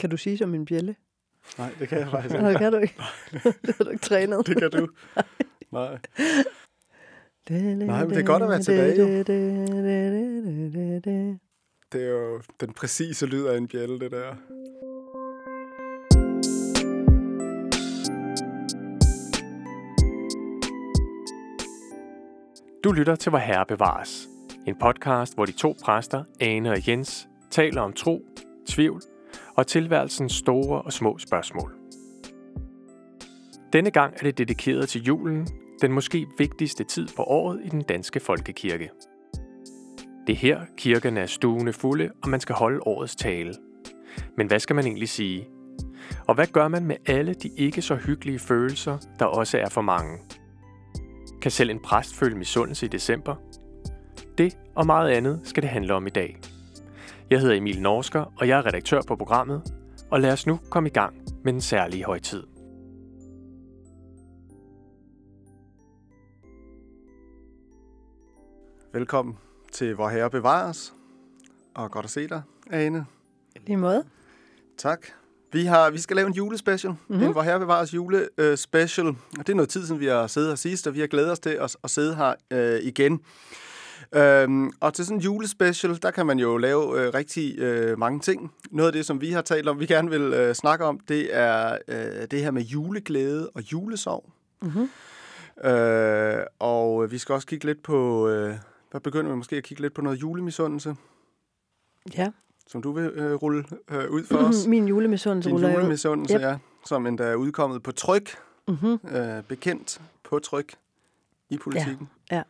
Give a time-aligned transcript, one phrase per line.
[0.00, 0.94] Kan du sige som en bjælle?
[1.58, 2.58] Nej, det kan jeg faktisk Nej, det ikke.
[2.58, 2.94] kan du ikke.
[3.66, 4.46] det har du ikke trænet.
[4.46, 4.88] Det kan du.
[5.72, 5.98] Nej.
[7.50, 9.06] Nej, men det er godt at være tilbage, jo.
[11.92, 14.34] Det er jo den præcise lyd af en bjælle, det der.
[22.84, 24.28] Du lytter til Vor Herre bevares.
[24.66, 28.22] En podcast, hvor de to præster, Ane og Jens, taler om tro,
[28.68, 29.02] tvivl
[29.60, 31.74] og tilværelsens store og små spørgsmål.
[33.72, 35.48] Denne gang er det dedikeret til julen,
[35.82, 38.90] den måske vigtigste tid på året i den danske folkekirke.
[40.26, 43.54] Det er her, kirkerne er stuende fulde, og man skal holde årets tale.
[44.36, 45.48] Men hvad skal man egentlig sige?
[46.26, 49.80] Og hvad gør man med alle de ikke så hyggelige følelser, der også er for
[49.80, 50.18] mange?
[51.42, 53.34] Kan selv en præst føle misundelse i december?
[54.38, 56.40] Det og meget andet skal det handle om i dag.
[57.30, 59.62] Jeg hedder Emil Norsker, og jeg er redaktør på programmet,
[60.10, 62.42] og lad os nu komme i gang med den særlige højtid.
[68.92, 69.38] Velkommen
[69.72, 70.94] til Vor Herre bevares.
[71.74, 73.06] Og godt at se dig, Ane.
[73.66, 74.04] Lige måde.
[74.78, 75.06] Tak.
[75.52, 76.92] Vi, har, vi skal lave en julespecial.
[77.08, 77.26] Mm-hmm.
[77.26, 79.06] En Vor Herre bevares julespecial.
[79.08, 81.30] Og det er noget tid, siden vi har siddet her sidst, og vi har glædet
[81.32, 83.20] os til at, at sidde her øh, igen.
[84.14, 88.20] Øhm, og til sådan en julespecial, der kan man jo lave øh, rigtig øh, mange
[88.20, 88.52] ting.
[88.70, 91.36] Noget af det, som vi har talt om, vi gerne vil øh, snakke om, det
[91.36, 94.30] er øh, det her med juleglæde og julesorg.
[94.62, 94.90] Mm-hmm.
[95.70, 98.54] Øh, og vi skal også kigge lidt på, øh,
[98.90, 100.96] hvad begynder vi måske at kigge lidt på noget julemisundelse,
[102.16, 102.28] Ja.
[102.66, 104.66] som du vil øh, rulle øh, ud for os.
[104.74, 105.74] Min julemisundelse Din ruller jo.
[105.74, 106.40] julemisundelse, Yep.
[106.40, 108.30] ja, som endda er udkommet på tryk,
[108.68, 108.98] Mm-hmm.
[109.16, 110.74] øh, bekendt på tryk
[111.50, 112.08] i politikken.
[112.30, 112.42] Ja,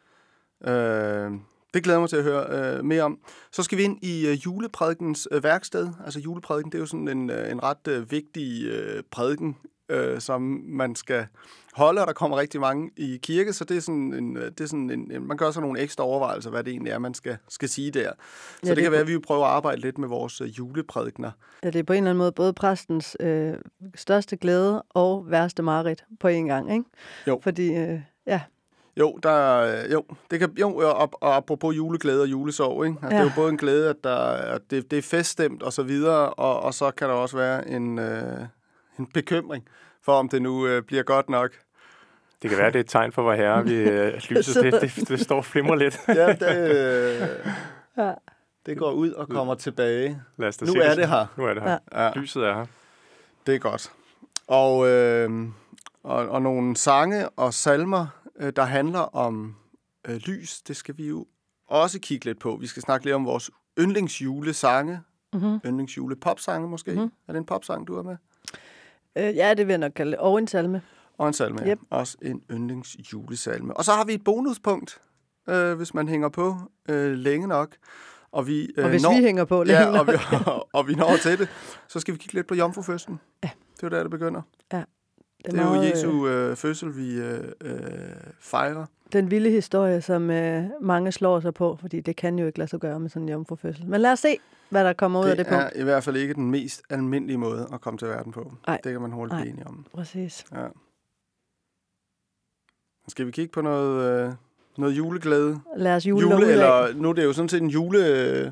[0.66, 1.30] Øh,
[1.74, 3.18] det glæder jeg mig til at høre øh, mere om.
[3.52, 5.88] Så skal vi ind i øh, juleprædikens øh, værksted.
[6.04, 9.56] Altså juleprædiken, det er jo sådan en, øh, en ret øh, vigtig øh, prædiken,
[9.88, 11.26] øh, som man skal
[11.72, 14.60] holde, og der kommer rigtig mange i kirke, så det er sådan en, øh, det
[14.60, 17.36] er sådan en, man gør så nogle ekstra overvejelser, hvad det egentlig er, man skal,
[17.48, 18.10] skal sige der.
[18.10, 20.40] Så Ja, det, det kan være, at vi vil prøve at arbejde lidt med vores
[20.40, 21.30] øh, juleprædikner.
[21.64, 23.54] Ja, det er på en eller anden måde både præstens øh,
[23.94, 26.84] største glæde og værste mareridt på en gang, ikke?
[27.26, 27.40] Jo.
[27.42, 28.40] Fordi, øh, ja,
[29.00, 32.96] Jo, der, er- jo, det kan, jo og, og apropos juleglæde og julesorg, ikke?
[33.02, 33.22] Altså, ja.
[33.22, 35.82] Det er jo både en glæde, at, der, at det, det er feststemt og så
[35.82, 38.22] videre, og, og så kan der også være en, øh,
[38.98, 39.64] en bekymring
[40.04, 41.50] for, om det nu øh, bliver godt nok.
[42.42, 44.80] Det kan være, det er et tegn for Vor Herre, vi, øh, at lyset det,
[44.82, 45.98] det, det står og flimrer lidt.
[46.08, 47.28] Ja, det, øh,
[47.96, 48.12] ja.
[48.66, 50.22] det går ud og kommer tilbage.
[50.36, 51.26] Lad os da Nu se er det her.
[51.36, 51.78] Nu er det her.
[51.94, 52.66] Ja, Lyset er her.
[53.46, 53.92] det er godt.
[54.48, 55.30] Og, øh,
[56.04, 58.06] og, og nogle sange og salmer,
[58.40, 59.56] øh, der handler om
[60.08, 61.26] øh, lys, det skal vi jo
[61.68, 62.56] også kigge lidt på.
[62.60, 65.00] Vi skal snakke lidt om vores yndlingsjulesange,
[65.32, 65.60] Mm-hmm.
[65.66, 66.90] yndlingsjule popsange måske.
[66.92, 66.98] Mm.
[67.00, 67.12] Mhm.
[67.28, 68.16] Er det en popsang, du er med?
[69.16, 70.18] Øh, ja, det vil jeg nok kalde.
[70.18, 70.82] Og en salme.
[71.18, 71.70] Og en salme, ja.
[71.70, 71.78] Yep.
[71.90, 73.76] Også en yndlingsjulesalme.
[73.76, 75.00] Og så har vi et bonuspunkt,
[75.48, 76.56] øh, hvis man hænger på
[76.88, 77.76] øh, længe nok.
[78.32, 80.12] Og, vi, øh, Og hvis når, vi hænger på længe ja, og, vi,
[80.46, 80.68] nok.
[80.78, 81.48] og vi når til det,
[81.88, 83.20] så skal vi kigge lidt på jomfrufødslen.
[83.44, 83.50] Ja.
[83.76, 84.42] Det er der, det begynder.
[85.44, 87.72] Det Det er jo Jesu øh, fødsel, vi øh, øh,
[88.40, 88.86] fejrer.
[89.12, 92.70] Den vilde historie, som øh, mange slår sig på, fordi det kan jo ikke lade
[92.70, 93.86] sig gøre med sådan en jomfrufødsel.
[93.86, 96.16] Men lad os se, hvad der kommer ud af det Det er i hvert fald
[96.16, 98.52] ikke den mest almindelige måde at komme til verden på.
[98.66, 98.80] Nej.
[98.84, 99.40] Det kan man hurtigt Nej.
[99.40, 99.86] blive enige om.
[99.94, 100.44] Præcis.
[100.52, 100.66] Ja.
[103.08, 104.32] Skal vi kigge på noget, øh,
[104.78, 105.60] noget juleglæde?
[105.76, 108.06] Lad os jule, jule, jule eller nu er det jo sådan set en jule...
[108.06, 108.50] øh,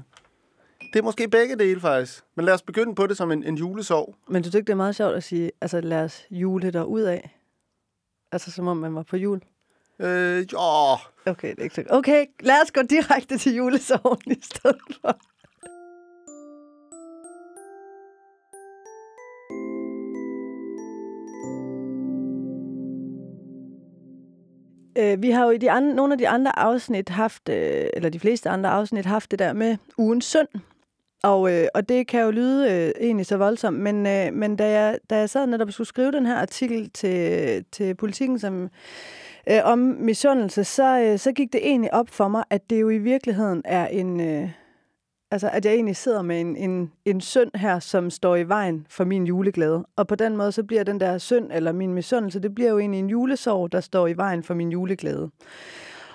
[0.92, 2.24] Det er måske begge dele, faktisk.
[2.34, 4.14] Men lad os begynde på det som en, en julesorg.
[4.28, 6.84] Men du synes ikke, det er meget sjovt at sige, altså lad os jule der
[6.84, 7.38] ud af?
[8.32, 9.40] Altså som om man var på jul.
[9.98, 10.58] Øh, jo,
[11.26, 15.18] Okay, det er ikke så Okay, lad os gå direkte til julesorgen i stedet for.
[24.98, 28.08] Øh, vi har jo i de andre, nogle af de andre afsnit haft, øh, eller
[28.08, 30.48] de fleste andre afsnit, haft det der med ugens synd.
[31.22, 34.80] Og, øh, og det kan jo lyde øh, egentlig så voldsomt, men, øh, men da,
[34.80, 38.70] jeg, da jeg sad netop og skulle skrive den her artikel til, til politikken, som
[39.50, 42.88] øh, om misundelse, så, øh, så gik det egentlig op for mig, at det jo
[42.88, 44.20] i virkeligheden er en...
[44.20, 44.50] Øh,
[45.30, 48.86] altså, at jeg egentlig sidder med en, en, en synd her, som står i vejen
[48.90, 49.86] for min juleglæde.
[49.96, 52.78] Og på den måde, så bliver den der synd, eller min misundelse, det bliver jo
[52.78, 55.30] egentlig en julesorg, der står i vejen for min juleglæde.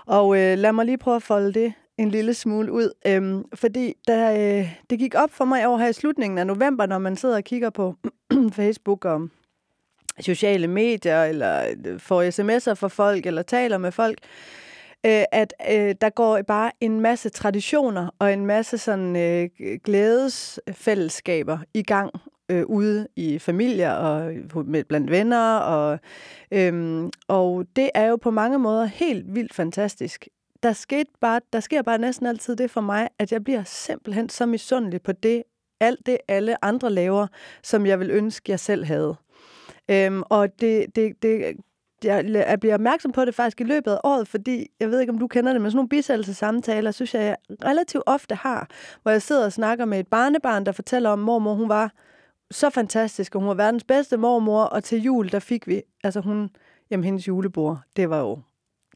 [0.05, 2.91] Og øh, lad mig lige prøve at folde det en lille smule ud.
[3.07, 6.85] Øhm, fordi da, øh, det gik op for mig over her i slutningen af november,
[6.85, 7.95] når man sidder og kigger på
[8.57, 9.29] Facebook og
[10.19, 14.17] sociale medier, eller øh, får sms'er fra folk, eller taler med folk,
[15.05, 19.49] øh, at øh, der går bare en masse traditioner og en masse sådan øh,
[19.83, 22.11] glædesfællesskaber i gang
[22.49, 24.33] øh, ude i familier og
[24.65, 25.57] med, blandt venner.
[25.57, 25.99] Og,
[26.51, 30.27] øhm, og det er jo på mange måder helt vildt fantastisk.
[30.63, 34.29] Der, skete bare, der sker bare næsten altid det for mig, at jeg bliver simpelthen
[34.29, 35.43] så misundelig på det,
[35.79, 37.27] alt det alle andre laver,
[37.63, 39.15] som jeg vil ønske, jeg selv havde.
[39.89, 41.57] Øhm, og det, det, det,
[42.03, 45.19] jeg bliver opmærksom på det faktisk i løbet af året, fordi jeg ved ikke, om
[45.19, 48.69] du kender det, men sådan nogle bisættelsesamtaler, synes jeg, jeg relativt ofte har,
[49.01, 51.91] hvor jeg sidder og snakker med et barnebarn, der fortæller om, mormor, hun var
[52.51, 56.19] så fantastisk, og hun var verdens bedste mormor, og til jul, der fik vi, altså
[56.19, 56.49] hun,
[56.91, 58.39] jamen hendes julebord, det var jo,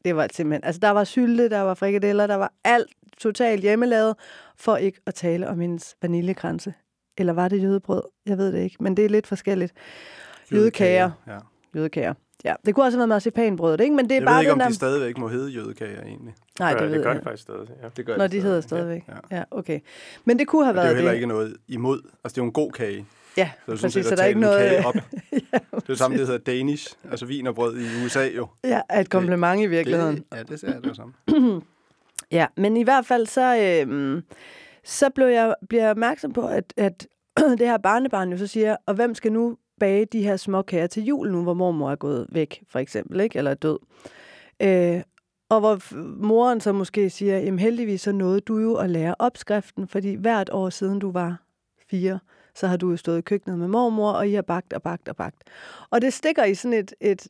[0.04, 4.14] det var simpelthen, altså der var sylte, der var frikadeller, der var alt totalt hjemmelavet,
[4.56, 6.74] for ikke at tale om hendes vaniljekranse.
[7.18, 8.02] Eller var det jødebrød?
[8.26, 9.72] Jeg ved det ikke, men det er lidt forskelligt.
[10.52, 11.10] Jødekager.
[11.26, 11.38] Ja.
[11.76, 12.14] Jødekager.
[12.44, 13.96] Ja, det kunne også have været marcipanbrød, ikke?
[13.96, 14.68] Men det er jeg bare ved ikke, om der...
[14.68, 16.34] de stadigvæk må hedde jødekager, egentlig.
[16.58, 17.16] Nej, det, ja, ved det gør jeg.
[17.16, 17.68] det faktisk stadig.
[17.82, 17.88] Ja.
[17.96, 19.04] Det gør Når de, de hedder stadigvæk.
[19.08, 19.36] Ja.
[19.36, 19.80] ja, okay.
[20.24, 21.16] Men det kunne have Men det er været jo heller det.
[21.16, 21.98] ikke noget imod.
[22.24, 23.06] Altså, det er jo en god kage.
[23.36, 23.92] Ja, Så, det præcis.
[23.92, 24.84] set Så der er ikke noget...
[24.84, 24.94] Op.
[25.86, 26.94] det er samme, det hedder Danish.
[27.10, 28.48] Altså vin og brød i USA jo.
[28.64, 30.16] Ja, er et kompliment i virkeligheden.
[30.16, 31.14] Det, ja, det er det jo samme.
[32.30, 34.22] Ja, men i hvert fald så, øh,
[34.84, 37.06] så blev jeg, bliver jeg opmærksom på, at, at
[37.58, 40.86] det her barnebarn jo så siger, og hvem skal nu bage de her små kager
[40.86, 43.38] til jul nu, hvor mormor er gået væk, for eksempel, ikke?
[43.38, 43.78] eller er død.
[44.62, 45.02] Øh,
[45.48, 49.88] og hvor moren så måske siger, jamen heldigvis så nåede du jo at lære opskriften,
[49.88, 51.42] fordi hvert år siden du var
[51.90, 52.18] fire,
[52.58, 55.08] så har du jo stået i køkkenet med mormor, og I har bagt og bagt
[55.08, 55.42] og bagt.
[55.90, 57.26] Og det stikker i sådan et, et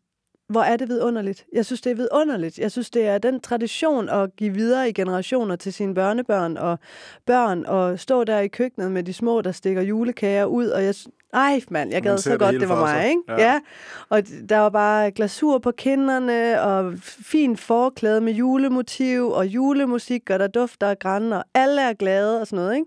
[0.49, 1.47] hvor er det vidunderligt.
[1.53, 2.59] Jeg synes, det er vidunderligt.
[2.59, 6.79] Jeg synes, det er den tradition at give videre i generationer til sine børnebørn og
[7.27, 10.95] børn, og stå der i køkkenet med de små, der stikker julekager ud, og jeg
[11.35, 13.23] ej, mand, jeg gad så det godt, hele det var mig, ikke?
[13.29, 13.53] Ja.
[13.53, 13.61] Ja.
[14.09, 20.39] Og der var bare glasur på kinderne, og fin forklæde med julemotiv, og julemusik, og
[20.39, 22.87] der dufter af græn, og alle er glade, og sådan noget, ikke?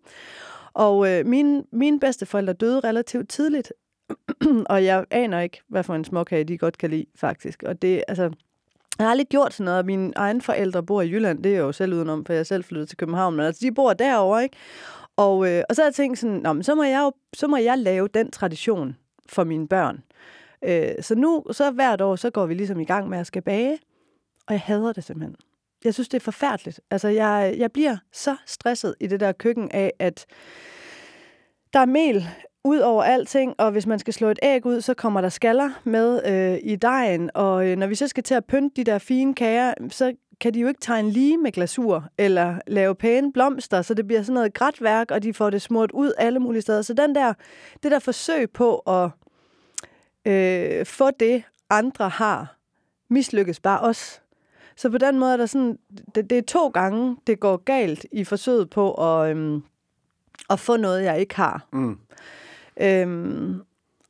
[0.73, 3.73] Og øh, mine, mine bedsteforældre døde relativt tidligt,
[4.69, 7.63] og jeg aner ikke, hvad for en småkage de godt kan lide, faktisk.
[7.63, 8.23] Og det, altså,
[8.97, 11.61] jeg har aldrig gjort sådan noget, mine egne forældre bor i Jylland, det er jeg
[11.61, 14.57] jo selv udenom, for jeg selv flyttede til København, men altså, de bor derovre, ikke?
[15.17, 17.47] Og, øh, og så har jeg tænkt sådan, Nå, men så, må jeg jo, så
[17.47, 18.97] må jeg lave den tradition
[19.29, 20.03] for mine børn.
[20.63, 23.41] Øh, så nu, så hvert år, så går vi ligesom i gang med at skal
[23.41, 23.79] bage,
[24.47, 25.35] og jeg hader det simpelthen.
[25.83, 26.79] Jeg synes, det er forfærdeligt.
[26.91, 30.25] Altså, jeg, jeg bliver så stresset i det der køkken af, at
[31.73, 32.27] der er mel
[32.63, 35.69] ud over alting, og hvis man skal slå et æg ud, så kommer der skaller
[35.83, 38.97] med øh, i dejen, og øh, når vi så skal til at pynte de der
[38.97, 43.81] fine kager, så kan de jo ikke tegne lige med glasur, eller lave pæne blomster,
[43.81, 46.81] så det bliver sådan noget grætværk, og de får det smurt ud alle mulige steder.
[46.81, 47.33] Så den der,
[47.83, 49.09] det der forsøg på at
[50.25, 52.57] øh, få det, andre har,
[53.09, 54.20] mislykkes bare også.
[54.81, 55.79] Så på den måde er der sådan,
[56.15, 59.63] det, det er to gange, det går galt i forsøget på at, øhm,
[60.49, 61.67] at få noget, jeg ikke har.
[61.73, 61.99] Mm.
[62.81, 63.61] Øhm,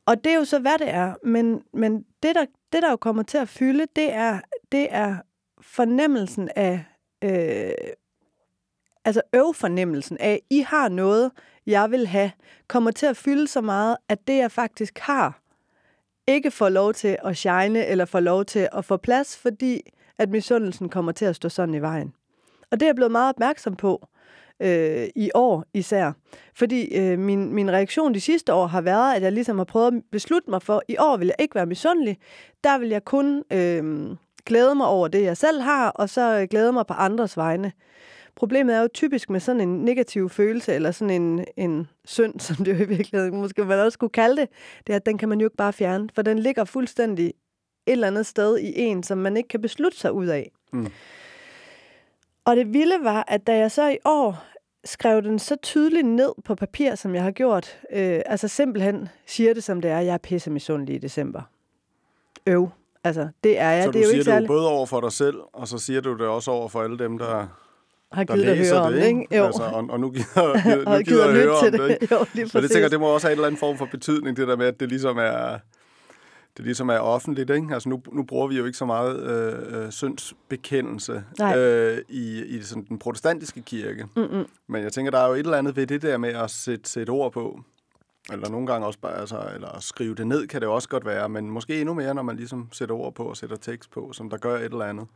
[0.06, 1.14] og det er jo så, hvad det er.
[1.24, 4.40] Men, men det, der, det, der jo kommer til at fylde, det er,
[4.72, 5.18] det er
[5.62, 6.86] fornemmelsen af,
[7.22, 7.72] øh,
[9.06, 11.32] altså øvfornemmelsen af, I har noget,
[11.66, 12.32] jeg vil have,
[12.68, 15.42] kommer til at fylde så meget, at det, jeg faktisk har,
[16.28, 19.82] ikke får lov til at shine, eller får lov til at få plads, fordi
[20.22, 22.14] at misundelsen kommer til at stå sådan i vejen.
[22.72, 24.08] Og det er jeg blevet meget opmærksom på
[24.60, 26.12] øh, i år især.
[26.56, 29.88] Fordi øh, min, min reaktion de sidste år har været, at jeg ligesom har prøvet
[29.88, 32.18] at beslutte mig for, at i år vil jeg ikke være misundelig.
[32.64, 34.10] Der vil jeg kun øh,
[34.46, 37.72] glæde mig over det, jeg selv har, og så øh, glæde mig på andres vegne.
[38.36, 42.56] Problemet er jo typisk med sådan en negativ følelse, eller sådan en, en synd, som
[42.56, 44.50] det jo i virkeligheden måske man også skulle kalde det,
[44.88, 47.34] det er, at den kan man jo ikke bare fjerne, for den ligger fuldstændig
[47.86, 50.52] et eller andet sted i en, som man ikke kan beslutte sig ud af.
[50.74, 50.88] Mm.
[52.46, 54.44] Og det vilde var, at da jeg så i år
[54.86, 59.54] skrev den så tydeligt ned på papir, som jeg har gjort, øh, altså simpelthen siger
[59.54, 61.42] det, som det er, jeg er pisse misundelig i december.
[62.48, 62.70] Øv.
[63.04, 63.84] Altså, det er jeg.
[63.84, 64.48] Så det du er jo siger ikke det særlig...
[64.48, 67.18] både over for dig selv, og så siger du det også over for alle dem,
[67.18, 67.48] der,
[68.12, 69.38] har der givet at læser høre om det, det, ikke?
[69.38, 69.46] Jo.
[69.46, 71.90] Altså, og, og nu gider, gider, nu gider gider at at høre til om det.
[71.90, 71.98] det.
[72.02, 72.16] Ikke?
[72.16, 72.72] jo, lige Så det præcis.
[72.72, 74.80] tænker det må også have en eller anden form for betydning, det der med, at
[74.80, 75.60] det ligesom er,
[76.58, 77.50] det ligesom er offentligt.
[77.50, 77.74] Ikke?
[77.74, 81.24] Altså nu, nu bruger vi jo ikke så meget øh, øh, syndsbekendelse
[81.56, 84.08] øh, i, i sådan den protestantiske kirke.
[84.16, 84.46] Mm-mm.
[84.68, 86.90] Men jeg tænker, der er jo et eller andet ved det der med at sætte,
[86.90, 87.62] sætte ord på.
[88.32, 91.30] Eller nogle gange også bare, altså, eller skrive det ned, kan det også godt være,
[91.30, 94.30] men måske endnu mere, når man ligesom sætter ord på og sætter tekst på, som
[94.30, 95.08] der gør et eller andet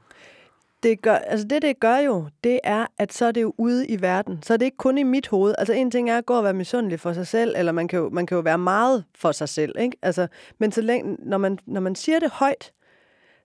[0.85, 3.87] det gør, altså det, det gør jo, det er, at så er det jo ude
[3.87, 4.43] i verden.
[4.43, 5.55] Så er det ikke kun i mit hoved.
[5.57, 7.99] Altså en ting er at gå og være misundelig for sig selv, eller man kan
[7.99, 9.97] jo, man kan jo være meget for sig selv, ikke?
[10.01, 10.27] Altså,
[10.59, 12.71] men så længe, når man, når man siger det højt,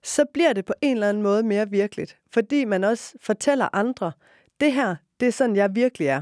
[0.03, 2.17] så bliver det på en eller anden måde mere virkeligt.
[2.33, 4.11] Fordi man også fortæller andre,
[4.59, 6.21] det her, det er sådan, jeg virkelig er.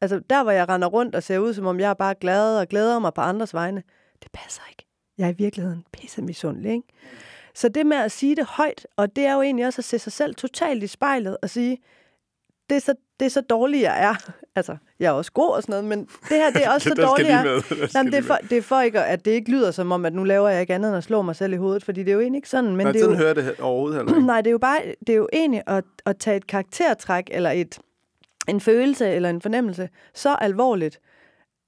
[0.00, 2.58] Altså, der hvor jeg render rundt og ser ud, som om jeg er bare glad
[2.60, 3.82] og glæder mig på andres vegne,
[4.22, 4.86] det passer ikke.
[5.18, 6.88] Jeg er i virkeligheden pisse misundelig, ikke?
[7.60, 9.98] Så det med at sige det højt, og det er jo egentlig også at se
[9.98, 11.78] sig selv totalt i spejlet og sige,
[12.70, 14.14] det er så, det er så dårligt, jeg er.
[14.56, 16.94] Altså, jeg er også god og sådan noget, men det her, det er også så
[16.94, 17.60] dårligt, jeg er.
[17.94, 20.12] Jamen, det, er for, det er for ikke, at det ikke lyder som om, at
[20.12, 22.14] nu laver jeg ikke andet end at slå mig selv i hovedet, fordi det er
[22.14, 22.76] jo egentlig ikke sådan.
[22.76, 24.26] Men jeg det er jo, hører det overhovedet heller ikke.
[24.32, 27.50] Nej, det er jo bare, det er jo egentlig at, at tage et karaktertræk, eller
[27.50, 27.78] et,
[28.48, 31.00] en følelse, eller en fornemmelse, så alvorligt,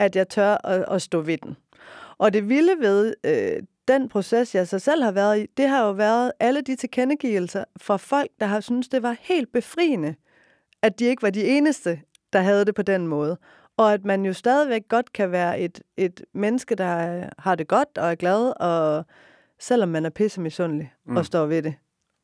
[0.00, 1.56] at jeg tør at, at stå ved den.
[2.18, 5.86] Og det vilde ved øh, den proces, jeg så selv har været i, det har
[5.86, 10.14] jo været alle de tilkendegivelser fra folk, der har syntes, det var helt befriende,
[10.82, 12.00] at de ikke var de eneste,
[12.32, 13.38] der havde det på den måde.
[13.76, 17.98] Og at man jo stadigvæk godt kan være et, et menneske, der har det godt
[17.98, 19.04] og er glad, og
[19.60, 21.16] selvom man er pisse misundelig mm.
[21.16, 21.74] og står ved det.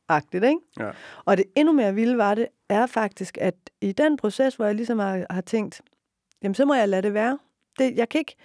[0.09, 0.61] Agtigt, ikke?
[0.79, 0.91] Ja.
[1.25, 4.75] Og det endnu mere vilde var det, er faktisk, at i den proces, hvor jeg
[4.75, 5.81] ligesom har, har tænkt,
[6.43, 7.39] jamen så må jeg lade det være.
[7.79, 8.37] Det, jeg kan ikke...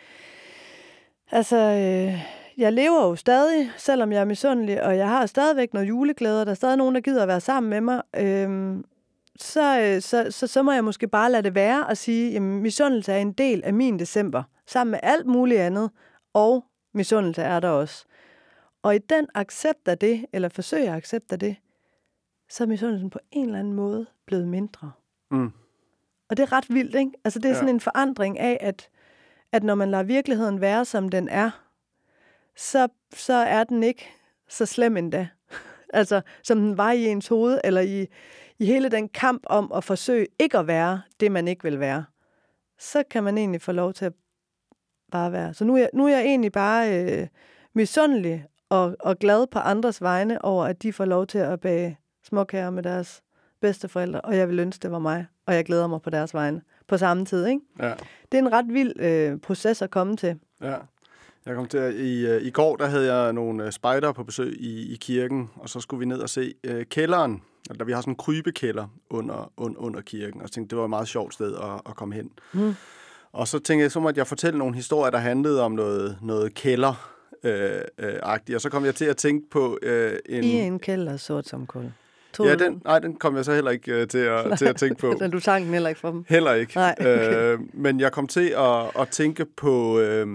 [1.32, 5.88] Altså, øh, jeg lever jo stadig, selvom jeg er misundelig, og jeg har stadigvæk noget
[5.88, 8.02] juleglæde, der er stadig nogen, der gider at være sammen med mig.
[8.16, 8.86] Øhm,
[9.40, 12.42] så, øh, så, så, så må jeg måske bare lade det være og sige, at
[12.42, 15.92] misundelse er en del af min december, sammen med alt muligt andet,
[16.34, 18.06] og misundelse er der også.
[18.84, 21.56] Og i den accept af det, eller forsøg at accept af det,
[22.50, 24.92] så er misundelsen på en eller anden måde blevet mindre.
[25.32, 25.52] Mm.
[26.30, 27.12] Og det er ret vildt, ikke?
[27.24, 27.56] Altså det er ja.
[27.56, 28.90] sådan en forandring af, at,
[29.52, 31.63] at når man lader virkeligheden være, som den er,
[32.58, 34.10] så, så er den ikke
[34.50, 35.28] så slem endda.
[35.94, 38.08] altså, som den var i ens hoved, eller i,
[38.60, 42.06] i hele den kamp om at forsøge ikke at være det, man ikke vil være.
[42.80, 44.14] Så kan man egentlig få lov til at
[45.12, 45.54] bare være.
[45.54, 47.28] Så nu er jeg, nu er jeg egentlig bare øh,
[47.74, 51.98] misundelig og, og glad på andres vegne over, at de får lov til at bage
[52.24, 53.24] småkager med deres
[53.62, 56.62] bedsteforældre, og jeg vil ønske, det var mig, og jeg glæder mig på deres vegne
[56.88, 57.46] på samme tid.
[57.46, 57.62] Ikke?
[57.80, 57.94] Ja.
[58.32, 60.40] Det er en ret vild øh, proces at komme til.
[60.62, 60.76] Ja.
[61.46, 64.24] Jeg kom til at, i, øh, i går, der havde jeg nogle øh, spejder på
[64.24, 67.42] besøg i, i kirken, og så skulle vi ned og se øh, kælderen.
[67.70, 70.84] Altså, vi har sådan en krybekælder under, under, under kirken, og jeg tænkte, det var
[70.84, 72.32] et meget sjovt sted at, at komme hen.
[72.54, 72.76] Mm.
[73.32, 76.54] Og så tænkte jeg, så måtte jeg fortælle nogle historier, der handlede om noget, noget
[76.54, 78.14] kælder øh, øh,
[78.56, 80.44] og så kom jeg til at tænke på øh, en...
[80.44, 81.92] I en kælder sort som kul.
[82.34, 84.76] Tog ja, den, nej, den kom jeg så heller ikke øh, til, at, til at
[84.76, 85.14] tænke på.
[85.34, 86.26] du sang den heller ikke for dem?
[86.30, 86.76] Heller ikke.
[86.76, 87.54] Nej, okay.
[87.54, 90.28] øh, men jeg kom til at, at tænke på, øh,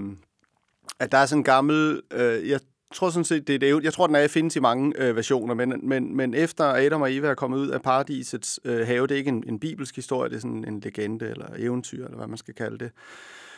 [0.98, 2.02] at der er sådan en gammel...
[2.12, 2.60] Øh, jeg
[2.94, 5.54] tror sådan set, det er det, jeg tror, den er findes i mange øh, versioner,
[5.54, 9.14] men, men, men efter Adam og Eva er kommet ud af paradisets øh, have, det
[9.14, 12.26] er ikke en, en bibelsk historie, det er sådan en legende eller eventyr, eller hvad
[12.26, 12.90] man skal kalde det.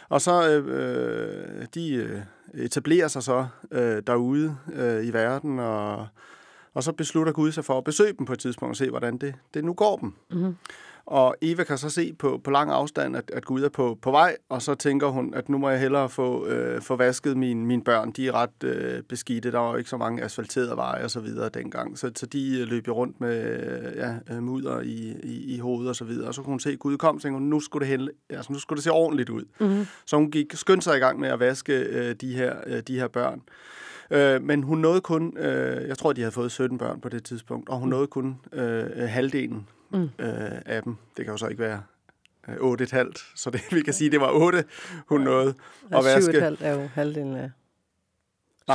[0.09, 0.65] Og så øh,
[1.61, 2.21] øh de øh,
[2.55, 6.07] etablerer sig så øh, derude øh, i verden, og,
[6.75, 9.19] og så beslutter Gud sig for at besøge dem på et tidspunkt og se, hvordan
[9.19, 10.13] det, det nu går dem.
[10.31, 10.57] Mm-hmm.
[11.07, 14.11] Og Eva kan så se på, på lang afstand, at, at Gud er på, på
[14.11, 17.67] vej, og så tænker hun, at nu må jeg hellere få, øh, få vasket mine,
[17.67, 18.11] mine børn.
[18.11, 21.21] De er ret øh, beskidte, der var jo ikke så mange asfalterede veje og så
[21.21, 21.99] videre dengang.
[21.99, 25.89] Så, så de øh, løb jo rundt med ja, øh, mudder i, i, i hovedet
[25.89, 26.29] og så videre.
[26.29, 28.11] Og så kunne hun se, at Gud kom, og tænkte hun, nu skulle det, helle,
[28.31, 29.45] altså, nu skulle det se ordentligt ud.
[29.61, 29.87] Mm-hmm.
[30.07, 32.99] Så hun gik skyndte sig i gang med at vaske øh, de, her, øh, de
[32.99, 33.43] her børn.
[34.11, 37.25] Øh, men hun nåede kun, øh, jeg tror, de havde fået 17 børn på det
[37.25, 37.91] tidspunkt, og hun mm.
[37.91, 40.03] nåede kun øh, halvdelen mm.
[40.19, 40.97] øh, af dem.
[41.17, 41.83] Det kan jo så ikke være
[42.49, 44.65] øh, 8,5, så det, vi kan sige, det var 8,
[45.09, 45.55] hun nåede
[45.91, 46.49] ja, at vaske.
[46.49, 47.51] 7,5 er jo halvdelen af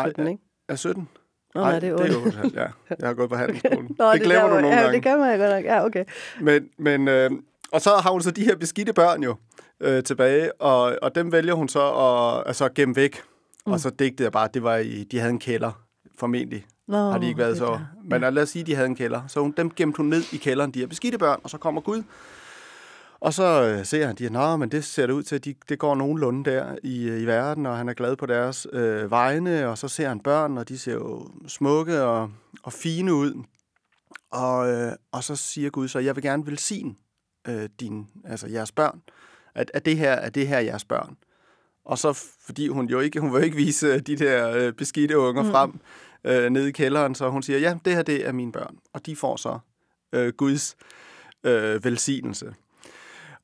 [0.05, 0.43] 17, nej, ikke?
[0.67, 1.09] Er 17?
[1.55, 2.07] Nå, nej, det er 8.
[2.07, 2.67] Det er 8, ja.
[2.99, 3.95] Jeg har gået på handelsskolen.
[3.99, 4.95] Nå, det, det glemmer du nogle ja, gange.
[4.95, 5.63] det kan man godt nok.
[5.63, 6.05] Ja, okay.
[6.41, 7.31] Men, men, øh,
[7.71, 9.35] og så har hun så de her beskidte børn jo
[9.79, 13.21] øh, tilbage, og, og dem vælger hun så at altså, gemme væk.
[13.65, 13.71] Mm.
[13.71, 15.85] Og så digtede jeg bare, at det var i, de havde en kælder,
[16.19, 16.65] formentlig.
[16.87, 17.79] Nå, har de ikke været så.
[18.03, 18.29] Men ja.
[18.29, 19.21] lad os sige, at de havde en kælder.
[19.27, 21.81] Så hun, dem gemte hun ned i kælderen, de her beskidte børn, og så kommer
[21.81, 22.03] Gud.
[23.19, 25.55] Og så øh, ser han, de her, men det ser det ud til, at de,
[25.69, 29.11] det går nogenlunde der i, øh, i verden, og han er glad på deres øh,
[29.11, 32.31] vegne, og så ser han børn, og de ser jo smukke og,
[32.63, 33.43] og fine ud.
[34.31, 36.95] Og, øh, og så siger Gud så, jeg vil gerne velsigne
[37.47, 39.01] øh, din, altså jeres børn,
[39.55, 41.17] at, at, det her, at det her er jeres børn.
[41.85, 45.43] Og så, fordi hun jo ikke, hun vil ikke vise de der øh, beskidte unger
[45.43, 45.51] mm.
[45.51, 45.79] frem
[46.25, 48.77] øh, nede i kælderen, så hun siger, ja, det her det er mine børn.
[48.93, 49.59] Og de får så
[50.13, 50.75] øh, Guds
[51.43, 52.53] øh, velsignelse.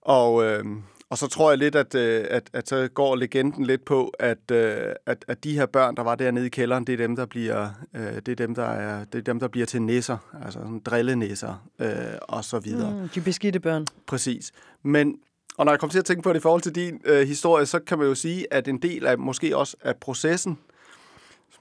[0.02, 0.66] Og, øh,
[1.10, 4.52] og så tror jeg lidt, at, øh, at, at så går legenden lidt på, at,
[4.52, 7.26] øh, at, at de her børn, der var dernede i kælderen, det er dem, der
[7.26, 10.60] bliver, øh, det er dem, der er, det er dem, der bliver til nisser, altså
[10.60, 13.02] sådan drillenæsser øh, og så videre.
[13.02, 13.88] Mm, de beskidte børn.
[14.08, 14.52] Præcis.
[14.84, 15.16] Men
[15.58, 17.66] og når jeg kommer til at tænke på det i forhold til din øh, historie,
[17.66, 20.58] så kan man jo sige, at en del af måske også af processen,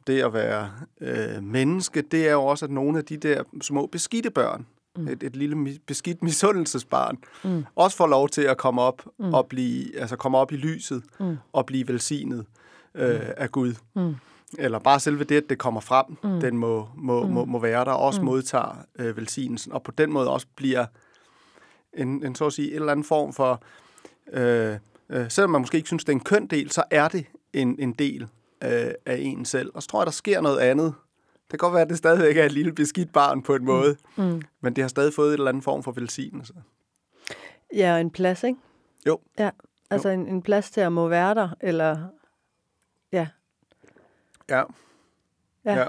[0.06, 3.86] det at være øh, menneske, det er jo også, at nogle af de der små
[3.86, 4.66] beskidte børn,
[4.96, 5.08] mm.
[5.08, 7.64] et, et lille beskidt misundelsesbarn, mm.
[7.74, 9.34] også får lov til at komme op mm.
[9.34, 11.36] og blive, altså komme op i lyset mm.
[11.52, 12.46] og blive velsignet
[12.94, 13.26] øh, mm.
[13.36, 13.74] af Gud.
[13.94, 14.14] Mm.
[14.58, 16.40] Eller bare selve det, at det kommer frem, mm.
[16.40, 17.32] den må, må, mm.
[17.32, 18.26] må, må være der, også mm.
[18.26, 20.86] modtager øh, velsignelsen, og på den måde også bliver
[21.94, 23.62] en, en så at sige, en eller anden form for,
[24.32, 24.76] øh,
[25.10, 27.76] øh, selvom man måske ikke synes, det er en køn del, så er det en,
[27.78, 28.28] en del
[28.64, 29.70] øh, af en selv.
[29.74, 30.94] Og så tror jeg, der sker noget andet.
[31.50, 33.96] Det kan godt være, at det stadigvæk er et lille beskidt barn på en måde,
[34.16, 34.24] mm.
[34.24, 34.42] Mm.
[34.60, 36.54] men det har stadig fået en eller anden form for velsignelse.
[37.74, 38.58] Ja, og en plads, ikke?
[39.06, 39.20] Jo.
[39.38, 39.50] Ja,
[39.90, 40.14] altså jo.
[40.14, 42.08] En, en plads til at må være der, eller...
[43.12, 43.26] Ja.
[44.48, 44.62] Ja.
[45.64, 45.78] Ja.
[45.78, 45.86] ja.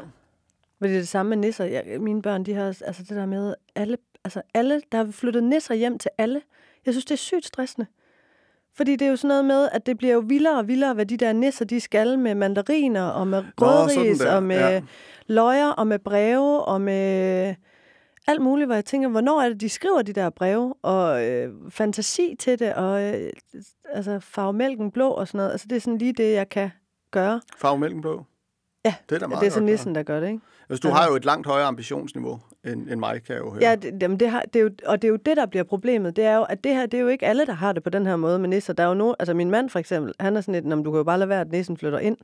[0.80, 1.66] Men det er det samme med nisser.
[1.66, 5.44] Ja, mine børn, de har altså det der med, alle, altså alle, der har flyttet
[5.44, 6.42] nisser hjem til alle.
[6.86, 7.88] Jeg synes, det er sygt stressende.
[8.76, 11.06] Fordi det er jo sådan noget med, at det bliver jo vildere og vildere, hvad
[11.06, 14.82] de der nisser, de skal med mandariner, og med grødris, og med ja.
[15.28, 17.56] løjer, og med breve, og med
[18.28, 21.54] alt muligt, hvor jeg tænker, hvornår er det, de skriver de der breve, og øh,
[21.70, 23.30] fantasi til det, og øh,
[23.86, 25.52] altså farve mælken blå og sådan noget.
[25.52, 26.70] Altså det er sådan lige det, jeg kan
[27.12, 27.42] gøre.
[27.58, 28.24] Farve mælken blå?
[28.86, 30.40] Ja, det er, da meget det er så nissen, der gør det, ikke?
[30.70, 33.64] Altså, du har jo et langt højere ambitionsniveau end, end mig, kan jeg jo høre.
[33.64, 35.64] Ja, det, jamen, det, har, det er jo, og det er jo det, der bliver
[35.64, 36.16] problemet.
[36.16, 37.90] Det er jo, at det her, det er jo ikke alle, der har det på
[37.90, 38.74] den her måde med nisser.
[38.74, 40.98] Der er jo nogen, altså min mand for eksempel, han er sådan lidt, du kan
[40.98, 42.18] jo bare lade være, at nissen flytter ind.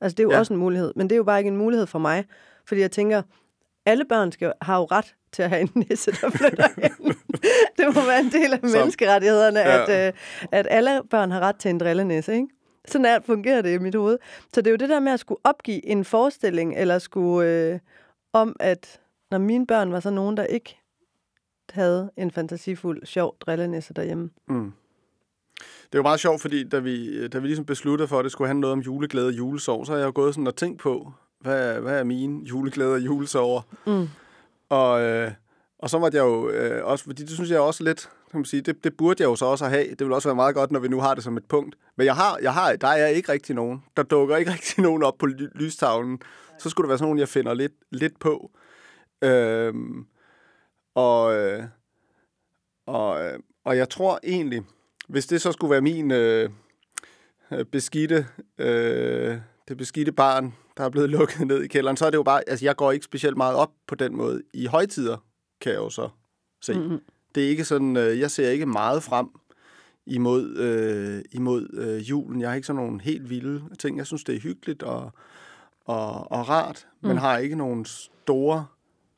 [0.00, 0.38] Altså det er jo ja.
[0.38, 2.24] også en mulighed, men det er jo bare ikke en mulighed for mig.
[2.66, 3.22] Fordi jeg tænker,
[3.86, 7.14] alle børn skal, har jo ret til at have en nisse, der flytter ind.
[7.78, 9.82] det må være en del af Som, menneskerettighederne, ja.
[9.82, 10.12] at, øh,
[10.52, 12.48] at alle børn har ret til en drillenisse, ikke?
[12.92, 14.18] Sådan er, fungerer det i mit hoved.
[14.54, 17.78] Så det er jo det der med at skulle opgive en forestilling, eller skulle øh,
[18.32, 20.78] om, at når mine børn var så nogen, der ikke
[21.70, 24.30] havde en fantasifuld, sjov drillenisse derhjemme.
[24.48, 24.72] Mm.
[25.58, 28.32] Det er jo meget sjovt, fordi da vi, da vi ligesom besluttede for, at det
[28.32, 30.80] skulle handle noget om juleglæde og julesov, så har jeg jo gået sådan og tænkt
[30.80, 33.62] på, hvad, hvad er mine juleglæde og julesover?
[33.86, 34.08] Mm.
[34.68, 35.32] Og, øh,
[35.78, 38.44] og så måtte jeg jo øh, også, fordi det synes jeg også lidt, kan man
[38.44, 39.90] sige, det, det burde jeg jo så også have.
[39.90, 41.76] Det vil også være meget godt, når vi nu har det som et punkt.
[41.96, 43.84] Men jeg har, jeg har, der er ikke rigtig nogen.
[43.96, 46.20] Der dukker ikke rigtig nogen op på lystavlen.
[46.58, 48.50] Så skulle det være sådan nogen, jeg finder lidt, lidt på.
[49.22, 50.06] Øhm,
[50.94, 51.64] og, øh,
[52.86, 54.62] og, øh, og jeg tror egentlig,
[55.08, 56.50] hvis det så skulle være min øh,
[57.52, 58.26] øh beskidte,
[58.58, 59.38] øh,
[59.68, 62.42] det beskidte barn, der er blevet lukket ned i kælderen, så er det jo bare,
[62.46, 64.42] altså jeg går ikke specielt meget op på den måde.
[64.54, 65.16] I højtider
[65.60, 66.08] kan jeg jo så
[66.60, 66.74] se.
[66.74, 67.00] Mm-hmm.
[67.34, 69.28] Det er ikke sådan, øh, jeg ser ikke meget frem
[70.06, 72.40] imod, øh, imod øh, julen.
[72.40, 73.98] Jeg har ikke sådan nogle helt vilde ting.
[73.98, 75.10] Jeg synes, det er hyggeligt og,
[75.84, 77.08] og, og rart, mm.
[77.08, 78.66] men har ikke nogen store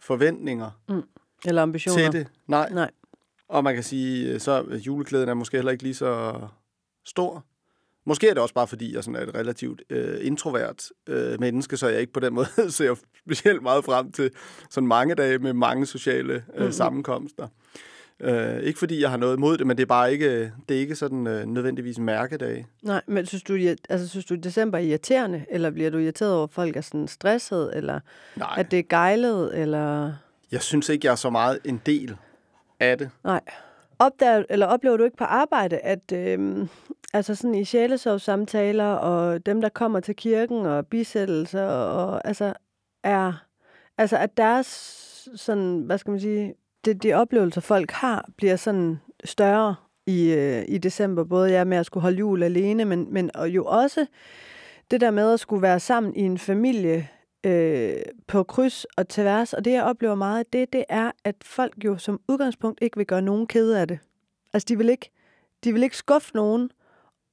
[0.01, 0.71] forventninger.
[0.89, 1.03] Mm.
[1.45, 2.11] Eller ambitioner.
[2.11, 2.27] Til det.
[2.47, 2.71] Nej.
[2.73, 2.91] Nej.
[3.49, 6.41] Og man kan sige, så juleklæden er måske heller ikke lige så
[7.05, 7.45] stor.
[8.07, 11.77] Måske er det også bare, fordi jeg sådan er et relativt øh, introvert øh, menneske,
[11.77, 12.95] så jeg ikke på den måde ser
[13.27, 14.31] specielt meget frem til
[14.71, 16.73] sådan mange dage med mange sociale øh, mm-hmm.
[16.73, 17.49] sammenkomster.
[18.21, 20.81] Øh, ikke fordi jeg har noget imod det, men det er bare ikke, det er
[20.81, 22.67] ikke sådan øh, nødvendigvis mærkedag.
[22.83, 26.45] Nej, men synes du, altså, synes du, december er irriterende, eller bliver du irriteret over,
[26.45, 28.01] at folk er sådan stresset, eller
[28.37, 28.55] Nej.
[28.57, 30.13] at det er gejlet, eller...
[30.53, 32.17] Jeg synes ikke, jeg er så meget en del
[32.81, 33.11] af det.
[33.25, 33.41] Nej.
[33.99, 36.67] Opdager, eller oplever du ikke på arbejde, at øh,
[37.13, 42.53] altså sådan i sjælesovssamtaler, og dem, der kommer til kirken, og bisættelser, og, og altså
[43.03, 43.33] er,
[43.99, 44.67] altså at deres
[45.37, 46.55] sådan, hvad skal man sige,
[46.85, 49.75] det, de oplevelser, folk har, bliver sådan større
[50.07, 51.25] i, øh, i december.
[51.25, 54.07] Både jeg med at skulle holde jul alene, men, men og jo også
[54.91, 57.09] det der med at skulle være sammen i en familie
[57.47, 59.53] øh, på kryds og tværs.
[59.53, 63.07] Og det, jeg oplever meget det, det er, at folk jo som udgangspunkt ikke vil
[63.07, 63.99] gøre nogen kede af det.
[64.53, 65.11] Altså, de vil ikke,
[65.65, 66.71] de vil ikke skuffe nogen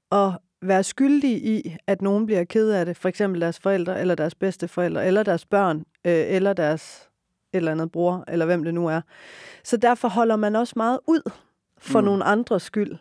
[0.10, 2.98] og være skyldige i, at nogen bliver ked af det.
[2.98, 7.07] For eksempel deres forældre, eller deres bedsteforældre, eller deres børn, øh, eller deres
[7.54, 9.02] eller andet bror, eller hvem det nu er.
[9.64, 11.32] Så derfor holder man også meget ud
[11.78, 12.06] for mm.
[12.06, 12.96] nogle andres skyld.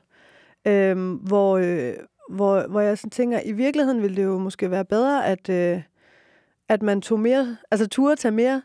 [0.66, 1.94] Øhm, hvor, øh,
[2.30, 5.82] hvor, hvor jeg sådan tænker, i virkeligheden ville det jo måske være bedre, at, øh,
[6.68, 8.62] at man tog mere, altså turde tage mere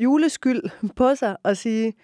[0.00, 0.62] juleskyld
[0.96, 1.94] på sig og sige,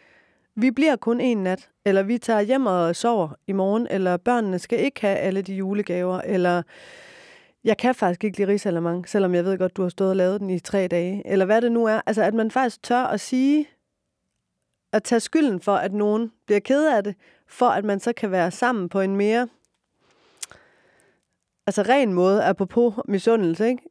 [0.55, 4.59] vi bliver kun en nat, eller vi tager hjem og sover i morgen, eller børnene
[4.59, 6.63] skal ikke have alle de julegaver, eller
[7.65, 10.41] jeg kan faktisk ikke lide risalamang, selvom jeg ved godt, du har stået og lavet
[10.41, 11.23] den i tre dage.
[11.27, 12.01] Eller hvad det nu er.
[12.07, 13.69] Altså, at man faktisk tør at sige,
[14.93, 17.15] at tage skylden for, at nogen bliver ked af det,
[17.49, 19.49] for at man så kan være sammen på en mere
[21.67, 23.83] altså ren måde, apropos misundelse, ikke?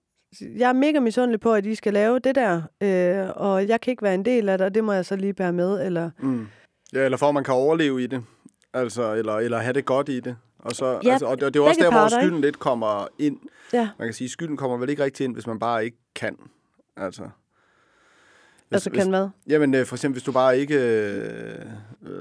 [0.41, 3.91] Jeg er mega misundelig på, at I skal lave det der, øh, og jeg kan
[3.91, 6.09] ikke være en del af det, og det må jeg så lige bære med, eller...
[6.19, 6.47] Mm.
[6.93, 8.23] Ja, eller for at man kan overleve i det,
[8.73, 10.35] altså, eller, eller have det godt i det.
[10.59, 12.47] Og, så, ja, altså, og det, det er også der, parter, hvor skylden ikke?
[12.47, 13.39] lidt kommer ind.
[13.73, 13.89] Ja.
[13.99, 16.37] Man kan sige, at skylden kommer vel ikke rigtig ind, hvis man bare ikke kan.
[16.97, 17.23] Altså.
[17.23, 19.29] Hvis, altså kan hvad?
[19.47, 20.75] Jamen øh, for eksempel, hvis du bare ikke...
[20.75, 21.65] Øh,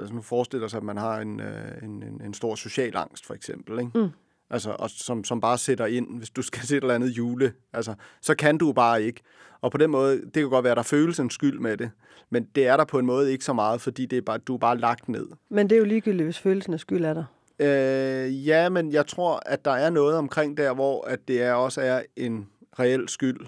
[0.01, 3.27] altså nu forestiller sig, at man har en, øh, en, en, en stor social angst,
[3.27, 3.99] for eksempel, ikke?
[3.99, 4.09] Mm.
[4.51, 7.53] Altså, og som, som bare sætter ind, hvis du skal se et eller andet jule.
[7.73, 9.21] Altså, så kan du bare ikke.
[9.61, 11.91] Og på den måde, det kan godt være, at der føles en skyld med det.
[12.31, 14.55] Men det er der på en måde ikke så meget, fordi det er bare, du
[14.55, 15.27] er bare lagt ned.
[15.49, 17.25] Men det er jo ligegyldigt, hvis følelsen af skyld er der.
[17.59, 21.53] Øh, ja, men jeg tror, at der er noget omkring der, hvor at det er,
[21.53, 23.47] også er en reel skyld.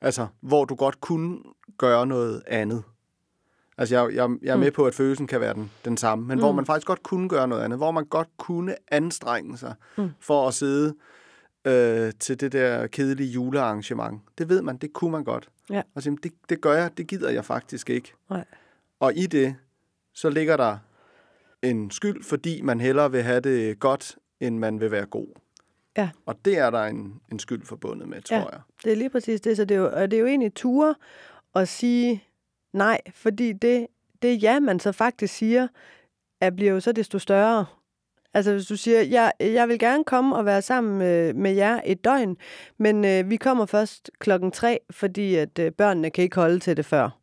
[0.00, 1.38] Altså, hvor du godt kunne
[1.78, 2.82] gøre noget andet.
[3.78, 6.36] Altså, jeg, jeg, jeg er med på, at følelsen kan være den, den samme, men
[6.36, 6.42] mm.
[6.42, 7.78] hvor man faktisk godt kunne gøre noget andet.
[7.78, 10.10] Hvor man godt kunne anstrenge sig mm.
[10.20, 10.94] for at sidde
[11.64, 14.22] øh, til det der kedelige julearrangement.
[14.38, 15.48] Det ved man, det kunne man godt.
[15.70, 15.82] Ja.
[15.94, 18.12] Og sige, det, det gør jeg, det gider jeg faktisk ikke.
[18.30, 18.44] Nej.
[19.00, 19.56] Og i det,
[20.14, 20.78] så ligger der
[21.62, 25.26] en skyld, fordi man hellere vil have det godt, end man vil være god.
[25.96, 26.10] Ja.
[26.26, 28.42] Og det er der en, en skyld forbundet med, tror Ja.
[28.42, 28.60] jeg.
[28.84, 30.94] Det er lige præcis det, så det er jo, og det er jo egentlig ture
[31.54, 32.24] at sige
[32.72, 33.86] nej, fordi det,
[34.22, 35.68] det ja, man så faktisk siger,
[36.40, 37.66] er, bliver jo så desto større.
[38.34, 41.80] Altså hvis du siger, jeg, jeg vil gerne komme og være sammen med, med jer
[41.84, 42.36] et døgn,
[42.78, 46.76] men øh, vi kommer først klokken tre, fordi at øh, børnene kan ikke holde til
[46.76, 47.18] det før.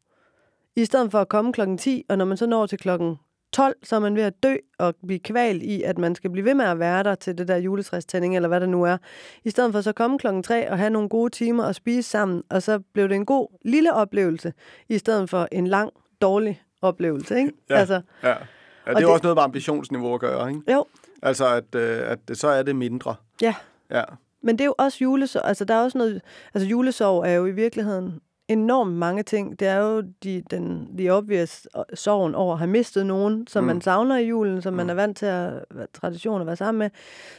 [0.76, 3.16] I stedet for at komme klokken 10, og når man så når til klokken
[3.54, 6.46] 12, så er man ved at dø og blive kvalt i, at man skal blive
[6.46, 8.98] ved med at være der til det der juletræstænding, eller hvad det nu er.
[9.44, 12.44] I stedet for så komme klokken 3 og have nogle gode timer og spise sammen,
[12.50, 14.54] og så blev det en god lille oplevelse,
[14.90, 15.90] i stedet for en lang,
[16.22, 17.52] dårlig oplevelse, ikke?
[17.70, 17.76] Ja.
[17.76, 18.30] Altså, Ja.
[18.30, 18.40] ja det
[18.86, 19.08] er det- det...
[19.08, 20.74] også noget med ambitionsniveau at gøre, ikke?
[20.74, 20.86] jo,
[21.22, 23.16] Altså, at, øh, at så er det mindre.
[23.42, 23.56] ja.
[23.92, 24.04] Ja.
[24.46, 25.46] Men det er jo også julesorg.
[25.46, 26.22] Altså, der er også noget...
[26.54, 29.60] Altså, julesorg er jo i virkeligheden enormt mange ting.
[29.60, 33.68] Det er jo de, den, de obvious sorgen over at have mistet nogen, som mm.
[33.68, 35.52] man savner i julen, som man er vant til at
[35.94, 36.90] tradition at være sammen med.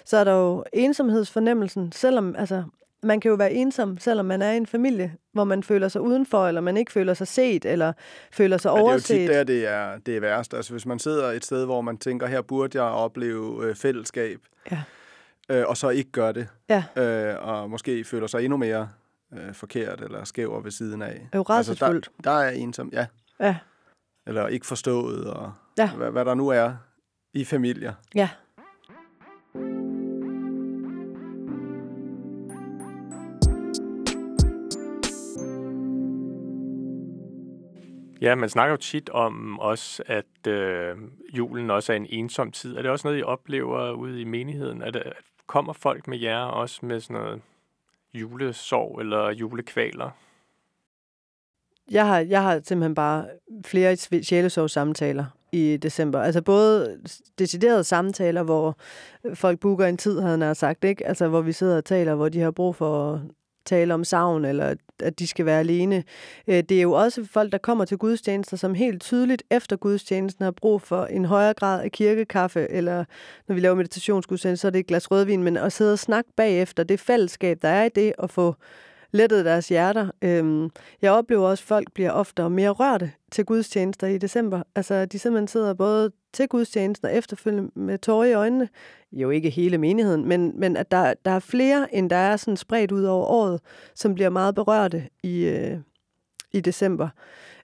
[0.04, 2.34] Så er der jo ensomhedsfornemmelsen, selvom...
[2.38, 2.62] Altså,
[3.02, 6.00] man kan jo være ensom, selvom man er i en familie, hvor man føler sig
[6.00, 7.92] udenfor, eller man ikke føler sig set, eller
[8.32, 9.16] føler sig Ja, det er jo overset.
[9.16, 10.54] tit der, det er, det er værst.
[10.54, 14.38] Altså, hvis man sidder et sted, hvor man tænker, her burde jeg opleve øh, fællesskab,
[14.70, 14.82] Ja.
[15.50, 18.88] øh, og så ikke gør det, Ja, øh, og måske føler sig endnu mere
[19.36, 21.28] øh, forkert eller skæver ved siden af.
[21.32, 22.08] er jo rædselsfuldt.
[22.24, 23.06] der, der er ensom, ja.
[23.40, 23.56] Ja,
[24.26, 25.90] Eller ikke forstået, og Ja.
[25.96, 26.72] hvad, hvad der nu er
[27.34, 27.92] i familier.
[28.14, 28.28] ja.
[38.20, 40.96] Ja, man snakker jo tit om også, at øh,
[41.36, 42.76] julen også er en ensom tid.
[42.76, 44.82] Er det også noget, I oplever ude i menigheden?
[44.82, 45.02] Er det,
[45.46, 47.40] kommer folk med jer også med sådan noget
[48.14, 50.10] julesorg eller julekvaler?
[51.90, 53.26] Jeg har, jeg har simpelthen bare
[53.64, 56.20] flere sjælesorgssamtaler i december.
[56.20, 57.00] Altså både
[57.38, 58.78] deciderede samtaler, hvor
[59.34, 61.06] folk booker en tid, havde han sagt, ikke?
[61.06, 63.20] Altså hvor vi sidder og taler, hvor de har brug for at
[63.64, 66.04] tale om savn, eller at de skal være alene.
[66.48, 70.44] Øh, det er jo også folk, der kommer til gudstjenester, som helt tydeligt efter gudstjenesten
[70.44, 73.04] har brug for en højere grad af kirkekaffe, eller
[73.48, 76.30] når vi laver meditationsgudstjenester, så er det et glas rødvin, men at sidde og snakke
[76.36, 78.54] bagefter, det fællesskab, der er i det, at få
[79.14, 80.10] lettet deres hjerter.
[80.22, 80.70] Øhm,
[81.02, 84.62] jeg oplever også, at folk bliver oftere mere rørte til gudstjenester i december.
[84.74, 88.68] Altså, de simpelthen sidder både til gudstjenesten og efterfølgende med tårer i øjnene.
[89.12, 92.56] Jo ikke hele menigheden, men, men at der, der er flere, end der er sådan
[92.56, 93.60] spredt ud over året,
[93.94, 95.78] som bliver meget berørte i, øh,
[96.52, 97.08] i december.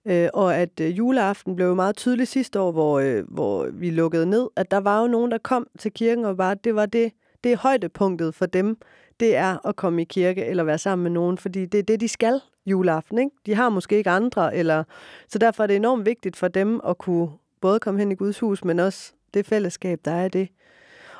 [0.05, 3.91] Øh, og at øh, juleaften blev jo meget tydelig sidste år, hvor, øh, hvor vi
[3.91, 6.87] lukkede ned, at der var jo nogen, der kom til kirken og bare, det var
[6.87, 7.13] det,
[7.45, 8.77] det er højdepunktet for dem,
[9.20, 12.00] det er at komme i kirke eller være sammen med nogen, fordi det er det,
[12.00, 13.18] de skal juleaften.
[13.18, 13.30] Ikke?
[13.46, 14.85] De har måske ikke andre, eller
[15.28, 17.28] så derfor er det enormt vigtigt for dem at kunne
[17.61, 20.48] både komme hen i Guds hus, men også det fællesskab, der er i det.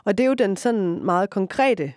[0.05, 1.93] Og det er jo den sådan meget konkrete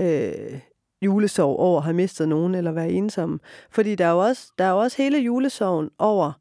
[0.00, 0.60] øh,
[1.02, 3.40] julesorg over at have mistet nogen eller være ensom.
[3.70, 6.32] Fordi der er jo også, der er jo også hele julesorgen over,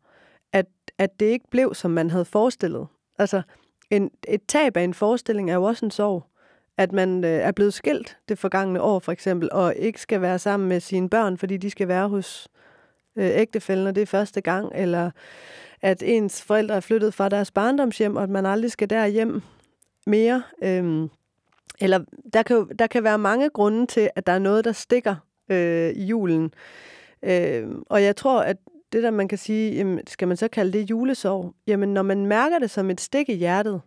[0.54, 0.66] at,
[0.98, 2.88] at det ikke blev, som man havde forestillet.
[3.20, 3.42] Altså,
[3.90, 6.24] en, et tab af en forestilling er jo også en sorg.
[6.78, 10.40] At man øh, er blevet skilt det forgangne år, for eksempel, og ikke skal være
[10.40, 12.48] sammen med sine børn, fordi de skal være hos
[13.16, 15.12] øh, ægtefælden, og det er første gang, eller
[15.82, 19.42] at ens forældre er flyttet fra deres barndomshjem, og at man aldrig skal derhjem
[20.08, 20.44] mere.
[20.64, 21.10] Øhm,
[21.82, 22.00] eller
[22.34, 25.16] der kan, der kan være mange grunde til, at der er noget, der stikker
[25.50, 26.54] øh, i julen.
[27.24, 28.58] Øh, og jeg tror, at
[28.94, 31.54] det der, man kan sige, jamen, skal man så kalde det julesorg?
[31.68, 33.82] Jamen, når man mærker det som et stik i hjertet,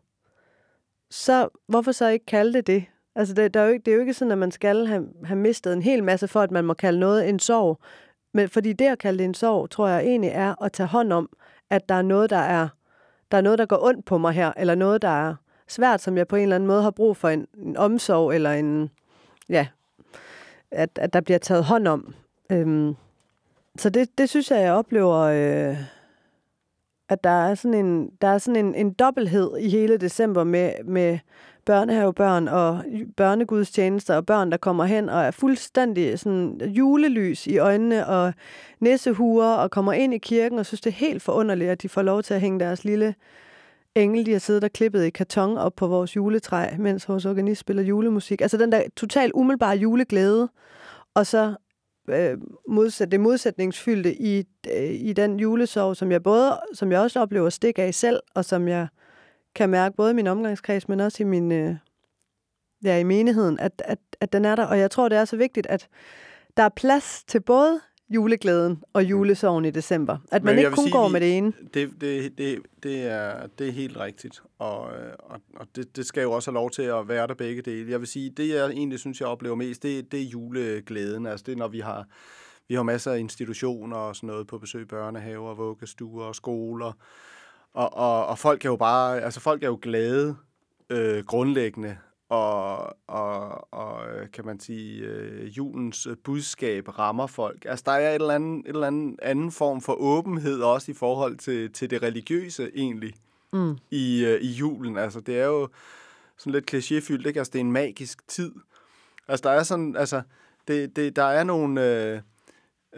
[1.10, 2.84] så hvorfor så ikke kalde det det?
[3.14, 5.08] Altså, det, der er jo ikke, det er jo ikke sådan, at man skal have,
[5.24, 7.80] have mistet en hel masse, for at man må kalde noget en sorg.
[8.34, 11.12] Men fordi det at kalde det en sorg, tror jeg egentlig er at tage hånd
[11.12, 11.28] om,
[11.70, 12.68] at der er noget, der er,
[13.30, 15.34] der er noget, der går ondt på mig her, eller noget, der er
[15.68, 18.52] svært, som jeg på en eller anden måde har brug for en, en omsorg, eller
[18.52, 18.90] en,
[19.48, 19.66] ja,
[20.70, 22.14] at, at der bliver taget hånd om.
[22.52, 22.96] Øhm,
[23.78, 25.76] så det, det synes jeg, jeg oplever, øh,
[27.08, 30.72] at der er sådan en, der er sådan en, en dobbelthed i hele december med,
[30.84, 31.18] med
[31.64, 32.84] børnehavebørn og
[33.16, 38.34] børnegudstjenester og børn, der kommer hen og er fuldstændig sådan julelys i øjnene og
[38.80, 42.02] nissehuer og kommer ind i kirken og synes, det er helt forunderligt, at de får
[42.02, 43.14] lov til at hænge deres lille
[43.94, 47.60] engel, de har siddet og klippet i karton op på vores juletræ, mens vores organist
[47.60, 48.40] spiller julemusik.
[48.40, 50.48] Altså den der totalt umiddelbare juleglæde,
[51.14, 51.54] og så
[52.08, 52.38] øh,
[52.68, 57.50] modsat, det modsætningsfyldte i, øh, i den julesorg, som jeg både, som jeg også oplever
[57.50, 58.86] stik af selv, og som jeg
[59.54, 61.76] kan mærke både i min omgangskreds, men også i min, øh,
[62.84, 64.66] ja, i menigheden, at, at, at den er der.
[64.66, 65.88] Og jeg tror, det er så vigtigt, at
[66.56, 70.18] der er plads til både juleglæden og julesorgen i december.
[70.32, 71.52] At man ikke kun sige, går med det ene.
[71.74, 74.80] Det, det, det, det, er, det er helt rigtigt, og,
[75.18, 77.90] og, og det, det skal jo også have lov til at være der begge dele.
[77.90, 81.26] Jeg vil sige, det jeg egentlig synes, jeg oplever mest, det, det er juleglæden.
[81.26, 82.06] Altså det er, når vi har,
[82.68, 86.92] vi har masser af institutioner og sådan noget på besøg, børnehaver, vuggestuer og skoler,
[87.74, 90.36] og, og, og folk er jo bare, altså folk er jo glade
[90.90, 91.96] øh, grundlæggende
[92.28, 94.00] og, og, og
[94.32, 97.64] kan man sige, øh, julens budskab rammer folk.
[97.64, 100.94] Altså, der er et eller andet, et eller andet anden form for åbenhed også i
[100.94, 103.14] forhold til, til det religiøse egentlig
[103.52, 103.78] mm.
[103.90, 104.98] i, øh, i julen.
[104.98, 105.68] Altså, det er jo
[106.36, 107.40] sådan lidt klichéfyldt, ikke?
[107.40, 108.52] Altså, det er en magisk tid.
[109.28, 110.22] Altså, der er sådan, altså,
[110.68, 111.84] det, det, der er nogle...
[111.84, 112.20] Øh,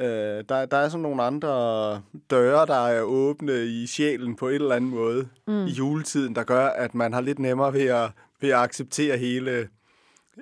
[0.01, 4.55] Øh, der, der er sådan nogle andre døre, der er åbne i sjælen på et
[4.55, 5.67] eller andet måde mm.
[5.67, 8.11] i juletiden, der gør, at man har lidt nemmere ved at,
[8.41, 9.69] ved at acceptere hele,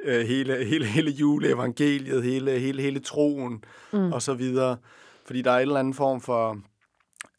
[0.04, 4.12] øh, hele, hele, hele juleevangeliet, hele, hele, hele troen mm.
[4.12, 4.76] og så videre.
[5.24, 6.60] Fordi der er en eller anden form for...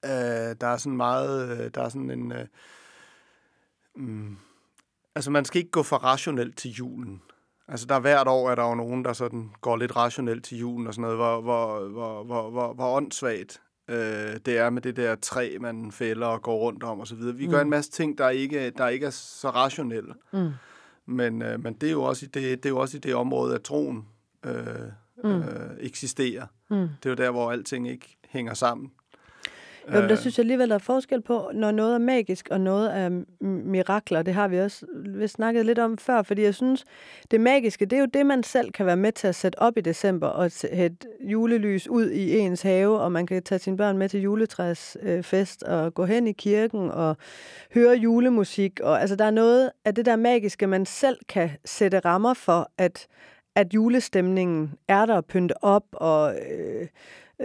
[0.06, 1.60] Øh, der er sådan meget...
[1.60, 2.32] Øh, der er sådan en...
[2.32, 2.46] Øh,
[3.96, 4.38] mm,
[5.16, 7.22] altså, man skal ikke gå for rationelt til julen.
[7.68, 10.58] Altså, der er hvert år, er der jo nogen, der sådan går lidt rationelt til
[10.58, 14.82] julen og sådan noget, hvor, hvor, hvor, hvor, hvor, hvor åndssvagt øh, det er med
[14.82, 17.36] det der træ, man fælder og går rundt om og så videre.
[17.36, 17.52] Vi mm.
[17.52, 20.14] gør en masse ting, der ikke, der ikke er så rationelle.
[20.34, 20.50] Mm.
[21.06, 23.16] Men, øh, men det, er jo også i det, det er jo også i det
[23.16, 24.06] område, at troen
[24.46, 24.54] øh,
[25.24, 25.30] mm.
[25.30, 26.46] øh, eksisterer.
[26.70, 26.78] Mm.
[26.78, 28.92] Det er jo der, hvor alting ikke hænger sammen.
[29.88, 30.18] Jo, men der øh.
[30.18, 34.22] synes jeg alligevel, der er forskel på, når noget er magisk og noget er mirakler.
[34.22, 36.86] Det har vi også vi snakket lidt om før, fordi jeg synes,
[37.32, 39.78] det magiske, det er jo det, man selv kan være med til at sætte op
[39.78, 43.98] i december og sætte julelys ud i ens have, og man kan tage sine børn
[43.98, 47.18] med til juletræsfest og gå hen i kirken og
[47.74, 48.80] høre julemusik.
[48.84, 52.72] Og, altså, der er noget af det der magiske, man selv kan sætte rammer for,
[52.78, 53.08] at,
[53.56, 56.88] at julestemningen er der pynte op og øh,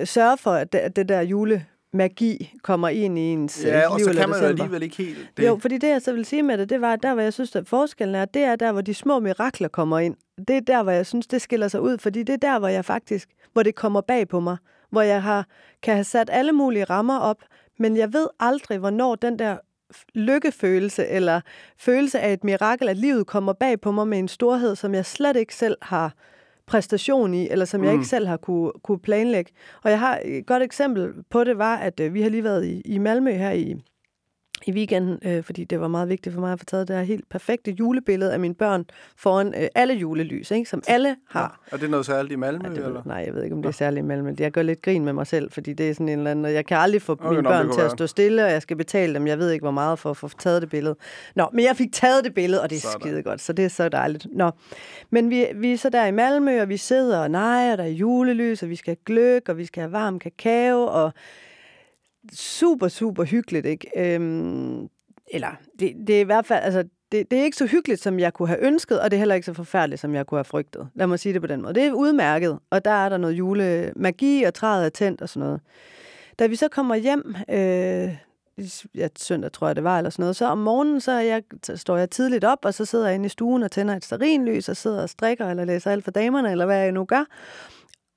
[0.04, 3.90] sørge for, at det, at det der jule magi kommer ind i ens ja, liv
[3.90, 5.46] og så kan man jo alligevel ikke helt det.
[5.46, 7.56] Jo, fordi det, jeg så vil sige med det, det var, der hvor jeg synes,
[7.56, 10.16] at forskellen er, det er der, hvor de små mirakler kommer ind.
[10.48, 12.68] Det er der, hvor jeg synes, det skiller sig ud, fordi det er der, hvor
[12.68, 14.56] jeg faktisk, hvor det kommer bag på mig,
[14.90, 15.46] hvor jeg har,
[15.82, 17.42] kan have sat alle mulige rammer op,
[17.78, 19.56] men jeg ved aldrig, hvornår den der
[20.14, 21.40] lykkefølelse eller
[21.78, 25.06] følelse af et mirakel, at livet kommer bag på mig med en storhed, som jeg
[25.06, 26.14] slet ikke selv har
[26.66, 27.84] præstation i, eller som mm.
[27.84, 28.04] jeg ikke mm.
[28.04, 29.52] selv har kunne, kunne planlægge.
[29.84, 32.66] Og jeg har et godt eksempel på det, var, at øh, vi har lige været
[32.66, 33.74] i, i Malmø her i,
[34.66, 37.02] i weekenden, øh, fordi det var meget vigtigt for mig at få taget det her
[37.02, 38.84] helt perfekte julebillede af mine børn
[39.16, 40.70] foran øh, alle julelys, ikke?
[40.70, 41.60] som alle har.
[41.70, 41.76] Ja.
[41.76, 42.68] Er det noget særligt i Malmø?
[42.68, 43.02] Ja, det, eller?
[43.04, 44.34] Nej, jeg ved ikke, om det er særligt i Malmø.
[44.38, 46.54] Jeg gør lidt grin med mig selv, fordi det er sådan en eller anden...
[46.54, 49.14] Jeg kan aldrig få okay, mine børn til at stå stille, og jeg skal betale
[49.14, 49.26] dem.
[49.26, 50.96] Jeg ved ikke, hvor meget for at få taget det billede.
[51.34, 53.00] Nå, men jeg fik taget det billede, og det er Sådan.
[53.00, 54.26] skide godt, så det er så dejligt.
[54.32, 54.50] Nå,
[55.10, 57.84] men vi, vi er så der i Malmø, og vi sidder og nej, og der
[57.84, 61.12] er julelys, og vi skal have gløk, og vi skal have varm kakao, og
[62.32, 63.90] super, super hyggeligt, ikke?
[63.96, 64.88] Øhm,
[65.30, 68.18] eller, det, det er i hvert fald, altså, det, det er ikke så hyggeligt, som
[68.18, 70.44] jeg kunne have ønsket, og det er heller ikke så forfærdeligt, som jeg kunne have
[70.44, 70.88] frygtet.
[70.94, 71.74] Lad mig sige det på den måde.
[71.74, 75.46] Det er udmærket, og der er der noget julemagi, og træet er tændt og sådan
[75.46, 75.60] noget.
[76.38, 78.16] Da vi så kommer hjem, øh,
[78.94, 81.76] ja, søndag tror jeg det var, eller sådan noget, så om morgenen, så, jeg, så
[81.76, 84.68] står jeg tidligt op, og så sidder jeg inde i stuen og tænder et sterinlys,
[84.68, 87.24] og sidder og strikker, eller læser alt for damerne, eller hvad jeg nu gør.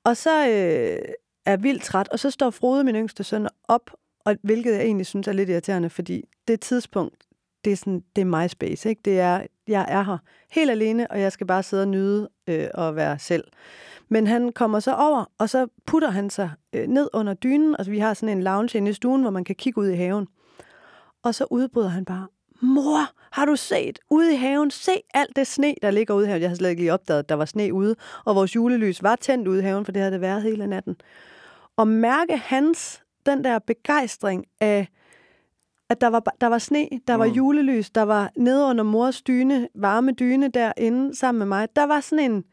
[0.04, 1.14] Og så øh,
[1.46, 3.92] er vildt træt, og så står Frode, min yngste søn, op,
[4.26, 7.24] og hvilket jeg egentlig synes er lidt irriterende, fordi det tidspunkt,
[7.66, 9.02] det er, sådan, det er my space, ikke?
[9.06, 10.18] Det er, jeg er her
[10.52, 13.44] helt alene, og jeg skal bare sidde og nyde øh, og være selv.
[14.10, 17.86] Men han kommer så over, og så putter han sig øh, ned under dynen, og
[17.88, 20.28] vi har sådan en lounge inde i stuen, hvor man kan kigge ud i haven.
[21.24, 22.28] Og så udbryder han bare,
[22.62, 23.00] mor,
[23.32, 24.72] har du set ude i haven?
[24.72, 26.42] Se alt det sne, der ligger ude i haven.
[26.42, 29.16] Jeg har slet ikke lige opdaget, at der var sne ude, og vores julelys var
[29.16, 30.96] tændt ude i haven, for det havde det været hele natten.
[31.78, 34.88] Og mærke hans, den der begejstring af,
[35.90, 37.32] at der var, der var sne, der var mm.
[37.32, 41.68] julelys, der var nede under mors dyne, varme dyne derinde sammen med mig.
[41.76, 42.44] Der var sådan en,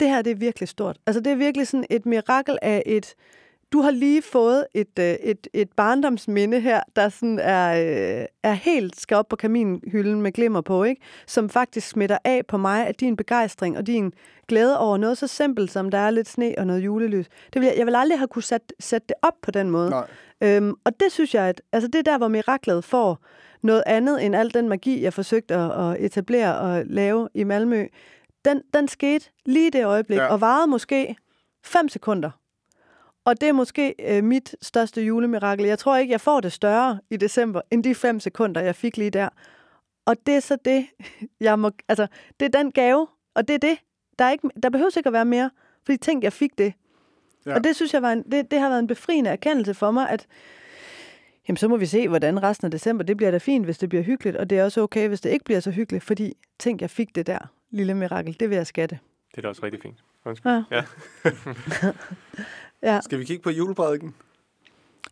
[0.00, 0.98] det her det er virkelig stort.
[1.06, 3.14] Altså det er virkelig sådan et mirakel af et
[3.72, 7.72] du har lige fået et, øh, et, et barndomsminde her, der sådan er,
[8.20, 11.02] øh, er helt skal op på kaminhylden med glimmer på, ikke?
[11.26, 14.12] som faktisk smitter af på mig af din begejstring og din
[14.48, 17.26] glæde over noget så simpelt, som der er lidt sne og noget julelys.
[17.52, 19.90] Det vil jeg, jeg vil aldrig have kunne sætte, sætte det op på den måde.
[19.90, 20.06] Nej.
[20.42, 23.18] Øhm, og det synes jeg, at altså det er der, hvor miraklet får
[23.62, 27.86] noget andet end al den magi, jeg forsøgte at, at etablere og lave i Malmø.
[28.44, 30.26] Den, den skete lige det øjeblik, ja.
[30.26, 31.16] og varede måske
[31.64, 32.30] 5 sekunder.
[33.24, 35.66] Og det er måske øh, mit største julemirakel.
[35.66, 38.96] Jeg tror ikke, jeg får det større i december, end de 5 sekunder, jeg fik
[38.96, 39.28] lige der.
[40.06, 40.86] Og det er så det,
[41.40, 41.70] jeg må...
[41.88, 42.06] Altså,
[42.40, 43.78] det er den gave, og det er det.
[44.18, 45.50] Der, er ikke, der behøver ikke at være mere,
[45.84, 46.72] fordi tænk, jeg fik det.
[47.46, 47.54] Ja.
[47.54, 50.10] Og det synes jeg var en, det, det har været en befriende erkendelse for mig,
[50.10, 50.26] at
[51.48, 53.88] jamen, så må vi se, hvordan resten af december, det bliver da fint, hvis det
[53.88, 56.80] bliver hyggeligt, og det er også okay, hvis det ikke bliver så hyggeligt, fordi tænk,
[56.80, 57.38] jeg fik det der
[57.70, 58.98] lille mirakel, det vil jeg skatte.
[59.30, 59.98] Det er da også rigtig fint.
[60.24, 60.52] Undskyld.
[60.52, 60.64] Ja.
[60.70, 60.82] Ja.
[62.82, 64.14] Ja, Skal vi kigge på juleprædiken?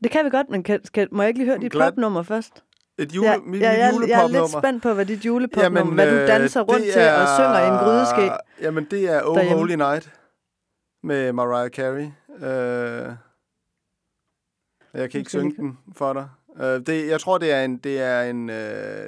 [0.02, 2.22] det kan vi godt, men kan, skal, må jeg ikke lige høre dit Glad- popnummer
[2.22, 2.64] først?
[2.98, 5.94] Et jule, ja, mit, ja, jeg, er- jeg er lidt spændt på, hvad dit julepopnummer,
[5.94, 8.32] hvad du danser rundt til og synger i en grydeske.
[8.60, 9.58] Jamen, det er Oh derhjemme.
[9.58, 10.12] Holy Night
[11.02, 12.06] med Mariah Carey.
[12.28, 13.14] Uh,
[15.00, 16.28] jeg kan ikke synge den for dig.
[16.48, 18.54] Uh, det, jeg tror, det er en, det er en, uh,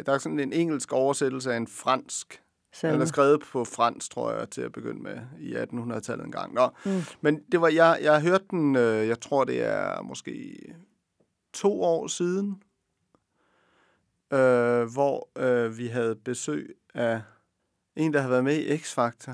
[0.07, 2.43] der er sådan en engelsk oversættelse af en fransk.
[2.83, 6.55] Den er skrevet på fransk, tror jeg, til at begynde med i 1800-tallet en gang.
[6.55, 7.01] Nå, Mm.
[7.21, 10.59] men det var, jeg, jeg har hørt den, øh, jeg tror, det er måske
[11.53, 12.63] to år siden,
[14.33, 17.23] øh, hvor øh, vi havde besøg af
[17.97, 19.33] en, der havde været med i X-Factor.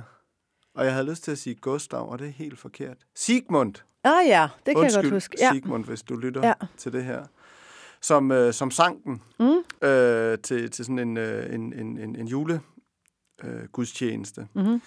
[0.74, 2.96] Og jeg havde lyst til at sige Gustav, og det er helt forkert.
[3.14, 3.74] Sigmund.
[4.04, 5.36] Ah ja, det kan Undskyld, jeg godt huske.
[5.40, 5.50] Ja.
[5.52, 6.54] Sigmund, hvis du lytter Ja.
[6.76, 7.24] til det her.
[8.00, 9.88] Som, øh, som sang den Mm.
[9.88, 12.60] øh, til, til sådan en, øh, en, en, en, en jule
[13.44, 14.46] øh, gudstjeneste.
[14.54, 14.82] Mm-hmm.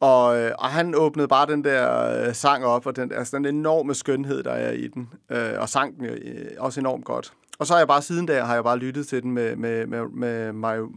[0.00, 3.46] Og, øh, og han åbnede bare den der øh, sang op, og den, altså den
[3.46, 5.08] enorme skønhed, der er i den.
[5.30, 7.32] Øh, og sang den jo øh, også enormt godt.
[7.58, 9.86] Og så har jeg bare siden der, har jeg bare lyttet til den med, med,
[9.86, 10.92] med, med Mar-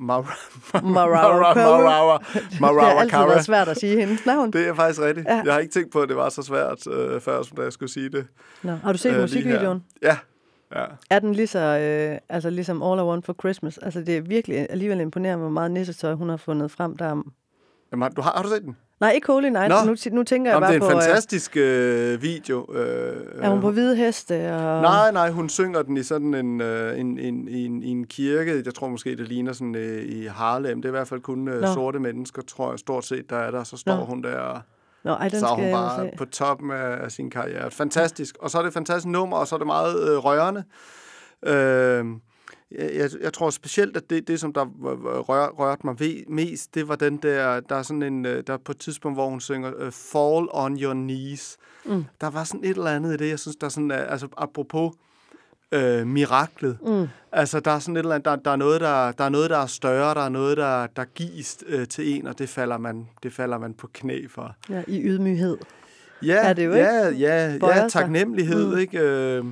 [0.82, 2.20] Marawa
[2.62, 4.54] Marawa Det har altid svært at sige hendes navn.
[4.54, 5.28] Det er faktisk rigtigt.
[5.28, 5.42] Ja.
[5.46, 7.74] Jeg har ikke tænkt på, at det var så svært øh, før, som da jeg
[7.74, 8.28] skulle sige det.
[8.64, 9.84] Nå, har du set Øh, musikvideoen?
[10.02, 10.18] Ja.
[10.76, 10.86] Ja.
[11.10, 13.78] Er den lige så, øh, altså ligesom All I Want for Christmas?
[13.78, 17.24] Altså det er virkelig alligevel imponerende, hvor meget nissetøj hun har fundet frem der.
[17.92, 18.78] Jamen, har, du, har, har du set den?
[19.00, 19.70] Nej, ikke Holy Night.
[19.70, 19.76] Nå.
[19.86, 22.74] Nu, nu tænker jeg Jamen, bare det er en på, øh, fantastisk øh, video.
[22.74, 24.56] Øh, er hun på hvide heste?
[24.56, 24.82] Og...
[24.82, 28.62] Nej, nej, hun synger den i sådan en, øh, en, en, en, en kirke.
[28.66, 30.82] Jeg tror måske, det ligner sådan øh, i Harlem.
[30.82, 33.52] Det er i hvert fald kun øh, sorte mennesker, tror jeg, stort set, der er
[33.52, 33.64] der.
[33.64, 34.06] Så står Nå.
[34.06, 34.62] hun der,
[35.08, 36.18] Nå, ej, den så skal hun jeg bare se.
[36.18, 37.72] på toppen af, sin karriere.
[37.72, 38.38] Fantastisk.
[38.40, 40.64] Og så er det et fantastisk nummer, og så er det meget øh, rørende.
[41.46, 42.06] Øh,
[42.72, 44.66] jeg, jeg, jeg tror specielt, at det, det som der
[45.20, 48.54] rør, rørte mig ved, mest, det var den der, der er sådan en, øh, der
[48.54, 51.58] er på et tidspunkt, hvor hun synger uh, Fall on your knees.
[51.86, 52.06] Mm.
[52.22, 54.28] Der var sådan et eller andet i det, jeg synes, der er sådan, øh, altså
[54.38, 54.92] apropos
[55.72, 56.78] øh, miraklet.
[56.86, 57.08] Mm.
[57.32, 59.50] Altså, der er sådan et eller andet, der, der, er noget, der, der er noget,
[59.50, 62.78] der er større, der er noget, der, der gives øh, til en, og det falder
[62.78, 64.56] man, det falder man på knæ for.
[64.70, 65.58] Ja, i ydmyghed.
[66.24, 68.78] Ja, Er det jo ja, ja, Bøjer ja, taknemmelighed, Mm.
[68.78, 69.00] ikke?
[69.00, 69.46] Øh,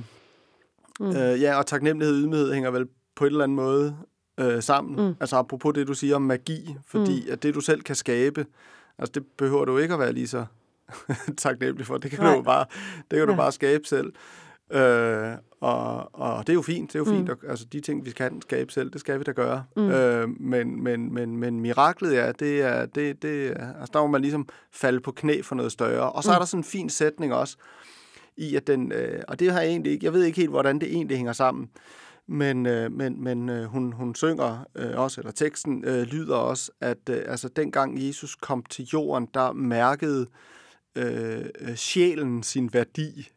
[1.00, 1.06] Mm.
[1.16, 3.96] øh, ja, og taknemmelighed og ydmyghed hænger vel på en eller anden måde
[4.40, 5.06] øh, sammen.
[5.06, 5.14] Mm.
[5.20, 7.32] Altså apropos det, du siger om magi, fordi mm.
[7.32, 8.46] at det, du selv kan skabe,
[8.98, 10.44] altså det behøver du ikke at være lige så
[11.38, 11.98] taknemmelig for.
[11.98, 12.34] Det kan Nej.
[12.36, 12.64] du bare,
[13.10, 13.36] det kan du Ja.
[13.38, 14.12] bare skabe selv.
[14.70, 17.16] Øh, og, og det er jo fint, det er jo Mm.
[17.16, 17.30] fint.
[17.30, 19.64] Og, altså de ting, vi kan skabe selv, det skal vi da gøre.
[19.76, 19.88] Mm.
[19.90, 24.20] Øh, men, men, men, men miraklet, ja, det er, det, det altså der må man
[24.20, 26.12] ligesom falde på knæ for noget større.
[26.12, 26.34] Og så Mm.
[26.34, 27.56] er der sådan en fin sætning også,
[28.36, 30.78] i at den, øh, og det har jeg egentlig ikke, jeg ved ikke helt, hvordan
[30.78, 31.70] det egentlig hænger sammen,
[32.28, 36.70] men, øh, men, men øh, hun, hun synger øh, også, eller teksten øh, lyder også,
[36.80, 40.26] at øh, altså dengang Jesus kom til jorden, der mærkede
[40.96, 43.28] øh, øh, sjælen sin værdi,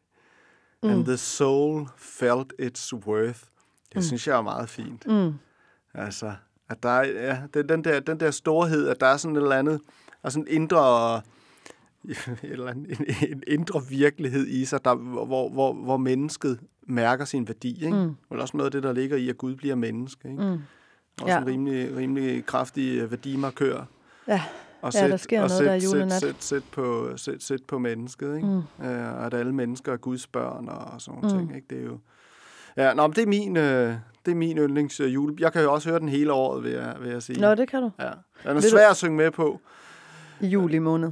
[0.84, 0.90] mm.
[0.90, 3.40] and the soul felt its worth.
[3.90, 4.02] Det mm.
[4.02, 5.08] synes jeg er meget fint.
[5.08, 5.34] Mm.
[5.94, 6.34] Altså,
[6.70, 9.36] at der er, ja, det er den der, den der storhed, at der er sådan
[9.36, 9.82] et eller andet,
[10.24, 11.22] og sådan en indre,
[12.52, 12.88] eller en,
[13.30, 17.86] en indre virkelighed i sig, der, hvor, hvor, hvor mennesket mærker sin værdi.
[17.86, 17.98] Ikke?
[17.98, 18.16] Mm.
[18.30, 20.30] Og også noget af det, der ligger i, at Gud bliver menneske.
[20.30, 20.44] Ikke?
[20.44, 20.62] Mm.
[21.22, 21.38] Også Ja.
[21.42, 23.86] en rimelig, rimelig kraftig øh, værdimarkør.
[24.28, 24.42] Ja.
[24.82, 26.12] Og Ja, der sker og noget der i julenat.
[26.12, 28.36] Sæt, sæt, sæt, på, sæt, sæt på mennesket.
[28.36, 28.48] Ikke?
[28.48, 28.86] Mm.
[28.88, 31.30] Øh, og at alle mennesker er Guds børn og sådan Mm.
[31.30, 31.56] ting.
[31.56, 31.68] Ikke?
[31.70, 31.98] Det er jo...
[32.78, 33.94] Ja, nå, men det er min, øh,
[34.26, 35.36] det er min yndlings øh, jule.
[35.40, 37.42] Jeg kan jo også høre den hele året, vil jeg, vil jeg sige.
[37.42, 37.92] Nå, det kan du.
[38.00, 38.04] Ja.
[38.06, 38.12] Den
[38.44, 39.60] er Vil du- svær at synge med på.
[40.40, 41.12] I juli måned.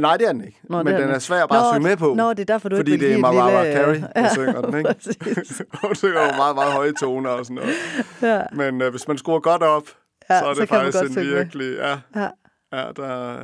[0.00, 0.60] Nej, det er den ikke.
[0.62, 2.14] Nå, Nå, det men den den er svær bare at synge med på.
[2.14, 3.78] Nå, det er derfor, du fordi ikke det vil er Mariah lille...
[3.78, 4.94] Carey, der Ja, synger den, ikke?
[5.86, 7.74] Hun synger jo meget, meget høje toner og sådan noget.
[8.22, 8.42] Ja.
[8.52, 9.82] Men øh, hvis man skruer godt op,
[10.30, 11.34] Ja, så er så det man faktisk en med.
[11.34, 11.76] virkelig...
[11.76, 12.28] Ja, Ja.
[12.72, 13.38] Ja der,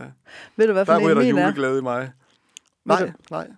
[0.56, 1.28] Ved du, hvad for der ryger der er?
[1.28, 2.12] juleglæde i mig.
[2.84, 3.48] Nej, nej.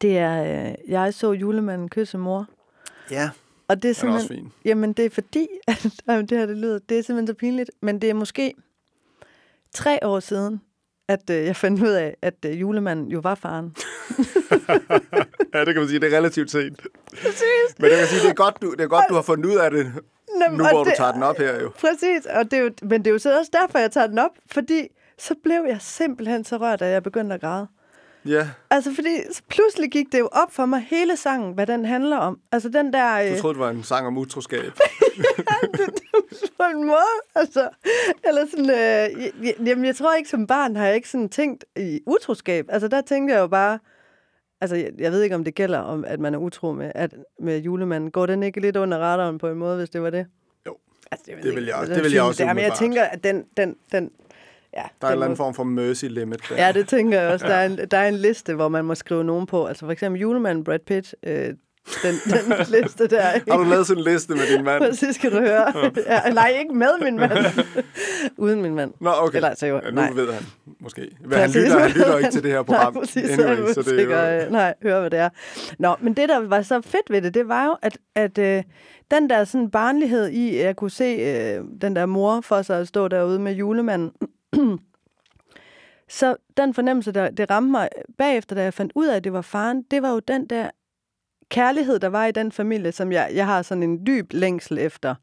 [0.00, 2.46] Det er, øh, jeg så julemanden kysse mor.
[3.10, 3.30] Ja,
[3.68, 4.52] Og det er er også simpelthen, fin.
[4.64, 7.70] jamen det er fordi, at jamen, det her det lyder, det er simpelthen så pinligt,
[7.82, 8.54] men det er måske
[9.74, 10.60] tre år siden,
[11.08, 13.76] at øh, jeg fandt ud af, at øh, julemanden jo var faren.
[15.54, 16.86] Ja, det kan man sige, det er relativt sent.
[17.78, 19.56] Men det kan sige, det er godt, du, det er godt, du har fundet ud
[19.56, 19.92] af det,
[20.42, 21.70] Jamen, nu hvor du det- tager den op her jo.
[21.80, 24.18] Præcis, og det er jo, men det er jo så også derfor, jeg tager den
[24.18, 27.66] op, fordi så blev jeg simpelthen så rørt, at jeg begyndte at græde.
[28.26, 29.16] Ja, Altså, fordi
[29.48, 32.38] pludselig gik det jo op for mig, hele sangen, hvad den handler om.
[32.52, 33.22] Altså, den der...
[33.28, 34.72] du Øh, troede, det var en sang om utroskab.
[36.58, 37.68] på en måde, altså.
[38.24, 38.70] Eller sådan...
[38.70, 42.00] Øh, j- j- jamen, jeg tror ikke, som barn har jeg ikke sådan tænkt i
[42.06, 42.66] utroskab.
[42.68, 43.78] Altså, der tænkte jeg jo bare...
[44.60, 47.14] Altså, jeg, jeg ved ikke, om det gælder, om at man er utro med, at,
[47.40, 48.10] med julemanden.
[48.10, 50.26] Går den ikke lidt under radaren på en måde, hvis det var det?
[50.66, 50.76] Jo.
[51.10, 52.64] Altså, jeg ved Det vil ikke, jeg- hvordan det vil jeg også det er, Men
[52.64, 53.44] jeg tænker, at den...
[53.56, 54.10] den, den
[54.76, 56.66] ja, Der er den en eller anden form for mercy limit der.
[56.66, 57.46] Ja, det tænker jeg også.
[57.50, 59.66] Der er, en, der er en liste, hvor man må skrive nogen på.
[59.66, 61.14] Altså for eksempel julemanden Brad Pitt.
[61.22, 61.54] Øh,
[62.02, 63.22] den, den liste der.
[63.50, 64.82] Har du lavet sådan en liste med din mand?
[64.82, 65.92] Præcis, skal du høre.
[66.06, 67.38] ja, nej, ikke med min mand.
[68.36, 68.92] Uden min mand.
[69.00, 69.36] Nå, okay.
[69.36, 70.10] Eller, altså, jo, ja, nu nej.
[70.10, 70.42] ved han
[70.80, 71.10] måske.
[71.20, 72.92] Men han lytter, han lytter ikke til det her program.
[72.92, 74.44] nej, præcis, så, anyway, så det er jo...
[74.44, 75.28] øh, nej, hør hvad det er.
[75.78, 78.62] Nå, men det, der var så fedt ved det, det var jo, at, at øh,
[79.10, 82.80] den der sådan barnlighed i, at jeg kunne se øh, den der mor for sig
[82.80, 84.12] at stå derude med julemanden,
[86.08, 87.88] så den fornemmelse, der det ramte mig
[88.18, 90.70] bagefter, da jeg fandt ud af, at det var faren, det var jo den der
[91.50, 95.14] kærlighed, der var i den familie, som jeg, jeg har sådan en dyb længsel efter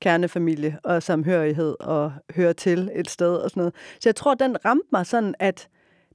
[0.00, 3.74] kernefamilie og samhørighed og høre til et sted og sådan noget.
[4.00, 5.68] Så jeg tror, den ramte mig sådan, at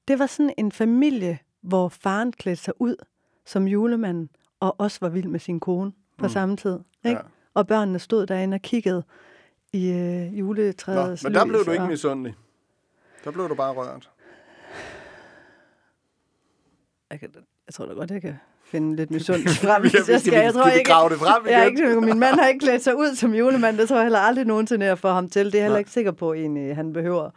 [0.08, 2.96] det var sådan en familie, hvor faren klædte sig ud
[3.46, 4.30] som julemanden,
[4.60, 6.30] og også var vild med sin kone på mm.
[6.30, 6.80] samme tid.
[7.06, 7.18] Ikke?
[7.18, 7.24] Ja.
[7.54, 9.04] Og børnene stod derinde og kiggede
[9.74, 9.96] i øh,
[10.32, 12.36] Nå, juletræets men der blev du ikke og- misundelig.
[13.24, 14.10] Der blev du bare rørt.
[17.12, 17.30] jeg, kan,
[17.68, 18.36] jeg tror da godt, jeg kan
[18.72, 19.84] finde lidt misundelse frem.
[19.84, 21.78] Vi- hvis vi jeg skal- Jeg tror ikke, grave det frem jeg igen?
[21.90, 23.78] ikke, min mand har ikke klædt sig ud som julemand.
[23.78, 25.46] Det tror jeg heller aldrig nogensinde, jeg får ham til.
[25.46, 27.30] Det er jeg heller ikke sikker på, egentlig, han behøver.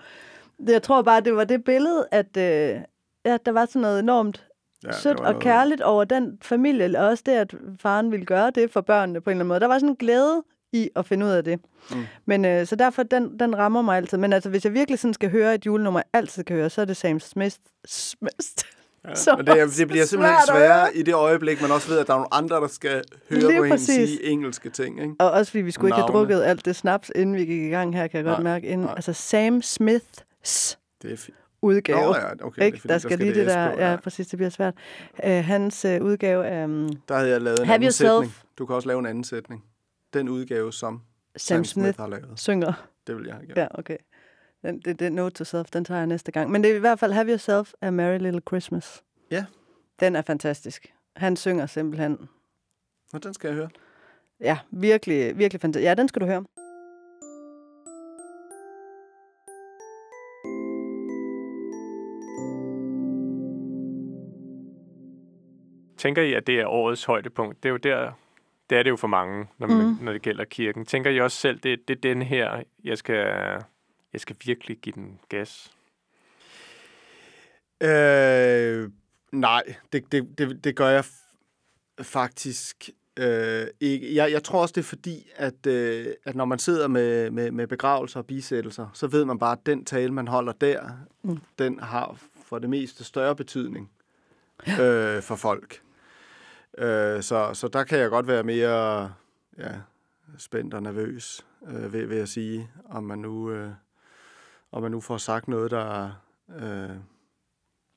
[0.66, 2.80] Det- Jeg tror bare, det var det billede, at øh,
[3.24, 4.46] ja, der var sådan noget enormt
[4.86, 8.70] Ja, sødt og kærligt over den familie, og også det, at faren ville gøre det
[8.70, 9.60] for børnene på en eller anden måde.
[9.60, 11.60] Der var sådan en glæde i at finde ud af det.
[11.90, 11.96] Mm.
[12.26, 14.18] Men øh, så derfor, den, den rammer mig altid.
[14.18, 16.80] Men altså, hvis jeg virkelig sådan skal høre et julenummer, jeg altid kan høre, så
[16.80, 17.56] er det Sam Smith.
[17.86, 18.48] Smith.
[19.08, 21.70] Ja, Så men det, er- det bliver simpelthen svært at sværere i det øjeblik, man
[21.70, 22.90] også ved, at der er nogle andre, der skal
[23.30, 24.08] høre Lige på hende præcis.
[24.08, 25.00] sige engelske ting.
[25.02, 25.14] Ikke?
[25.18, 26.18] Og også fordi vi skulle ikke have Navne.
[26.18, 28.66] drukket alt det snaps, inden vi gik i gang her, kan jeg godt Nej, mærke.
[28.66, 28.94] Inden, nej.
[28.96, 31.36] altså Sam Smiths Det er fint.
[31.62, 32.00] udgave.
[32.00, 32.80] Nå, ja, okay, det er ikke?
[32.80, 33.96] fordi, der der skal skal lige det det der, på, ja, ja.
[33.96, 34.74] præcis, det bliver svært.
[35.24, 38.34] Uh, hans uh, udgave af um, Der havde jeg lavet en Have anden yourself- sætning.
[38.58, 39.64] Du kan også lave en anden sætning.
[40.14, 41.00] Den udgave, som
[41.36, 42.28] Sam, Sam Smith Smith har lavet.
[42.36, 42.72] synger.
[43.06, 43.58] Det vil jeg have gjort.
[43.58, 43.96] Ja, okay.
[44.62, 46.50] Den, det, det note to self, den tager jeg næste gang.
[46.50, 49.02] Men det er i hvert fald Have Yourself a Merry Little Christmas.
[49.30, 49.44] Ja.
[50.00, 50.92] Den er fantastisk.
[51.16, 52.28] Han synger simpelthen.
[53.12, 53.68] Nå, den skal jeg høre.
[54.40, 55.84] Ja, virkelig, virkelig fantastisk.
[55.86, 56.44] Ja, den skal du høre.
[65.98, 67.62] Tænker I, at det er årets højdepunkt?
[67.62, 68.12] Det er jo der,
[68.70, 69.96] det er det jo for mange, når, man, Mhm.
[70.04, 70.84] når det gælder kirken.
[70.86, 73.26] Tænker I også selv, det, det er den her, jeg skal,
[74.12, 75.72] jeg skal virkelig give den gas?
[77.82, 78.90] Øh,
[79.32, 84.14] nej, det, det, det, det gør jeg f- faktisk øh, ikke.
[84.14, 87.50] Jeg, jeg tror også, det er fordi, at, øh, at når man sidder med, med,
[87.50, 90.90] med begravelser og bisættelser, så ved man bare, at den tale, man holder der,
[91.22, 91.30] Mm.
[91.30, 91.38] mm.
[91.58, 93.90] den har for det meste større betydning
[94.80, 95.82] øh, for folk.
[96.78, 99.12] Øh, så, så der kan jeg godt være mere
[99.58, 99.72] ja,
[100.38, 103.70] spændt og nervøs, øh, ved, ved at sige, om man nu, øh,
[104.72, 106.10] om man nu får sagt noget, der...
[106.60, 106.62] Øh,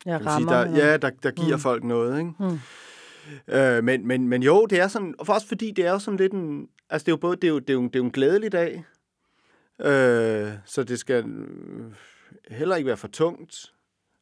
[0.06, 0.38] man rammer.
[0.38, 1.62] sige, der, ja, der, der giver Mm.
[1.62, 2.34] folk noget, ikke?
[2.40, 2.60] Mm.
[3.48, 6.18] Øh, men, men, men jo, det er sådan, og også fordi det er jo sådan
[6.18, 8.00] lidt en, altså det er jo både, det er jo, det er jo, det er
[8.00, 8.86] jo en glædelig dag,
[9.82, 11.92] øh, så det skal øh,
[12.50, 13.74] heller ikke være for tungt,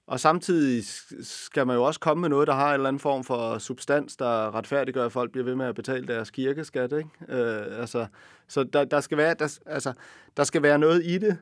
[0.08, 0.84] og samtidig
[1.24, 4.16] skal man jo også komme med noget, der har en eller anden form for substans,
[4.18, 7.10] der retfærdiggør, at folk bliver ved med at betale deres kirkeskat, ikke?
[7.30, 8.06] Øh, altså,
[8.48, 9.94] så der, der, skal være, der, altså,
[10.38, 11.38] der skal være noget i det,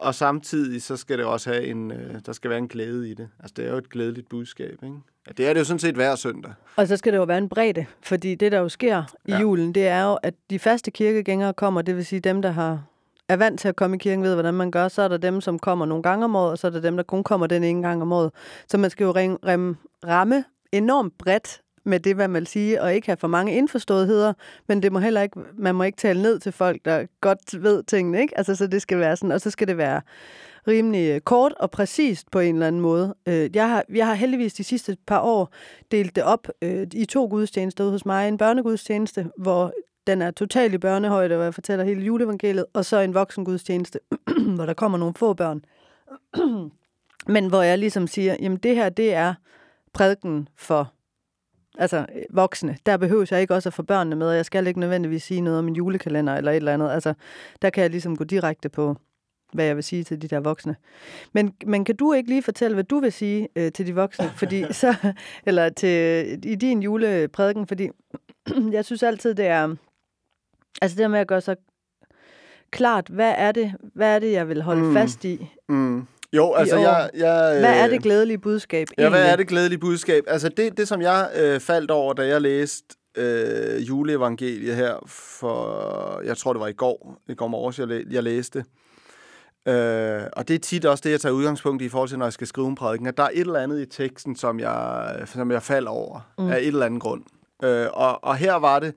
[0.00, 3.14] og samtidig så skal det også have en, øh, der skal være en glæde i
[3.14, 3.28] det.
[3.40, 4.96] Altså det er jo et glædeligt budskab, ikke?
[5.26, 6.52] Ja, det er det jo sådan set hver søndag.
[6.76, 9.40] Og så skal det jo være en bredde, fordi det, der jo sker i Ja.
[9.40, 12.82] julen, det er jo, at de faste kirkegængere kommer, det vil sige dem, der har
[13.28, 14.88] er vant til at komme i kirken, ved, hvordan man gør.
[14.88, 16.96] Så er der dem, som kommer nogle gange om året, og så er der dem,
[16.96, 18.30] der kun kommer den ene gang om året.
[18.68, 19.12] Så man skal jo
[20.06, 24.32] ramme enormt bredt med det, hvad man vil sige, og ikke have for mange indforståetheder,
[24.66, 27.82] men det må heller ikke, man må ikke tale ned til folk, der godt ved
[27.82, 28.38] tingene, ikke?
[28.38, 30.00] Altså, så det skal være sådan, og så skal det være
[30.68, 33.14] rimelig øh, kort og præcist på en eller anden måde.
[33.26, 35.52] Øh, jeg har, jeg har heldigvis de sidste par år
[35.90, 38.28] delt det op øh, i to gudstjenester ude hos mig.
[38.28, 39.72] En børnegudstjeneste, hvor
[40.06, 43.98] den er totalt i børnehøjde, hvor jeg fortæller hele juleevangeliet, og så en voksengudstjeneste,
[44.56, 45.64] hvor der kommer nogle få børn.
[47.34, 49.34] Men hvor jeg ligesom siger, jamen det her, det er
[49.92, 50.92] prædiken for
[51.80, 52.76] altså voksne.
[52.86, 55.40] Der behøver jeg ikke også at få børnene med, og jeg skal ikke nødvendigvis sige
[55.40, 56.90] noget om en julekalender eller et eller andet.
[56.90, 57.14] Altså,
[57.62, 58.96] der kan jeg ligesom gå direkte på,
[59.52, 60.76] hvad jeg vil sige til de der voksne.
[61.32, 64.30] Men, men kan du ikke lige fortælle, hvad du vil sige øh, til de voksne,
[64.36, 64.94] fordi så,
[65.46, 67.88] eller til, i din juleprædiken, fordi
[68.72, 69.74] jeg synes altid, det er,
[70.82, 71.54] altså det med at gøre så
[72.70, 74.92] klart, hvad er det, hvad er det jeg vil holde mm.
[74.92, 75.48] fast i?
[75.68, 76.06] Mm.
[76.32, 77.56] Jo, altså jeg, jeg...
[77.60, 79.20] Hvad er det glædelige budskab Ja, egentlig?
[79.20, 80.24] hvad er det glædelige budskab?
[80.26, 86.22] Altså det, det som jeg øh, faldt over, da jeg læste øh, juleevangeliet her for,
[86.24, 88.64] jeg tror det var i går, i går morges, jeg, læ- jeg læste.
[89.68, 92.26] Øh, og det er tit også det, jeg tager udgangspunkt i i forhold til, når
[92.26, 95.14] jeg skal skrive en prædiken, at der er et eller andet i teksten, som jeg,
[95.26, 96.50] som jeg falder over mm.
[96.50, 97.22] af et eller andet grund.
[97.64, 98.94] Øh, og, og her var det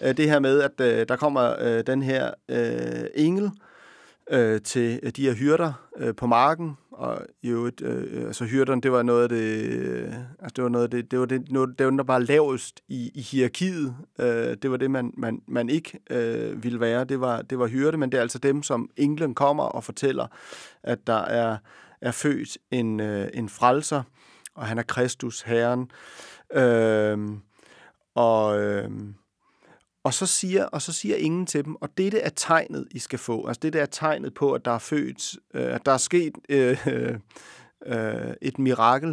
[0.00, 3.50] øh, det her med, at øh, der kommer øh, den her øh, engel, øh,
[4.30, 8.44] øh, til øh, de her hyrder øh, på marken, og i øvrigt, øh, øh, altså
[8.44, 11.26] hyrderne, det var noget af det, øh, altså det var noget af det, det var
[11.26, 13.96] det, noget, det var der var lavest i, i hierarkiet.
[14.20, 17.04] Øh, det var det, man, man, man ikke øh, ville være.
[17.04, 20.26] Det var, det var hyrde, men det er altså dem, som England kommer og fortæller,
[20.82, 21.56] at der er,
[22.00, 24.02] er født en, øh, en frelser,
[24.54, 25.90] og han er Kristus, Herren.
[26.52, 27.18] Øh,
[28.14, 28.60] og...
[28.60, 28.90] Øh,
[30.04, 33.18] og så siger, og så siger ingen til dem, og dette er tegnet, I skal
[33.18, 33.46] få.
[33.46, 36.86] Altså det er tegnet på, at der er født, øh, at der er sket øh,
[36.86, 37.14] øh,
[37.86, 39.10] øh, et mirakel,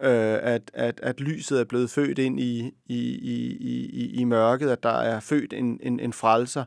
[0.00, 3.56] øh, at, at, at lyset er blevet født ind i, i, i,
[3.86, 6.64] i, i mørket, at der er født en, en, en frelser.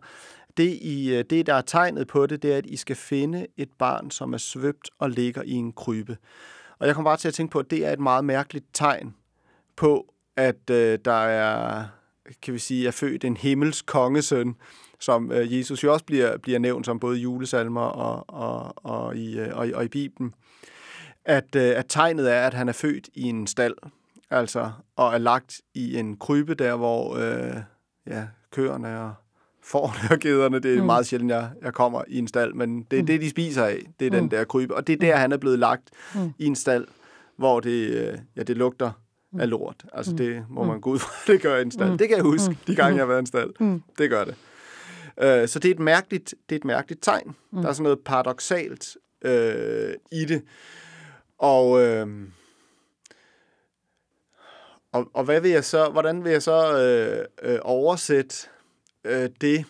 [0.57, 3.47] Det, I, øh, det, der er tegnet på det, det er, at I skal finde
[3.57, 6.18] et barn, som er svøbt og ligger i en krybe.
[6.80, 9.16] Og jeg kommer bare til at tænke på, at det er et meget mærkeligt tegn
[9.76, 11.86] på, at øh, der er
[12.41, 14.55] kan vi sige, er født en himmels kongesøn,
[14.99, 19.39] som øh, Jesus jo også bliver, bliver nævnt som både julesalmer og, og, og, i,
[19.39, 20.34] øh, og, og i Bibelen.
[21.25, 23.75] At, øh, at tegnet er, at han er født i en stald,
[24.29, 27.55] altså, og er lagt i en krybe der, hvor øh,
[28.07, 29.13] ja, køerne og
[29.63, 30.86] forne og gederne, det er mm.
[30.86, 33.07] meget sjældent, jeg, jeg kommer i en stald, men det er mm.
[33.07, 34.17] det, de spiser af, det er mm.
[34.17, 34.75] den der krybe.
[34.75, 36.34] Og det er der, han er blevet lagt mm.
[36.38, 36.88] i en stald,
[37.38, 38.91] hvor det, øh, ja, det lugter
[39.39, 39.86] af lort.
[39.93, 40.17] Altså, mm.
[40.17, 40.82] det må man mm.
[40.82, 41.91] gå ud fra, det gør en stald.
[41.91, 41.97] Mm.
[41.97, 43.82] Det kan jeg huske, de gange jeg har været en stald.
[43.97, 44.36] Det gør det.
[45.17, 47.36] Uh, så det er et mærkeligt, det er et mærkeligt tegn.
[47.51, 49.32] Der er sådan noget paradoxalt uh,
[50.11, 50.41] i det.
[51.38, 52.09] Og, uh,
[54.91, 58.36] og, og hvad vil jeg så, hvordan vil jeg så uh, uh, oversætte
[59.05, 59.65] uh, det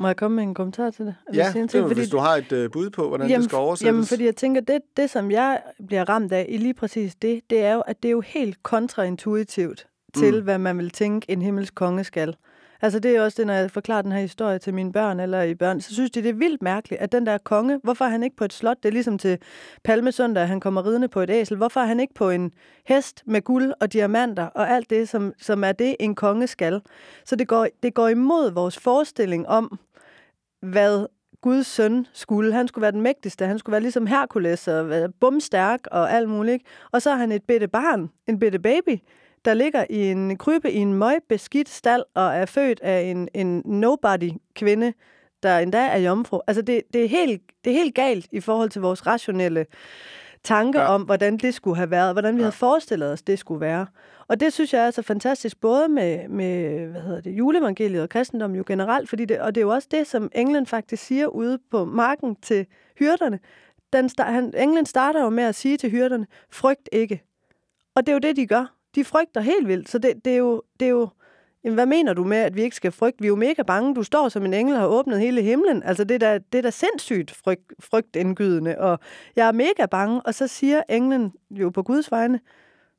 [0.00, 1.14] må jeg komme med en kommentar til det?
[1.34, 3.56] ja, det til, fordi, hvis du har et uh, bud på, hvordan jamen, det skal
[3.56, 3.86] oversættes.
[3.86, 7.40] Jamen, fordi jeg tænker, det, det som jeg bliver ramt af i lige præcis det,
[7.50, 10.44] det er jo, at det er jo helt kontraintuitivt til, mm.
[10.44, 12.34] hvad man vil tænke, en himmels konge skal.
[12.82, 15.42] Altså det er også det, når jeg forklarer den her historie til mine børn eller
[15.42, 18.08] i børn, så synes de, det er vildt mærkeligt, at den der konge, hvorfor er
[18.08, 18.76] han ikke på et slot?
[18.82, 19.38] Det er ligesom til
[19.84, 21.56] Palmesøndag, han kommer ridende på et æsel.
[21.56, 22.52] Hvorfor er han ikke på en
[22.86, 26.80] hest med guld og diamanter og alt det, som, som er det, en konge skal?
[27.24, 29.78] Så det går, det går imod vores forestilling om,
[30.60, 31.06] hvad
[31.40, 32.52] Guds søn skulle.
[32.52, 33.46] Han skulle være den mægtigste.
[33.46, 36.62] Han skulle være ligesom Herkules og være bumstærk og alt muligt.
[36.92, 38.98] Og så er han et bitte barn, en bitte baby,
[39.44, 43.62] der ligger i en krybe i en møgbeskidt stald og er født af en, en
[43.64, 44.92] nobody-kvinde,
[45.42, 46.40] der endda er jomfru.
[46.46, 49.66] Altså, det, det, er helt, det er helt galt i forhold til vores rationelle
[50.44, 50.86] tanker ja.
[50.86, 52.44] om, hvordan det skulle have været, hvordan vi ja.
[52.44, 53.86] havde forestillet os, det skulle være.
[54.28, 58.08] Og det synes jeg er så fantastisk, både med, med hvad hedder det, juleevangeliet og
[58.08, 61.26] kristendom jo generelt, fordi det, og det er jo også det, som England faktisk siger
[61.26, 62.66] ude på marken til
[62.98, 63.38] hyrderne.
[63.92, 67.22] Den, han, England starter jo med at sige til hyrderne, frygt ikke.
[67.94, 68.74] Og det er jo det, de gør.
[68.94, 69.88] De frygter helt vildt.
[69.88, 71.08] Så det, det er jo, det er jo
[71.64, 73.20] Jamen, hvad mener du med, at vi ikke skal frygte?
[73.20, 73.94] Vi er jo mega bange.
[73.94, 75.82] Du står som en engel og har åbnet hele himlen.
[75.82, 78.78] Altså, det er da, det er da sindssygt frygt, frygtindgydende.
[78.78, 78.98] Og
[79.36, 80.20] jeg er mega bange.
[80.20, 82.40] Og så siger englen jo på Guds vegne,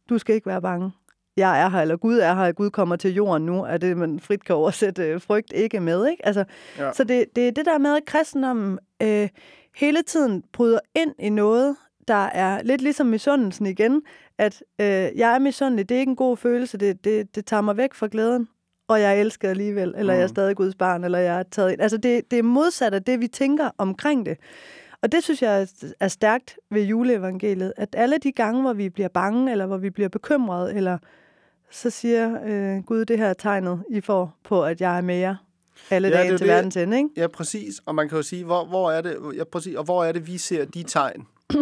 [0.10, 0.92] du skal ikke være bange
[1.38, 4.20] jeg er her, eller Gud er her, Gud kommer til jorden nu, er det, man
[4.20, 6.08] frit kan oversætte øh, frygt ikke med.
[6.08, 6.26] Ikke?
[6.26, 6.44] Altså,
[6.78, 6.94] ja.
[6.94, 9.30] Så det, det er det der med, at kristendommen øh,
[9.76, 11.76] hele tiden bryder ind i noget,
[12.08, 14.02] der er lidt ligesom misundelsen igen,
[14.42, 17.62] at øh, jeg er misundelig, det er ikke en god følelse, det, det, det tager
[17.62, 18.48] mig væk fra glæden,
[18.88, 20.18] og jeg elsker alligevel, eller mm.
[20.18, 20.34] jeg er mm.
[20.34, 21.82] stadig Guds barn, eller jeg er taget ind.
[21.82, 24.38] Altså det, det er modsat af det, vi tænker omkring det.
[25.02, 25.68] Og det synes jeg
[26.00, 29.90] er stærkt ved juleevangeliet, at alle de gange, hvor vi bliver bange, eller hvor vi
[29.90, 30.98] bliver bekymrede, eller
[31.72, 35.16] så siger øh, Gud, det her er tegnet, I får på, at jeg er med
[35.16, 35.36] jer
[35.90, 36.48] alle Ja, dage til det.
[36.48, 37.10] verdens ende, ikke?
[37.18, 37.82] Ja, præcis.
[37.86, 40.28] Og man kan jo sige, hvor, hvor er det, ja, præcis, og hvor er det,
[40.28, 41.28] vi ser de tegn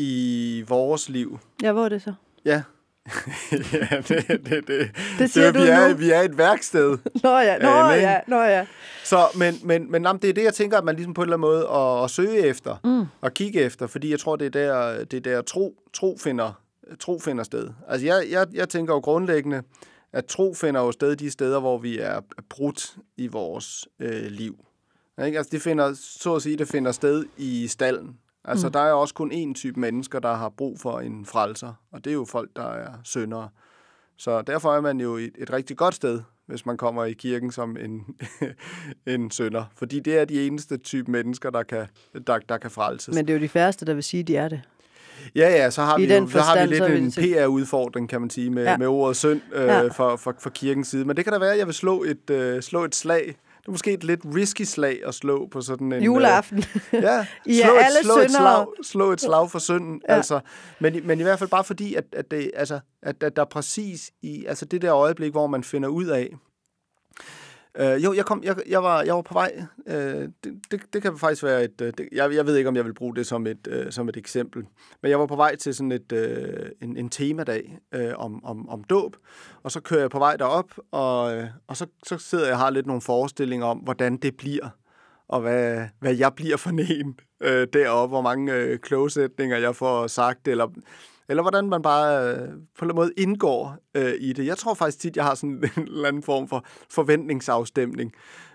[0.00, 1.38] i vores liv?
[1.62, 2.12] Ja, hvor er det så?
[2.44, 2.62] Ja.
[3.72, 4.90] ja, det, det, det.
[5.18, 5.94] Det siger det, du vi er, nu.
[5.94, 6.98] vi er et værksted.
[7.22, 8.06] Nå ja, nå ikke?
[8.08, 8.66] ja, nå ja.
[9.04, 11.24] Så, men, men, men jamen, det er det, jeg tænker, at man ligesom på en
[11.32, 11.68] eller anden måde
[11.98, 13.04] at, at søge efter, Mm.
[13.20, 16.52] og kigge efter, fordi jeg tror, det er der, det er der tro, tro, finder,
[17.00, 17.70] tro finder sted.
[17.88, 19.62] Altså, jeg, jeg, jeg tænker jo grundlæggende,
[20.12, 22.20] at tro finder jo sted de steder, hvor vi er
[22.50, 24.56] brudt i vores øh, liv.
[25.26, 25.38] Ikke?
[25.38, 28.16] Altså, det finder, så at sige, det finder sted i stallen.
[28.44, 28.72] Altså, mm.
[28.72, 32.10] der er også kun én type mennesker, der har brug for en frelser, og det
[32.10, 33.48] er jo folk, der er syndere.
[34.16, 37.52] Så derfor er man jo et, et rigtig godt sted, hvis man kommer i kirken
[37.52, 38.16] som en,
[39.14, 39.64] en sønder.
[39.76, 41.86] Fordi det er de eneste type mennesker, der kan,
[42.26, 43.14] der, der kan frelses.
[43.14, 44.60] Men det er jo de færreste, der vil sige, de er det.
[45.36, 48.30] Ja, ja, så har I vi, jo, så har vi lidt en PR-udfordring, kan man
[48.30, 48.76] sige, med, ja.
[48.76, 49.88] Med ordet synd øh, ja.
[49.88, 51.04] for, for, for kirkens side.
[51.04, 53.36] Men det kan da være, at jeg vil slå et, øh, slå et slag.
[53.68, 56.02] Det er måske et lidt risky slag at slå på sådan en...
[56.02, 56.58] Juleaften.
[56.58, 56.64] Øh,
[57.02, 60.00] ja, slå, et, alle slå, et slag, slå et slag for synden.
[60.08, 60.12] Ja.
[60.12, 60.16] Ja.
[60.16, 60.40] Altså,
[60.80, 63.44] men, i- men i hvert fald bare fordi, at, at, det, altså, at, at der
[63.44, 66.30] præcis i altså det der øjeblik, hvor man finder ud af,
[67.80, 69.62] Øh, jo, jeg, kom, jeg, jeg, var, jeg var på vej.
[69.86, 71.80] Øh, det, det, det kan faktisk være et...
[71.80, 74.08] Øh, det, jeg, jeg ved ikke, om jeg vil bruge det som et, øh, som
[74.08, 74.64] et eksempel.
[75.02, 78.68] Men jeg var på vej til sådan et, øh, en, en temadag øh, om, om,
[78.68, 79.16] om dåb.
[79.62, 82.58] Og så kører jeg på vej derop, og, øh, og så, så sidder jeg og
[82.60, 84.68] har lidt nogle forestillinger om, hvordan det bliver.
[85.28, 88.12] Og hvad, hvad jeg bliver for en øh, deroppe.
[88.12, 90.68] Hvor mange øh, klogesætninger jeg får sagt, eller
[91.28, 94.46] eller hvordan man bare øh, på en eller anden måde indgår øh, i det.
[94.46, 98.12] Jeg tror faktisk tit, jeg har sådan en eller anden form for forventningsafstemning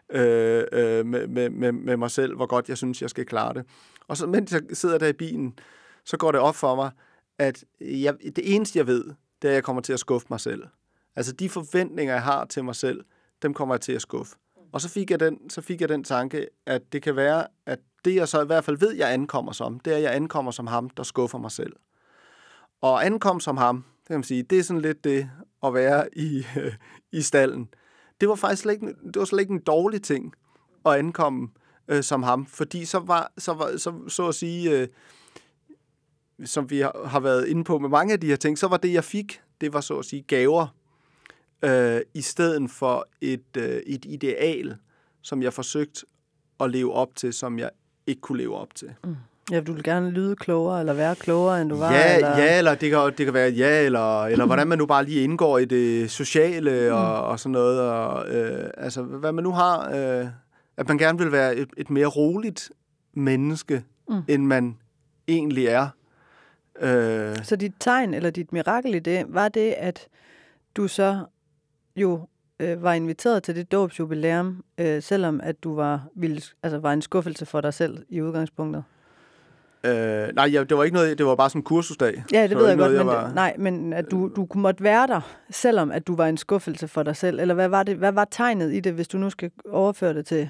[0.09, 3.53] øh, øh, med, med, med, med mig selv, hvor godt jeg synes, jeg skal klare
[3.53, 3.65] det.
[4.07, 5.59] Og så mens jeg sidder der i bilen,
[6.05, 6.91] så går det op for mig,
[7.39, 9.03] at jeg, det eneste, jeg ved,
[9.41, 10.63] det er, at jeg kommer til at skuffe mig selv.
[11.15, 13.03] Altså de forventninger, jeg har til mig selv,
[13.41, 14.35] dem kommer jeg til at skuffe.
[14.71, 17.79] Og så fik jeg den, så fik jeg den tanke, at det kan være, at
[18.05, 20.51] det jeg så i hvert fald ved, jeg ankommer som, det er, at jeg ankommer
[20.51, 21.73] som ham, der skuffer mig selv.
[22.83, 25.29] Og ankom som ham, det kan man sige, det er sådan lidt det
[25.63, 26.73] at være i, øh,
[27.19, 27.69] i stallen.
[28.21, 30.33] Det var faktisk slet ikke, det var slet ikke en dårlig ting
[30.85, 31.49] at ankomme
[31.87, 34.87] øh, som ham, fordi så var, så, var, så, så at sige, øh,
[36.45, 38.77] som vi har, har været inde på med mange af de her ting, så var
[38.77, 40.67] det, jeg fik, det var så at sige gaver,
[41.61, 44.77] øh, i stedet for et, øh, et ideal,
[45.21, 46.05] som jeg forsøgte
[46.59, 47.69] at leve op til, som jeg
[48.07, 48.93] ikke kunne leve op til.
[49.03, 49.15] Mm.
[49.51, 51.93] Ja, du vil gerne lyde klogere, eller være klogere, end du var.
[51.93, 52.37] Ja, eller...
[52.37, 55.23] ja, eller det kan, det kan være ja, eller, eller hvordan man nu bare lige
[55.23, 57.81] indgår i det sociale og, og sådan noget.
[57.81, 59.89] Og, øh, altså, hvad man nu har.
[59.95, 60.27] Øh,
[60.77, 62.71] at man gerne vil være et, et mere roligt
[63.13, 64.15] menneske, Mm.
[64.15, 64.21] mm.
[64.27, 64.77] end man
[65.27, 65.87] egentlig er.
[66.81, 70.07] Øh, Så dit tegn, eller dit mirakel i det, var det, at
[70.77, 71.25] du så
[71.95, 72.27] jo
[72.59, 77.01] øh, var inviteret til det dåbsjubilæum, øh, selvom at du var, ville, altså, var en
[77.01, 78.83] skuffelse for dig selv i udgangspunktet?
[79.85, 82.23] Øh, nej, ja, det var ikke noget, det var bare sådan en kursusdag.
[82.31, 84.45] Ja, det var ved jeg godt, noget, men, var- det, nej, men at du, du
[84.45, 87.39] kunne måtte være der, selvom at du var en skuffelse for dig selv.
[87.39, 90.25] Eller hvad var, det, hvad var tegnet i det, hvis du nu skal overføre det
[90.25, 90.49] til,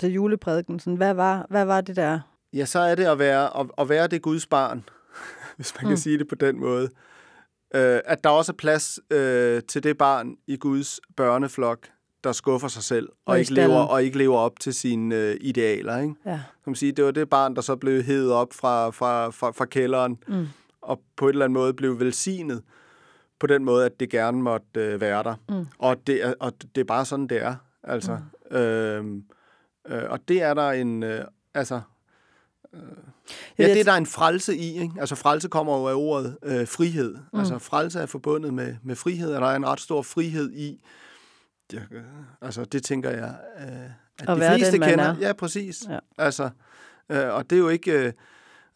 [0.00, 0.80] til juleprædiken?
[0.80, 2.20] Sådan, hvad, var, hvad var det der?
[2.52, 4.84] Ja, så er det at være, at, at være det Guds barn,
[5.56, 5.86] hvis man mm.
[5.86, 5.90] Mm.
[5.90, 6.88] kan sige det på den måde.
[7.74, 11.78] Øh, at der også er plads øh, til det barn i Guds børneflok,
[12.24, 15.36] der skuffer sig selv og, Og ikke, lever, og ikke lever op til sine øh,
[15.40, 15.98] idealer.
[15.98, 16.14] Ikke?
[16.26, 16.30] Ja.
[16.30, 16.40] Kan
[16.70, 19.64] man sige, det var det barn, der så blev hævet op fra, fra, fra, fra
[19.64, 20.46] kælderen Mm.
[20.82, 22.62] og på en eller anden måde blev velsignet
[23.38, 25.34] på den måde, at det gerne måtte øh, være der.
[25.48, 25.66] Mm.
[25.78, 27.54] Og, det er, og det er bare sådan, det er.
[27.82, 28.18] Altså,
[28.50, 28.56] mm.
[28.56, 29.24] øhm,
[29.88, 31.02] øh, og det er der en...
[31.02, 31.80] Øh, altså,
[32.74, 32.80] øh,
[33.58, 34.80] ja, det er der en frelse i.
[34.80, 34.94] Ikke?
[35.00, 37.16] Altså, frelse kommer jo af ordet øh, frihed.
[37.32, 37.38] Mm.
[37.38, 40.82] Altså, frelse er forbundet med, med frihed, og der er en ret stor frihed i...
[41.72, 41.80] Ja,
[42.40, 45.04] altså, det tænker jeg, øh, at At de fleste den, kender.
[45.04, 45.16] er.
[45.20, 45.82] Ja, præcis.
[45.88, 45.98] Ja.
[46.18, 46.50] Altså,
[47.08, 47.92] øh, og det er jo ikke...
[47.92, 48.12] Øh,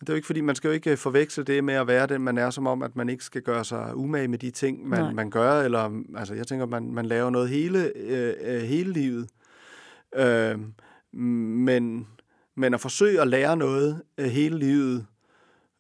[0.01, 2.07] det er jo ikke, fordi man skal jo ikke øh, forveksle det med at være
[2.07, 4.89] den, man er, som om, at man ikke skal gøre sig umage med de ting,
[4.89, 5.01] Nej.
[5.03, 5.61] man, man gør.
[5.61, 9.29] Eller, altså, jeg tænker, man, man laver noget hele, øh, øh, hele livet.
[10.17, 10.59] Øh,
[11.13, 12.09] men,
[12.57, 15.07] men at forsøge at lære noget øh, hele livet,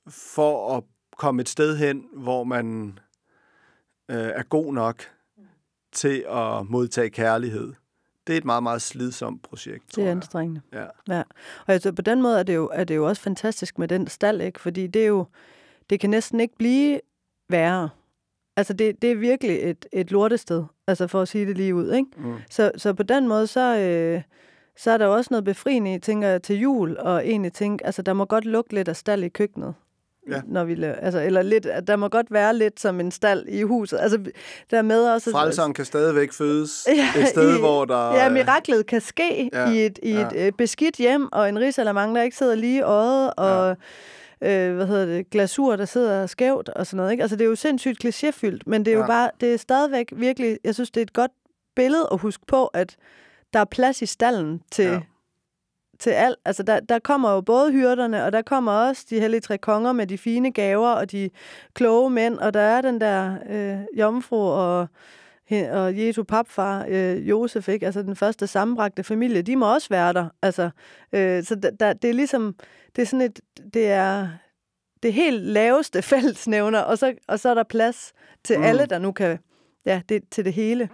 [0.08, 0.82] for at
[1.18, 2.98] komme et sted hen, hvor man
[4.08, 5.02] øh, er god nok
[5.94, 7.72] til at modtage kærlighed,
[8.26, 10.10] det er et meget, meget slidsomt projekt, Det er jeg.
[10.12, 10.60] anstrengende.
[10.72, 10.84] Ja.
[11.08, 11.22] Ja.
[11.66, 14.06] Og altså, på den måde er det, jo, er det jo også fantastisk med den
[14.06, 14.60] stald, ikke?
[14.60, 15.26] Fordi det er jo,
[15.90, 17.00] det kan næsten ikke blive
[17.48, 17.88] værre.
[18.56, 21.92] Altså, det, det er virkelig et, et lortested, altså for at sige det lige ud,
[21.92, 22.08] ikke?
[22.16, 22.34] Mm.
[22.50, 24.22] Så, så på den måde, så, øh,
[24.76, 28.12] så er der også noget befriende, tænker jeg, til jul, og egentlig tænke, altså, der
[28.12, 29.74] må godt lugte lidt af stald i køkkenet.
[30.30, 30.40] Ja.
[30.46, 33.46] Når vi laver, altså, eller lidt, at der må godt være lidt som en stald
[33.48, 33.98] i huset.
[34.00, 34.18] Altså,
[34.70, 35.30] der er med også...
[35.30, 38.14] Frelseren kan stadigvæk fødes Ja, et sted, i- hvor der...
[38.14, 42.16] Ja, miraklet kan ske Ja, i et, i et øh, beskidt hjem, og en risalamang,
[42.16, 43.76] der ikke sidder lige i øjet, og
[44.42, 44.68] ja.
[44.68, 47.10] øh, hvad hedder det, glasur, der sidder skævt og sådan noget.
[47.12, 47.22] Ikke?
[47.22, 48.96] Altså, det er jo sindssygt klichéfyldt, men det er.
[48.96, 49.00] Ja.
[49.02, 51.30] jo bare, det er stadigvæk virkelig, jeg synes, det er et godt
[51.76, 52.96] billede at huske på, at
[53.52, 55.00] der er plads i stallen til, Ja.
[55.94, 55.98] Ja.
[55.98, 56.36] til alt.
[56.44, 59.92] Altså, der, der kommer jo både hyrderne, og der kommer også de hellige tre konger
[59.92, 61.30] med de fine gaver, og de
[61.74, 64.88] kloge mænd, og der er den der øh, jomfru og
[65.50, 67.86] og Jesu papfar, øh, Josef, ikke?
[67.86, 70.28] altså den første sammenbragte familie, de må også være der.
[70.42, 70.70] Altså,
[71.12, 72.54] øh, så der, der, det er ligesom,
[72.96, 73.40] det er sådan et,
[73.74, 74.28] det er
[75.02, 78.12] det helt laveste fællesnævner, og så, og så er der plads
[78.44, 78.64] til Mm.
[78.64, 79.38] alle, der nu kan,
[79.86, 80.88] ja, det, til det hele.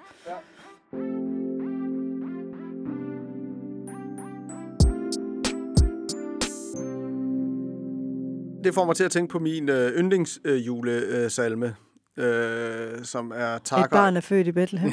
[8.65, 11.75] Det får mig til at tænke på min øh, yndlingsjulesalme,
[12.17, 13.97] øh, som er Et takker.
[13.97, 14.91] barn er født i Bethlehem.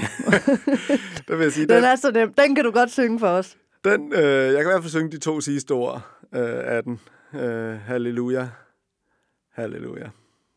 [1.28, 2.34] Der vil jeg sige, Den den, er så nem.
[2.34, 3.57] Den kan du godt synge for os.
[3.84, 6.01] den, øh, jeg kan i hvert fald synge de to sidste ord
[6.36, 6.41] øh,
[6.76, 6.99] af den.
[7.34, 8.47] Øh, halleluja.
[9.53, 10.05] Halleluja.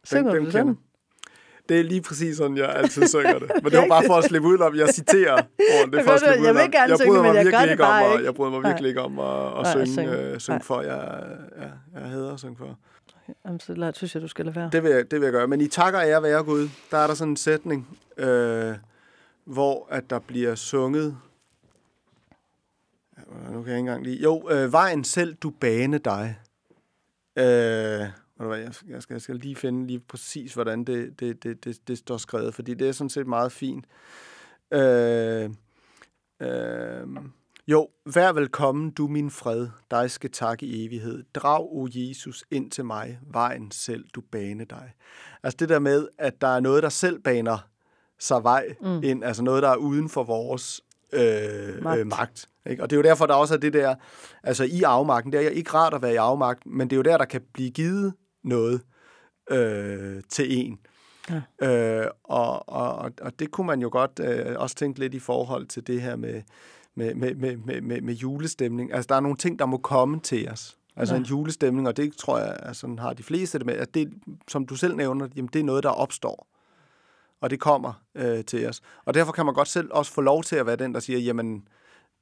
[0.04, 0.78] Synger du kender- sådan?
[1.68, 3.50] Det er lige præcis sådan, jeg altid synger det.
[3.62, 5.46] Men det var bare for at slippe ud om, jeg citerer ordene.
[5.58, 7.70] Det er Jeg for at slippe jeg vil gerne jeg synge, men jeg gør det
[7.70, 8.24] om bare at- ikke.
[8.24, 10.18] Jeg bryder mig virkelig ikke om at, at synge, synge.
[10.32, 10.80] øh, synge for.
[10.80, 11.22] Jeg,
[11.60, 12.78] jeg, jeg hader at synge for.
[13.44, 14.70] Jamen, så synes jeg, du skal lade være.
[14.72, 15.48] Det vil, jeg, det vil jeg gøre.
[15.48, 18.74] Men i takker ære være Gud, der er der sådan en sætning, øh,
[19.44, 21.16] hvor at der bliver sunget...
[23.50, 24.22] Nu kan jeg ikke engang lige...
[24.22, 26.38] Jo, øh, vejen selv, du bane dig.
[27.36, 27.44] Øh,
[28.48, 31.88] ved jeg, jeg, skal, jeg skal lige finde lige præcis, hvordan det, det, det, det,
[31.88, 33.84] det står skrevet, fordi det er sådan set meget fint.
[34.72, 35.50] Øh,
[36.40, 37.06] øh,
[37.70, 41.24] jo, vær velkommen, du min fred, dig skal takke i evighed.
[41.34, 44.92] Drag, o Jesus, ind til mig, vejen selv, du bane dig.
[45.42, 47.58] Altså det der med, at der er noget, der selv baner
[48.18, 49.02] sig vej mm.
[49.02, 50.80] ind, altså noget, der er uden for vores
[51.12, 52.00] øh, magt.
[52.00, 52.82] Øh, magt ikke?
[52.82, 53.94] Og det er jo derfor, der også er det der,
[54.42, 57.02] altså i afmagten, det er ikke rart at være i afmagt, men det er jo
[57.02, 58.14] der, der kan blive givet
[58.44, 58.80] noget
[59.50, 60.78] øh, til en.
[61.30, 62.00] Ja.
[62.02, 65.66] Øh, og, og, og det kunne man jo godt øh, også tænke lidt i forhold
[65.66, 66.42] til det her med,
[66.94, 68.92] med, med, med, med, med, julestemning.
[68.92, 70.76] Altså, der er nogle ting, der må komme til os.
[70.96, 71.20] Altså Ja.
[71.20, 74.12] en julestemning, og det tror jeg, altså, sådan har de fleste det med, at det,
[74.48, 76.46] som du selv nævner, jamen, det er noget, der opstår.
[77.40, 78.80] Og det kommer øh, til os.
[79.04, 81.18] Og derfor kan man godt selv også få lov til at være den, der siger,
[81.18, 81.68] jamen,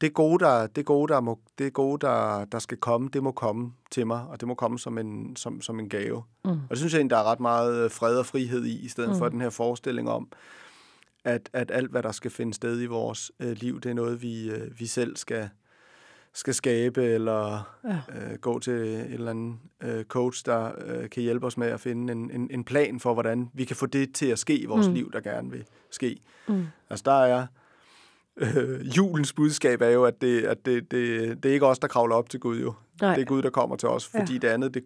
[0.01, 3.33] det gode, der, det gode, der, må, det gode der, der skal komme, det må
[3.33, 6.23] komme til mig, og det må komme som en, som, som en gave.
[6.45, 6.51] Mm.
[6.51, 8.89] Og det synes jeg egentlig, der er ret meget øh, fred og frihed i, i
[8.89, 9.19] stedet mm.
[9.19, 10.29] for den her forestilling om,
[11.29, 14.23] at, at alt, hvad der skal finde sted i vores øh, liv, det er noget,
[14.23, 15.49] vi, øh, vi selv skal,
[16.35, 17.99] skal skabe, eller ja.
[18.09, 21.81] øh, gå til en eller anden øh, coach, der øh, kan hjælpe os med at
[21.81, 24.67] finde en, en, en plan for, hvordan vi kan få det til at ske i
[24.67, 24.95] vores mm.
[24.95, 26.17] liv, der gerne vil ske.
[26.49, 26.67] Mm.
[26.91, 27.47] Altså der er
[28.37, 31.89] øh, julens budskab er jo, at, det, at det, det, det er ikke os, der
[31.89, 32.75] kravler op til Gud jo.
[33.01, 33.15] Nej.
[33.15, 34.39] Det er Gud, der kommer til os, fordi Ja.
[34.39, 34.85] det andet, det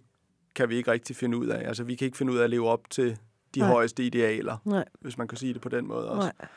[0.55, 1.68] kan vi ikke rigtig finde ud af.
[1.68, 3.18] Altså vi kan ikke finde ud af at leve op til
[3.55, 3.68] de Nej.
[3.68, 4.84] højeste idealer, Nej.
[5.00, 6.32] hvis man kan sige det på den måde også.
[6.38, 6.48] Nej.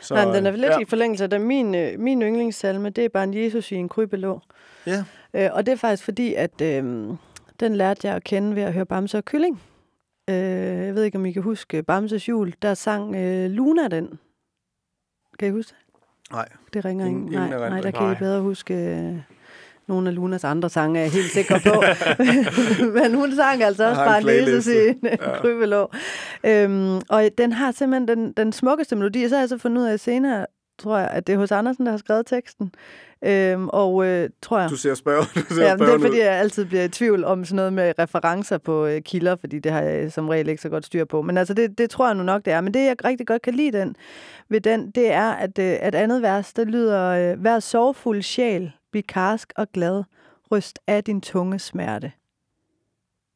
[0.00, 0.78] Så, Nej, men den er lidt ja.
[0.78, 1.42] i forlængelse af den.
[1.42, 4.40] Min, øh, min yndlingssalme, det er bare en Jesus i en krybelå.
[4.86, 5.04] Ja,
[5.34, 7.08] Øh, og det er faktisk fordi, at øh,
[7.60, 9.62] den lærte jeg at kende ved at høre Bamse og Kylling.
[10.30, 10.34] Øh,
[10.86, 12.54] jeg ved ikke, om I kan huske Bamses jul.
[12.62, 14.18] Der sang øh, Luna den.
[15.38, 15.94] Kan I huske det?
[16.32, 16.48] nej.
[16.72, 17.50] Det ringer Ingen- ingen.
[17.50, 18.12] Nej, nej, der kan Nej.
[18.12, 19.16] I bedre huske øh,
[19.88, 21.82] nogle af Lunas andre sange, er jeg helt sikker på.
[22.98, 24.88] Men hun sang altså også bare playliste.
[24.88, 24.96] en
[26.44, 26.64] ja.
[26.64, 29.28] Øhm, og den har simpelthen den, den smukkeste melodi.
[29.28, 30.46] Så har jeg så fundet ud af senere,
[30.78, 32.72] tror jeg, at det er hos Andersen, der har skrevet teksten.
[33.24, 34.70] Øhm, og øh, tror jeg...
[34.70, 37.24] Du ser spørg, du ser Ja, men det er fordi, jeg altid bliver i tvivl
[37.24, 40.62] om sådan noget med referencer på øh, kilder, fordi det har jeg som regel ikke
[40.62, 41.22] så godt styr på.
[41.22, 42.60] Men altså, det, det tror jeg nu nok, det er.
[42.60, 43.96] Men det, jeg rigtig godt kan lide den,
[44.48, 48.72] ved den, det er, at, øh, at andet vers, der lyder, øh, vær sorgfuld sjæl,
[48.92, 50.02] bliv karsk og glad,
[50.52, 52.12] ryst af din tunge smerte.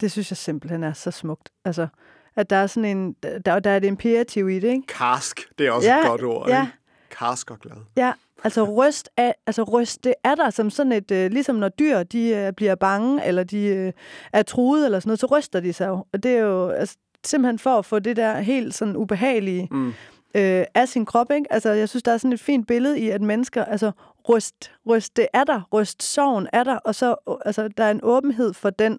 [0.01, 1.49] Det synes jeg simpelthen er så smukt.
[1.65, 1.87] Altså,
[2.35, 3.13] at der er sådan en,
[3.45, 4.87] der, der er et imperativ i det, ikke?
[4.87, 6.49] Karsk, det er også Ja, et godt ord.
[6.49, 6.61] ja.
[6.61, 6.73] Ikke?
[7.11, 7.75] Karsk og glad.
[7.97, 11.69] Ja, altså ryst, af, altså ryst det er der som sådan et, øh, ligesom når
[11.69, 13.93] dyr de øh, bliver bange, eller de øh,
[14.33, 16.05] er truet eller sådan noget, så ryster de sig jo.
[16.13, 19.93] Og det er jo altså, simpelthen for at få det der helt sådan ubehagelige Mm.
[20.35, 21.53] Øh, af sin krop, ikke?
[21.53, 23.91] Altså jeg synes, der er sådan et fint billede i, at mennesker, altså
[24.29, 27.91] ryst, ryst det er der, ryst sorgen er der, og så øh, altså, der er
[27.91, 28.93] en åbenhed for den,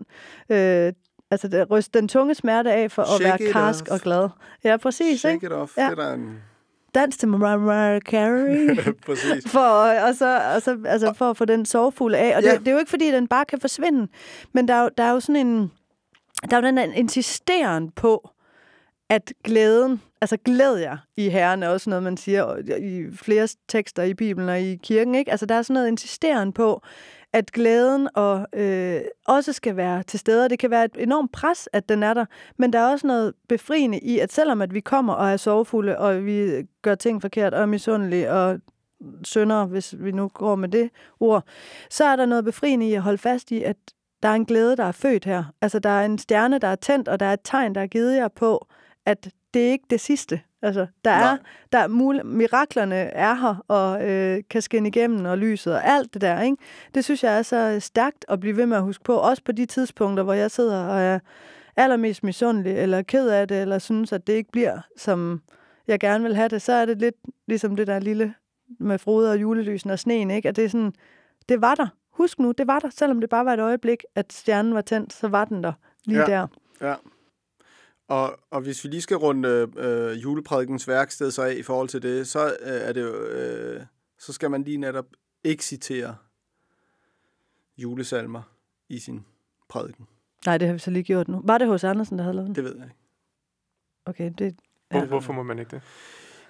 [0.51, 0.93] øh,
[1.31, 3.91] altså der, ryst den tunge smerte af for at Shake være it karsk off.
[3.91, 4.29] og glad.
[4.65, 5.47] Ja, præcis, Shake ikke?
[5.47, 5.77] it off.
[5.77, 5.85] Ja.
[5.85, 6.39] Det er der en...
[6.95, 8.77] Dans til Mariah Carey.
[9.07, 9.49] Præcis.
[9.51, 9.61] For,
[10.09, 12.37] og så, og så, altså for at få den sorgfulde af.
[12.37, 12.51] Og Ja.
[12.53, 14.09] det, det er jo ikke, fordi den bare kan forsvinde.
[14.53, 15.71] Men der er jo, der er jo sådan en...
[16.51, 18.31] der er jo den der insisteren på,
[19.09, 24.03] at glæden, altså glæd jer i herren er også noget, man siger i flere tekster
[24.03, 25.31] i Bibelen og i kirken, ikke?
[25.31, 26.83] Altså der er sådan noget insisterende på,
[27.33, 30.49] at glæden og øh, også skal være til stede.
[30.49, 32.25] Det kan være et enormt pres, at den er der,
[32.57, 35.99] men der er også noget befriende i, at selvom at vi kommer og er sorgfulde,
[35.99, 38.61] og vi gør ting forkert og er misundelige og
[39.25, 40.91] sønder, hvis vi nu går med det
[41.21, 41.45] ord,
[41.91, 43.77] så er der noget befriende i at holde fast i, at
[44.23, 45.45] der er en glæde, der er født her.
[45.61, 47.87] Altså, der er en stjerne, der er tændt, og der er et tegn, der er
[47.87, 48.67] givet jer på,
[49.07, 50.41] at det er ikke det sidste.
[50.63, 51.37] Altså, der er,
[51.73, 56.15] der er mul- miraklerne er her, og øh, kan skinne igennem, og lyset, og alt
[56.15, 56.57] det der, ikke?
[56.95, 59.53] Det synes jeg er så stærkt at blive ved med at huske på, også på
[59.53, 61.19] de tidspunkter, hvor jeg sidder og er
[61.77, 65.43] allermest misundelig, eller ked af det, eller synes, at det ikke bliver, som
[65.89, 67.15] jeg gerne vil have det, så er det lidt
[67.47, 68.35] ligesom det der lille
[68.81, 70.49] med Frode og julelysen og sneen, ikke?
[70.49, 70.93] At det er sådan,
[71.49, 71.87] det var der.
[72.11, 75.13] Husk nu, det var der, selvom det bare var et øjeblik, at stjernen var tændt,
[75.13, 75.73] så var den der
[76.05, 76.27] lige Ja.
[76.27, 76.47] der.
[76.81, 76.95] Ja.
[78.09, 82.03] Og, og hvis vi lige skal runde øh, juleprædikens værksted så af i forhold til
[82.03, 83.81] det, så øh, er det jo, øh,
[84.19, 85.07] så skal man lige netop
[85.45, 86.17] ikke citere
[87.79, 88.43] julesalmer
[88.89, 89.25] i sin
[89.69, 90.07] prædiken.
[90.47, 91.41] Nej, det har vi så lige gjort nu.
[91.45, 92.55] Var det hos Andersen, der havde lavet den?
[92.55, 92.97] Det ved jeg ikke.
[94.07, 94.55] Okay, det...
[94.91, 95.05] Hvor, Ja.
[95.05, 95.81] Hvorfor må man ikke det?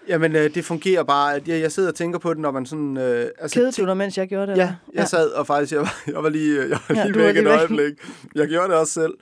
[0.08, 2.66] Jamen, øh, det fungerer bare, at jeg, jeg sidder og tænker på det, når man
[2.66, 2.96] sådan...
[2.96, 4.58] Øh, altså, Kedede du dig, mens jeg gjorde det?
[4.58, 4.74] Ja, eller?
[4.94, 7.34] jeg sad og faktisk, jeg var, jeg var lige, jeg var Ja, lige var væk
[7.34, 7.58] lige et væk.
[7.58, 7.98] øjeblik.
[8.34, 9.14] Jeg gjorde det også selv.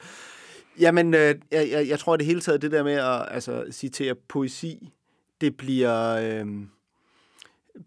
[0.80, 4.14] Jamen, øh, jeg, jeg, jeg tror det hele taget, det der med at altså, citere
[4.14, 4.92] poesi,
[5.40, 6.16] det bliver...
[6.16, 6.46] Øh,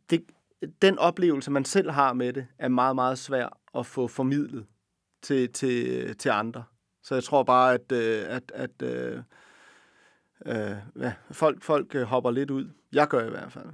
[0.10, 0.24] det,
[0.82, 4.66] den oplevelse, man selv har med det, er meget, meget svær at få formidlet
[5.22, 6.64] til, til, til andre.
[7.04, 9.22] Så jeg tror bare, at, øh, at, at øh,
[10.46, 12.70] øh, ja, folk, folk øh, hopper lidt ud.
[12.94, 13.66] Jeg gør i hvert fald.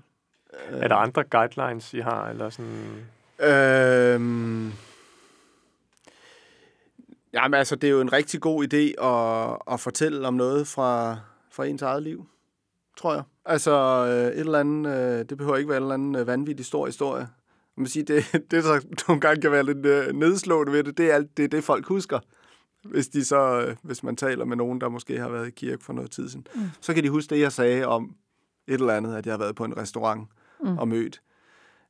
[0.70, 2.30] Er der andre guidelines, I har?
[2.30, 3.06] Eller sådan...
[3.40, 4.74] Øhm...
[7.34, 11.18] Jamen altså, det er jo en rigtig god idé at, at fortælle om noget fra,
[11.52, 12.26] fra ens eget liv,
[12.98, 13.24] tror jeg.
[13.46, 13.72] Altså,
[14.08, 16.86] øh, et eller andet, øh, det behøver ikke være en eller anden øh, vanvittig stor
[16.86, 17.28] historie.
[17.78, 21.16] Man sige, det, det, der nogle gange kan være lidt nedslående ved det, det er
[21.16, 22.20] alt det, er det folk husker.
[22.84, 25.94] Hvis, de så, hvis man taler med nogen, der måske har været i kirke for
[25.94, 26.62] noget tid siden, mm.
[26.82, 28.16] så kan de huske det, jeg sagde om
[28.68, 30.28] et eller andet, at jeg har været på en restaurant
[30.64, 30.78] mm.
[30.78, 31.22] og mødt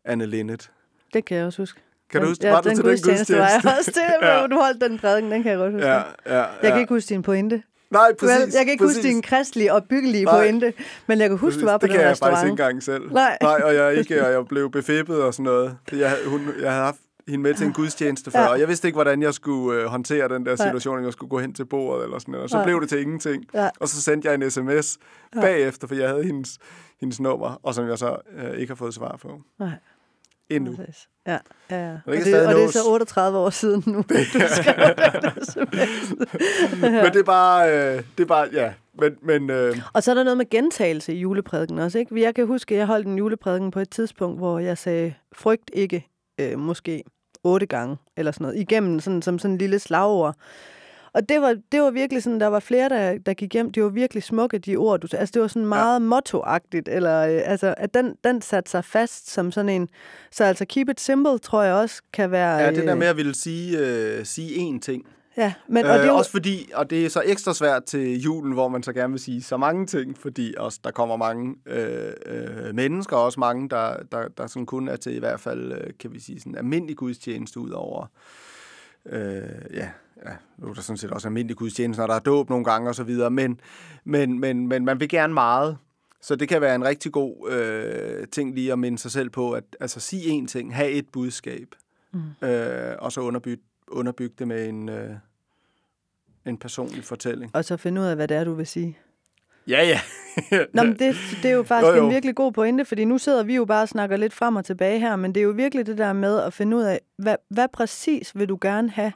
[0.06, 0.72] Anne Linnet.
[1.14, 1.82] Det kan jeg også huske.
[2.14, 3.34] Kan du huske, ja, var du den til den gudstjeneste?
[3.38, 4.40] var jeg også til, Ja.
[4.42, 4.48] ja.
[4.48, 5.88] du holdt den prædiken, den kan jeg godt huske.
[5.88, 5.94] Ja,
[6.26, 6.46] ja, ja.
[6.64, 7.64] Jeg kan ikke huske din pointe.
[7.92, 8.56] Nej, præcis.
[8.56, 8.98] jeg kan ikke præcis.
[8.98, 10.36] huske din kristelige og byggelige Nej.
[10.40, 10.74] pointe,
[11.08, 12.36] men jeg kan huske, du var på det den kan jeg restaurant.
[12.36, 13.12] faktisk ikke engang selv.
[13.14, 13.38] Nej.
[13.42, 15.78] Nej, og jeg, ikke, og jeg blev befippet og sådan noget.
[15.92, 16.98] Jeg, havde- hun, jeg havde haft
[17.28, 18.48] hende med til en gudstjeneste før, Ja.
[18.48, 21.30] og jeg vidste ikke, hvordan jeg skulle øh, håndtere den der situation, om jeg skulle
[21.30, 22.44] gå hen til bordet eller sådan noget.
[22.44, 22.66] Og så Nej.
[22.66, 23.46] blev det til ingenting.
[23.54, 23.70] Ja.
[23.80, 24.98] Og så sendte jeg en sms
[25.42, 26.58] bagefter, for jeg havde hendes,
[27.02, 29.42] hendes nummer, og som jeg så øh, ikke har fået svar på.
[29.60, 29.70] Nej,
[30.50, 30.76] Endnu.
[30.76, 31.08] præcis.
[31.28, 31.38] Ja,
[31.72, 31.98] ja, ja.
[32.06, 34.96] Og, det, og det er så 38 år siden nu, du skrev
[35.44, 36.16] sms.
[36.82, 38.74] Men det er bare, øh, det er bare, ja.
[39.00, 42.22] Men, men øh, Og så er der noget med gentagelse i juleprædiken også, ikke?
[42.22, 45.72] Jeg kan huske, at jeg holdt en juleprædiken på et tidspunkt, hvor jeg sagde, frygt
[45.74, 46.08] ikke,
[46.40, 47.04] øh, måske
[47.44, 50.36] otte gange, eller sådan noget, igennem sådan, som sådan en lille slagord.
[51.14, 53.72] Og det var, det var virkelig sådan, der var flere, der, der gik hjem.
[53.72, 55.08] Det var virkelig smukke, de ord, du.
[55.18, 56.00] Altså, det var sådan meget ja.
[56.00, 59.90] mottoagtigt, eller øh, altså, at den, den satte sig fast som sådan en...
[60.32, 62.58] Så altså, keep it simple, tror jeg også kan være...
[62.58, 65.06] ja, det der øh, med at ville sige, øh, sige én ting,
[65.38, 67.84] Ja, men, og øh, det er jo, Også fordi, og det er så ekstra svært
[67.84, 71.16] til julen, hvor man så gerne vil sige så mange ting, fordi også der kommer
[71.16, 75.20] mange øh, øh, mennesker, og også mange, der, der, der sådan kun er til i
[75.20, 78.06] hvert fald, øh, kan vi sige, sådan almindelig gudstjeneste ud over,
[79.06, 79.42] øh,
[79.74, 79.90] ja,
[80.26, 82.90] ja, nu er der sådan set også almindelig gudstjeneste, når der er dåb nogle gange
[82.90, 83.60] og så videre, men,
[84.04, 85.78] men, men, men man vil gerne meget,
[86.22, 89.52] så det kan være en rigtig god øh, ting lige at minde sig selv på,
[89.52, 91.68] at altså sige én ting, have et budskab,
[92.12, 92.48] mm.
[92.48, 95.10] øh, og så underbygge, underbygge det med en, øh,
[96.46, 97.52] en personlig fortælling.
[97.56, 98.98] og så finde ud af, hvad det er, du vil sige.
[99.68, 100.00] Ja, ja.
[100.74, 103.18] Nå, men det, det er jo faktisk Jo, jo, en virkelig god pointe, fordi nu
[103.18, 105.52] sidder vi jo bare og snakker lidt frem og tilbage her, men det er jo
[105.52, 109.12] virkelig det der med at finde ud af, hvad, hvad præcis vil du gerne have?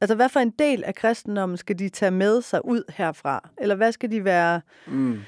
[0.00, 3.48] Altså, hvad for en del af kristendommen skal de tage med sig ud herfra?
[3.58, 4.60] Eller hvad skal de være...
[4.86, 5.18] Mm.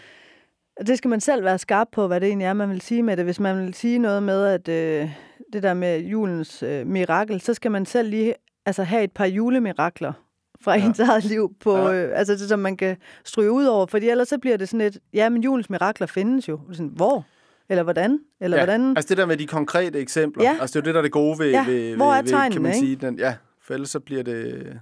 [0.87, 3.16] Det skal man selv være skarp på, hvad det egentlig er, man vil sige med
[3.16, 3.25] det.
[3.25, 5.11] Hvis man vil sige noget med, at øh,
[5.53, 8.35] det der med julens øh, mirakel, så skal man selv lige
[8.66, 10.12] altså, have et par julemirakler
[10.61, 10.85] fra Ja.
[10.87, 11.95] ens eget liv, på, Ja.
[11.95, 13.87] øh, altså det, som man kan stryge ud over.
[13.87, 16.61] Fordi ellers så bliver det sådan et, ja, men julens mirakler findes jo.
[16.73, 17.25] Sådan, hvor?
[17.68, 18.18] Eller hvordan?
[18.41, 18.64] Eller ja.
[18.64, 18.97] hvordan?
[18.97, 20.45] Altså det der med de konkrete eksempler.
[20.45, 20.57] Ja.
[20.61, 22.53] Altså det er jo det, der er det gode ved, Ja, ved, hvor er ved,
[22.53, 22.87] kan man ikke?
[22.87, 22.97] sige.
[22.97, 23.35] Den, ja,
[23.71, 24.81] for ellers så bliver det...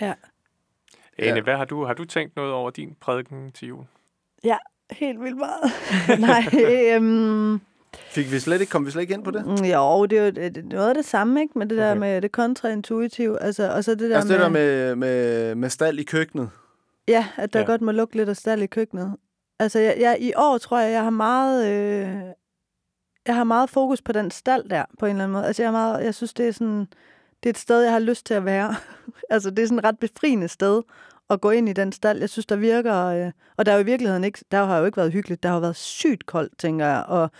[0.00, 0.14] Ja.
[1.18, 1.40] Ane, Ja.
[1.42, 3.84] hvad har du, har du tænkt noget over din prædiken til jul?
[4.44, 4.56] ja,
[4.90, 5.72] helt vildt meget.
[6.28, 7.60] Nej, øhm,
[7.96, 9.46] Fik vi slet ikke, kom vi slet ikke ind på det?
[9.46, 11.58] Mm, Jo, det er jo det- er noget af det samme, ikke?
[11.58, 12.00] Med det der Okay.
[12.00, 13.42] med det kontraintuitive.
[13.42, 16.50] Altså, og så det der Altså det med, der med, med, med stald i køkkenet.
[17.08, 17.66] Ja, at der Ja.
[17.66, 19.16] godt må lugte lidt af stald i køkkenet.
[19.58, 21.66] Altså, jeg, jeg, i år tror jeg, jeg har meget...
[21.70, 22.16] Øh,
[23.26, 25.46] jeg har meget fokus på den stald der, på en eller anden måde.
[25.46, 26.86] Altså, jeg, er meget, jeg synes, det er sådan...
[27.42, 28.74] Det er et sted, jeg har lyst til at være.
[29.30, 30.82] altså, det er sådan et ret befriende sted
[31.30, 32.20] at gå ind i den stald.
[32.20, 33.06] Jeg synes, der virker...
[33.06, 34.44] Øh, og der er jo i virkeligheden ikke...
[34.50, 35.42] Der har jo ikke været hyggeligt.
[35.42, 37.04] Der har jo været sygt koldt, tænker jeg.
[37.08, 37.30] Og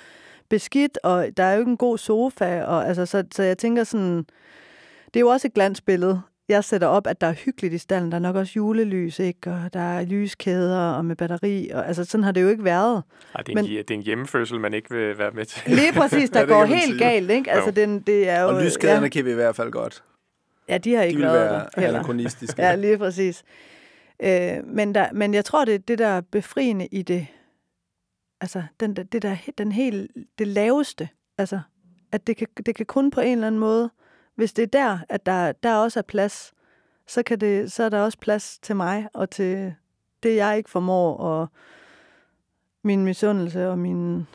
[0.48, 2.64] beskidt, og der er jo ikke en god sofa.
[2.64, 4.26] Og, altså, så, så jeg tænker sådan...
[5.06, 8.10] Det er jo også et glansbillede, jeg sætter op, at der er hyggeligt i stallen.
[8.12, 9.50] Der er nok også julelys, ikke?
[9.50, 11.68] Og der er lyskæder og med batteri.
[11.74, 13.02] Og, altså, sådan har det jo ikke været.
[13.34, 15.62] Ej, det, er Men- en, det er en hjemmefødsel, man ikke vil være med til.
[15.74, 16.98] Lige præcis, der går helt sige.
[16.98, 17.50] galt, ikke?
[17.52, 18.48] Altså, den, det er jo...
[18.48, 20.04] Og lyskæderne ja, kan vi i hvert fald godt.
[20.68, 21.98] ja, de har De ikke vil været være der heller.
[21.98, 22.62] anakronistiske.
[22.62, 23.42] Ja, lige præcis.
[24.22, 27.26] Øh, men, der, men jeg tror, det er det, der er befriende i det.
[28.40, 31.08] Altså, den, det der, den helt, det laveste.
[31.38, 31.60] Altså,
[32.12, 33.90] at det kan, det kan kun på en eller anden måde,
[34.36, 36.54] hvis det er der, at der, der også er plads,
[37.06, 39.74] så, kan det, så er der også plads til mig og til
[40.22, 41.48] det, jeg ikke formår, og
[42.82, 44.26] min misundelse og min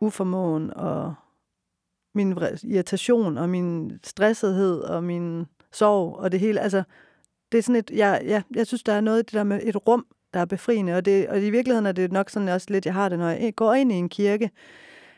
[0.00, 1.14] uformåen og
[2.14, 6.60] min irritation og min stressethed og min sorg og det hele.
[6.60, 6.82] Altså,
[7.52, 9.60] det er sådan et, jeg, jeg, jeg synes, der er noget i det der med
[9.62, 12.66] et rum, der er befriende, og, det, og i virkeligheden er det nok sådan også
[12.70, 14.50] lidt, jeg har det, når jeg går ind i en kirke,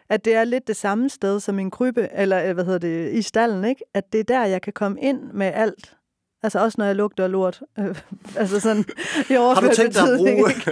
[0.09, 3.13] at det er lidt det samme sted som en krybbe, eller øh, hvad hedder det,
[3.13, 3.85] i stallen, ikke?
[3.95, 5.97] At det er der, jeg kan komme ind med alt.
[6.43, 7.63] Altså også når jeg lugter lort.
[7.79, 7.99] Øh,
[8.41, 8.85] altså sådan,
[9.31, 10.51] i Har du tænkt dig at bruge...
[10.51, 10.71] ikke?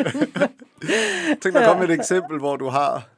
[1.42, 3.08] Tænk dig at komme med et eksempel, hvor du har...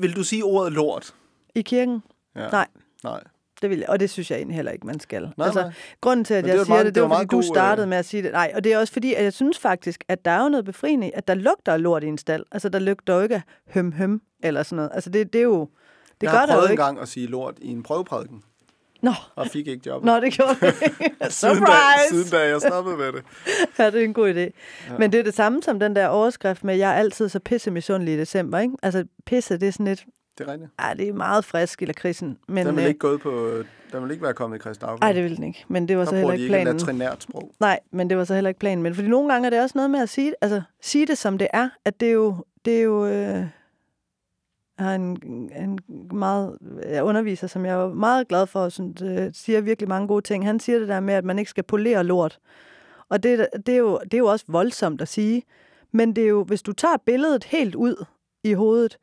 [0.00, 1.14] Vil du sige ordet lort?
[1.54, 2.02] I kirken?
[2.36, 2.48] Ja.
[2.48, 2.66] Nej.
[3.04, 3.22] Nej.
[3.62, 5.22] Det vil og det synes jeg egentlig heller ikke, man skal.
[5.36, 5.72] Nej, altså, nej.
[6.00, 7.26] Grunden til, at Men det jeg jo siger meget- det, det det var var, fordi
[7.28, 8.32] du god, startede øh, med at sige det.
[8.32, 10.64] Nej, og det er også fordi, at jeg synes faktisk, at der er jo noget
[10.64, 12.44] befriende, at der lugter lort i en stald.
[12.52, 14.90] Altså, der lugter jo ikke høm høm eller sådan noget.
[14.94, 15.60] Altså, det, det er jo...
[15.60, 16.82] Det jeg gør har der jo prøvet ikke.
[16.82, 18.42] en gang at sige lort i en prøveprædiken,
[19.02, 20.04] Nå, og fik ikke job.
[20.04, 20.94] Nå, det gjorde det ikke.
[21.30, 22.08] siden, da, Surprise!
[22.10, 23.22] siden da jeg stoppede med det.
[23.78, 24.38] Ja, det er en god idé.
[24.38, 24.98] Ja.
[24.98, 27.70] Men det er det samme som den der overskrift med, jeg er altid så pisse
[27.70, 28.74] misundelig i december, ikke?
[28.82, 30.04] Altså, pisse, det er sådan lidt...
[30.38, 30.70] Det er rigtigt.
[30.78, 32.38] Ej, det er meget frisk i lakridsen.
[32.48, 33.62] Men, Den vil øh, ikke gået på...
[33.92, 35.64] Den vil ikke være kommet i Christi Ej, det vil den ikke.
[35.68, 36.76] Men det var Der så heller ikke ikke planen.
[36.76, 37.50] latrinært sprog.
[37.60, 38.82] Nej, men det var så heller ikke planen.
[38.82, 41.38] Men fordi nogle gange er det også noget med at sige, altså, sige det, som
[41.38, 41.68] det er.
[41.84, 42.34] At det er jo...
[42.64, 43.44] Det er jo øh,
[44.78, 45.18] har en,
[45.56, 45.78] en
[46.12, 46.58] meget
[46.88, 50.22] jeg underviser, som jeg er meget glad for, og synes, øh, siger virkelig mange gode
[50.22, 50.46] ting.
[50.46, 52.38] Han siger det der med, at man ikke skal polere lort.
[53.08, 55.42] Og det, det, er jo, det er jo også voldsomt at sige.
[55.92, 58.04] Men det er jo, hvis du tager billedet helt ud
[58.44, 58.98] i hovedet,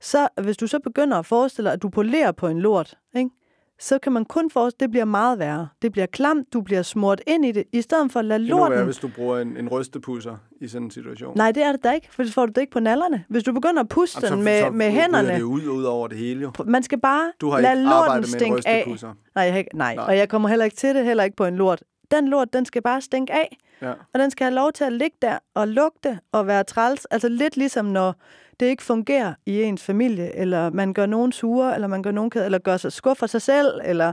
[0.00, 3.30] så hvis du så begynder at forestille dig, at du polerer på en lort, ikke?
[3.78, 5.68] så kan man kun forestille, det bliver meget værre.
[5.82, 8.50] Det bliver klamt, du bliver smurt ind i det, i stedet for at lade Det
[8.50, 8.84] er lorten...
[8.84, 11.36] hvis du bruger en, en rystepusser i sådan en situation.
[11.36, 13.24] Nej, det er det da ikke, for så får du det ikke på nallerne.
[13.28, 16.08] Hvis du begynder at puste Jamen, den med, så med hænderne, det ud, ud over
[16.08, 16.52] det hele jo.
[16.66, 18.96] man skal bare Du har lade lorten stinke af.
[19.34, 19.76] Nej, jeg ikke.
[19.76, 19.94] Nej.
[19.94, 21.82] nej, og jeg kommer heller ikke til det, heller ikke på en lort.
[22.10, 23.92] Den lort, den skal bare stinke af, Ja.
[24.12, 27.04] og den skal have lov til at ligge der og lugte og være træls.
[27.04, 28.14] Altså lidt ligesom når
[28.60, 32.30] det ikke fungerer i ens familie, eller man gør nogen sure, eller man gør nogen
[32.30, 34.12] ked, eller gør sig skuffer sig selv, eller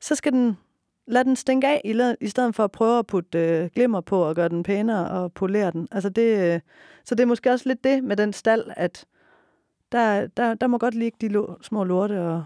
[0.00, 0.56] så skal den
[1.06, 1.80] lade den stinke af,
[2.20, 5.32] i, stedet for at prøve at putte øh, glimmer på og gøre den pænere og
[5.32, 5.88] polere den.
[5.92, 6.60] Altså det, øh,
[7.04, 9.04] så det er måske også lidt det med den stald, at
[9.92, 12.44] der, der, der må godt ligge de lo- små lorte og,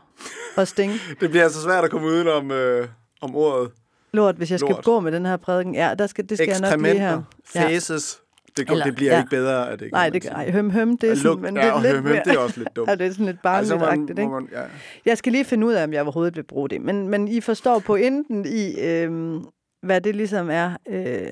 [0.56, 0.94] og stinge.
[1.20, 2.88] Det bliver altså svært at komme uden om, øh,
[3.20, 3.70] om ordet.
[4.16, 4.84] Lort, hvis jeg skal Lort.
[4.84, 5.74] gå med den her prædiken.
[5.74, 7.22] Ja, der skal, det skal jeg nok lige her.
[7.44, 8.20] Faces.
[8.56, 9.18] Det, går, Eller- det bliver ja.
[9.18, 9.92] ikke bedre af det.
[9.92, 12.16] Nej, det ej, høm høm, det er sådan, men ja, det er lidt høm, høm,
[12.24, 12.88] det er også lidt dumt.
[12.90, 14.30] Ja, det er sådan lidt Ej, så må man- barnligt ikke?
[14.30, 14.62] man- ja.
[15.06, 16.80] Jeg skal lige finde ud af, om jeg overhovedet vil bruge det.
[16.80, 19.44] Men, men I forstår pointen i, øhm,
[19.82, 21.28] hvad det ligesom er, øh,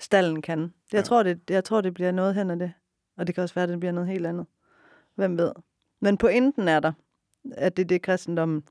[0.00, 0.60] stallen kan.
[0.60, 1.00] Jeg, Ja.
[1.02, 2.72] tror, det, jeg tror, det bliver noget hen af det.
[3.18, 4.46] Og det kan også være, at det bliver noget helt andet.
[5.16, 5.52] Hvem ved?
[6.00, 6.92] Men pointen er der,
[7.56, 8.62] at det er det, kristendommen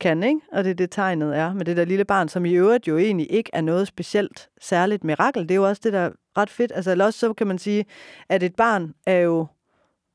[0.00, 0.40] kan, ikke?
[0.52, 2.98] Og det er det, tegnet er med det der lille barn, som i øvrigt jo
[2.98, 5.42] egentlig ikke er noget specielt særligt mirakel.
[5.42, 6.72] Det er jo også det, der er ret fedt.
[6.74, 7.84] Altså, eller også så kan man sige,
[8.28, 9.46] at et barn er jo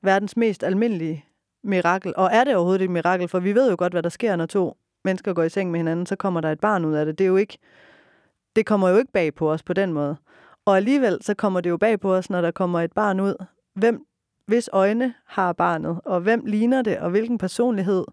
[0.04, 1.26] verdens mest almindelige
[1.64, 2.14] mirakel.
[2.18, 3.28] Og er det overhovedet et mirakel?
[3.28, 5.80] For vi ved jo godt, hvad der sker, når to mennesker går i seng med
[5.80, 7.18] hinanden, så kommer der et barn ud af det.
[7.18, 7.58] Det er jo ikke,
[8.56, 10.16] det kommer jo ikke bag på os på den måde.
[10.66, 13.46] Og alligevel så kommer det jo bag på os, når der kommer et barn ud.
[13.76, 14.06] Hvem,
[14.46, 18.06] hvis øjne har barnet, og hvem ligner det, og hvilken personlighed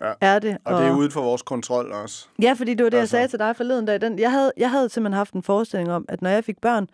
[0.00, 0.12] Ja.
[0.20, 0.58] er det?
[0.64, 2.28] Og det er uden for vores kontrol også.
[2.42, 3.10] Ja, fordi det var det, jeg Altså.
[3.10, 4.00] sagde til dig forleden dag.
[4.00, 6.88] Den, jeg, havde, jeg havde simpelthen haft en forestilling om, at når jeg fik børn,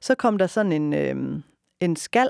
[0.00, 1.42] så kom der sådan en, øhm,
[1.80, 2.28] en skal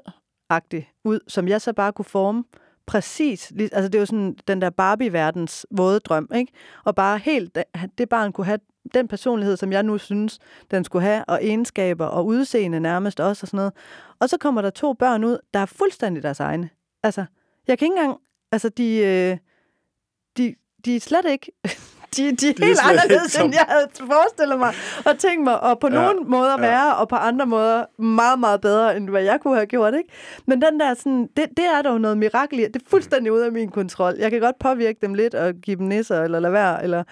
[1.04, 2.44] ud, som jeg så bare kunne forme
[2.86, 3.52] præcis.
[3.72, 6.52] Altså det var sådan den der Barbie-verdens våde drøm, ikke?
[6.84, 7.58] Og bare helt,
[7.98, 8.58] det barn kunne have
[8.94, 10.38] den personlighed, som jeg nu synes,
[10.70, 13.72] den skulle have, og egenskaber og udseende nærmest også og sådan noget.
[14.20, 16.70] Og så kommer der to børn ud, der er fuldstændig deres egne.
[17.02, 17.24] Altså,
[17.68, 18.18] jeg kan ikke engang
[18.52, 19.36] Altså, de, øh,
[20.84, 21.52] de, er slet ikke...
[22.16, 24.74] De, de er De er helt slet anderledes, som- end jeg havde forestillet mig
[25.06, 26.60] og tænkt mig, og på Ja, nogle måder ja.
[26.60, 30.08] være, og på andre måder meget, meget bedre, end hvad jeg kunne have gjort, ikke?
[30.46, 32.58] Men den der sådan, det, det er jo noget mirakel.
[32.58, 34.14] Det er fuldstændig ude af min kontrol.
[34.18, 37.04] Jeg kan godt påvirke dem lidt og give dem nisser, eller lade være, eller...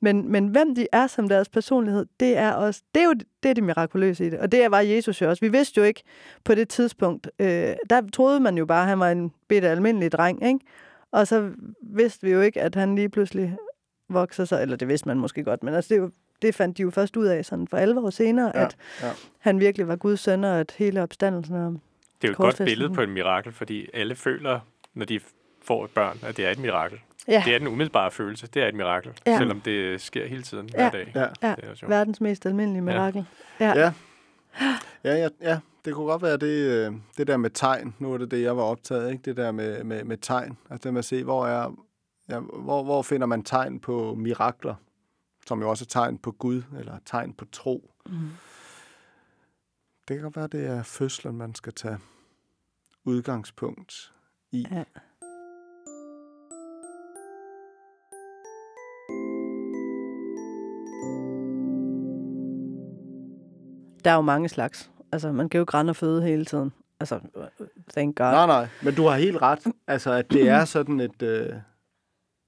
[0.00, 3.12] Men, men hvem de er som deres personlighed, det er også, det er jo
[3.42, 4.38] det, er det mirakuløse i det.
[4.38, 5.40] Og det var Jesus jo også.
[5.40, 6.02] Vi vidste jo ikke
[6.44, 10.12] på det tidspunkt, øh, der troede man jo bare, at han var en bitte almindelig
[10.12, 10.58] dreng, ikke?
[11.16, 11.50] Og så
[11.82, 13.56] vidste vi jo ikke, at han lige pludselig
[14.08, 16.10] vokser sig, eller det vidste man måske godt, men altså det, jo,
[16.42, 19.10] det fandt de jo først ud af sådan for 11 år senere, Ja, at ja.
[19.38, 21.72] han virkelig var Guds søn, og at hele opstandelsen og
[22.22, 24.60] Det er jo et godt billede på et mirakel, fordi alle føler,
[24.94, 25.20] når de
[25.62, 26.98] får et børn, at det er et mirakel.
[27.28, 28.46] ja, Det er den umiddelbare følelse.
[28.46, 29.38] Det er et mirakel, Ja.
[29.38, 30.78] selvom det sker hele tiden, Ja.
[30.78, 31.12] hver dag.
[31.14, 31.48] Ja.
[31.48, 33.24] ja, Det er verdens mest almindelige mirakel.
[33.60, 33.72] Ja.
[33.78, 33.92] Ja.
[35.04, 37.94] Ja, ja, ja, det kunne godt være det, øh, det der med tegn.
[37.98, 39.22] Nu er det det, jeg var optaget ikke?
[39.22, 40.58] Det der med, med, med tegn.
[40.70, 41.84] Altså det med at se, hvor, er,
[42.28, 44.74] ja, hvor, hvor finder man tegn på mirakler,
[45.46, 47.90] som jo også er tegn på Gud, eller tegn på tro.
[48.06, 48.30] Mm.
[50.08, 51.98] Det kan godt være, det er fødslen, man skal tage
[53.04, 54.12] udgangspunkt
[54.52, 54.66] i.
[54.70, 54.84] Ja.
[64.04, 64.90] Der er jo mange slags.
[65.12, 66.72] Altså, man kan jo ikke rende og føde hele tiden.
[67.00, 67.20] Altså,
[67.92, 68.26] thank God.
[68.26, 69.66] Nej, nej, men du har helt ret.
[69.86, 71.22] Altså, at det er sådan et...
[71.22, 71.52] Øh,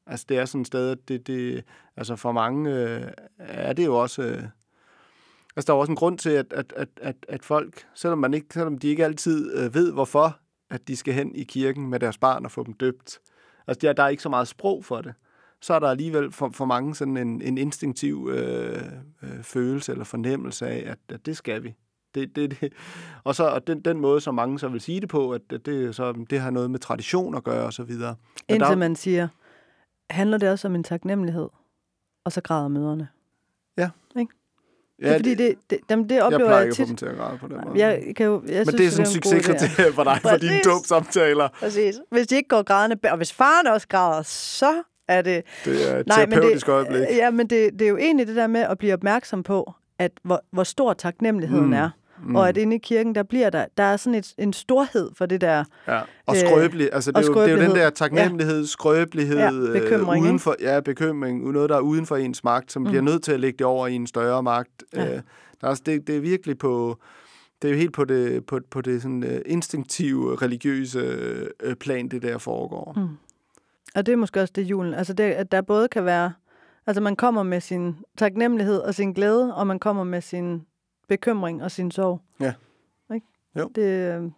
[0.07, 1.27] altså, det er sådan et sted, at det...
[1.27, 1.65] det
[1.97, 3.03] altså, for mange øh,
[3.39, 4.23] er det jo også...
[4.23, 4.43] Øh,
[5.57, 8.35] altså, der er også en grund til, at, at, at, at, at folk, selvom, man
[8.35, 10.39] ikke, selvom de ikke altid øh, ved, hvorfor,
[10.71, 13.19] at de skal hen i kirken med deres barn og få dem døbt.
[13.67, 15.15] Altså, der, der er ikke så meget sprog for det.
[15.61, 18.83] Så er der alligevel for, for mange sådan en, en instinktiv øh,
[19.23, 21.75] øh, følelse eller fornemmelse af, at, at det skal vi.
[22.15, 22.73] Det, det, det.
[23.25, 25.95] Og så og den, den måde, som mange så vil sige det på, at det,
[25.97, 28.15] så, det har noget med tradition at gøre og så videre.
[28.49, 29.29] Men Indtil der- man siger,
[30.11, 31.49] handler det også om en taknemmelighed?
[32.25, 33.09] Og så græder møderne.
[33.79, 33.91] Ja,
[35.07, 36.89] det er fordi, det, det, jamen, det jeg oplever plejer jeg, ikke at få tit.
[36.89, 37.79] dem til at græde på den måde.
[37.87, 40.61] Jeg kan jo, jeg Men synes, det er sådan en succeskriterie for dig, for dine
[40.65, 41.49] dåbsamtaler.
[41.61, 42.01] Præcis.
[42.11, 45.43] Hvis de ikke går grædende, og hvis faren også græder, så er det...
[45.65, 47.01] Det er et Nej, men terapeutisk det, øjeblik.
[47.11, 50.13] Ja, men det, det er jo egentlig det der med at blive opmærksom på, at
[50.23, 51.73] hvor, hvor stor taknemmeligheden Mm.
[51.73, 51.91] er.
[52.25, 52.37] Mm.
[52.37, 55.27] Og at inde i kirken, der bliver der, der er sådan et, en storhed for
[55.27, 55.65] det der.
[55.89, 56.01] Ja.
[56.27, 56.89] Og Øh, skrøbelig.
[56.93, 57.85] Altså, det, er jo, det er jo den skrøbelighed.
[57.85, 59.37] der taknemmelighed, skrøbelighed,
[59.75, 60.43] Ja, bekymring, øh, uden ikke?
[60.43, 62.89] for, ja, bekymring, noget, der er uden for ens magt, som mm.
[62.89, 64.85] bliver nødt til at lægge det over i en større magt.
[64.95, 65.15] Ja.
[65.17, 65.21] Øh,
[65.61, 66.99] der er, det, det er virkelig på,
[67.63, 70.99] det er jo helt på det, på, på det sådan, øh, instinktive, religiøse
[71.61, 72.93] øh, plan, det der foregår.
[72.97, 73.09] Mm.
[73.95, 74.95] Og det er måske også det julen.
[74.95, 76.33] Altså det, at der både kan være...
[76.89, 80.67] Altså man kommer med sin taknemmelighed og sin glæde, og man kommer med sin
[81.09, 82.21] bekymring og sin sorg.
[82.41, 82.55] Ja.
[83.15, 83.27] Ikke?
[83.59, 83.71] Jo.
[83.75, 84.31] Det øh,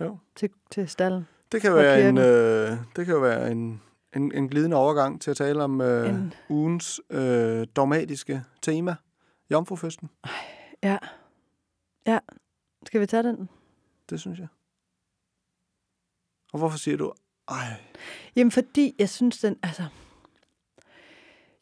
[0.00, 0.18] Jo.
[0.36, 1.26] Til, til stallen.
[1.52, 3.82] Det kan være en, øh, det kan være en,
[4.16, 8.96] en, en glidende overgang til at tale om øh, En- ugens øh, dogmatiske tema,
[9.50, 10.10] jomfrufødslen.
[10.82, 10.98] Ja.
[12.06, 12.18] Ja.
[12.86, 13.48] Skal vi tage den?
[14.10, 14.48] Det synes jeg.
[16.52, 17.12] Og hvorfor siger du,
[17.48, 17.56] ej,
[18.36, 19.82] Jamen, fordi jeg synes, den, altså...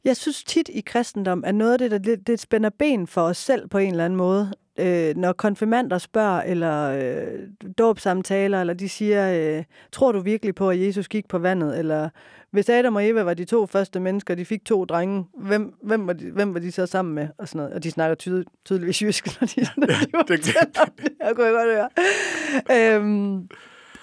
[0.07, 3.23] Jeg synes tit i kristendom, at noget af det, der lidt, det spænder ben for
[3.23, 4.53] os selv på en eller anden måde.
[4.79, 7.39] Øh, når konfirmander spørger, eller øh,
[7.79, 11.79] dåbsamtaler, eller de siger, øh, tror du virkelig på, at Jesus gik på vandet?
[11.79, 12.09] Eller
[12.51, 16.07] hvis Adam og Eva var de to første mennesker, de fik to drenge, hvem, hvem,
[16.07, 17.29] var, de, hvem var de så sammen med?
[17.39, 17.73] Og, sådan noget.
[17.75, 21.09] og de snakker tydel, tydeligvis jysk, når de, når de det- fortæller om det.
[21.25, 22.97] Jeg kunne jeg godt høre.
[22.97, 23.49] Øhm,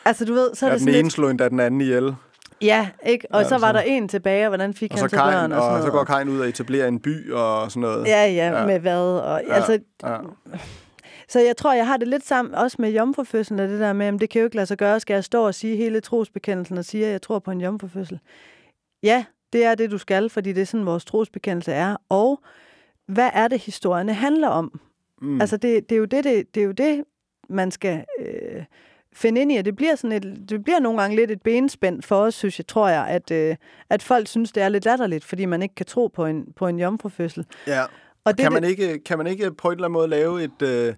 [0.05, 1.13] altså, du ved, så er ja, det den sådan ene lidt...
[1.13, 2.15] slog endda den anden ihjel.
[2.63, 3.27] Ja, ikke?
[3.29, 5.31] Og Ja, så var der en tilbage, og hvordan fik Og så, han så børn
[5.33, 8.07] Kain, og sådan og så går Kain ud og etablerer en by og sådan noget.
[8.07, 8.65] Ja, ja, Ja.
[8.65, 8.97] med hvad?
[8.97, 10.17] Og, Ja, ja, altså, ja.
[11.27, 14.05] Så jeg tror, jeg har det lidt sammen også med jomfrufødslen, og det der med,
[14.05, 14.99] at det kan jo ikke lade sig gøre.
[14.99, 18.19] Skal jeg stå og sige hele trosbekendelsen og sige, at jeg tror på en jomfrufødsel?
[19.03, 21.95] Ja, det er det, du skal, fordi det er sådan, vores trosbekendelse er.
[22.09, 22.39] Og
[23.07, 24.79] hvad er det, historierne handler om?
[25.21, 25.41] Mm.
[25.41, 27.03] Altså, det, det, er jo det, det, det er jo det,
[27.49, 28.63] man skal øh,
[29.15, 32.01] finde ind i, og det bliver, sådan et, det bliver nogle gange lidt et benspænd
[32.01, 33.55] for os, synes jeg, tror jeg, at, øh,
[33.89, 36.67] at folk synes, det er lidt latterligt, fordi man ikke kan tro på en, på
[36.67, 37.45] en jomfrufødsel.
[37.67, 37.83] ja.
[38.25, 40.61] Og det, Kan man, ikke, kan man ikke på en eller anden måde lave et...
[40.61, 40.93] Øh,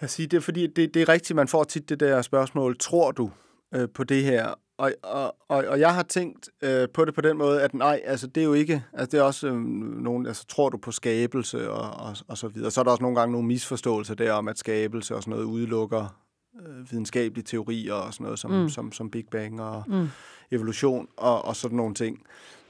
[0.00, 2.78] jeg siger, det er fordi, det, det er rigtigt, man får tit det der spørgsmål,
[2.78, 3.30] tror du
[3.74, 4.54] øh, på det her?
[4.78, 8.00] Og, og, og, og jeg har tænkt øh, på det på den måde, at nej,
[8.04, 9.54] altså det er jo ikke, altså det er også øh,
[10.02, 12.70] nogen, altså tror du på skabelse og, og, og så videre.
[12.70, 15.44] Så er der også nogle gange nogle misforståelser der om, at skabelse og sådan noget
[15.44, 16.20] udelukker
[16.66, 18.68] øh, videnskabelige teorier og sådan noget som, mm.
[18.68, 20.08] som, som Big Bang og Mm.
[20.50, 22.22] evolution og, og sådan nogle ting.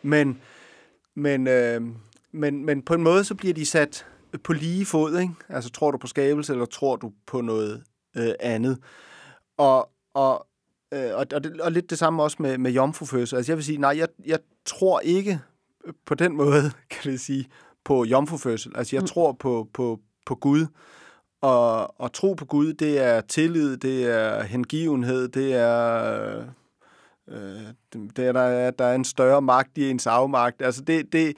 [0.02, 0.40] Men,
[1.15, 1.82] men, øh,
[2.32, 4.07] men, men på en måde så bliver de sat
[4.44, 5.35] på lige fod, ikke?
[5.48, 7.82] Altså tror du på skabelse, eller tror du på noget
[8.16, 8.78] øh, andet?
[9.57, 10.47] Og, og
[10.93, 13.36] øh, og, og, det, og lidt det samme også med, med jomfrufødsel.
[13.36, 15.40] Altså jeg vil sige, nej, jeg, jeg tror ikke
[16.07, 17.47] på den måde, kan det sige,
[17.85, 18.73] på jomfrufødsel.
[18.74, 19.07] Altså jeg mm.
[19.07, 20.66] tror på, på, på Gud,
[21.41, 26.45] og, og tro på Gud, det er tillid, det er hengivenhed, det er,
[27.29, 27.62] øh,
[28.17, 30.62] det er der, der er en større magt i ens afmagt.
[30.62, 31.37] Altså det, det,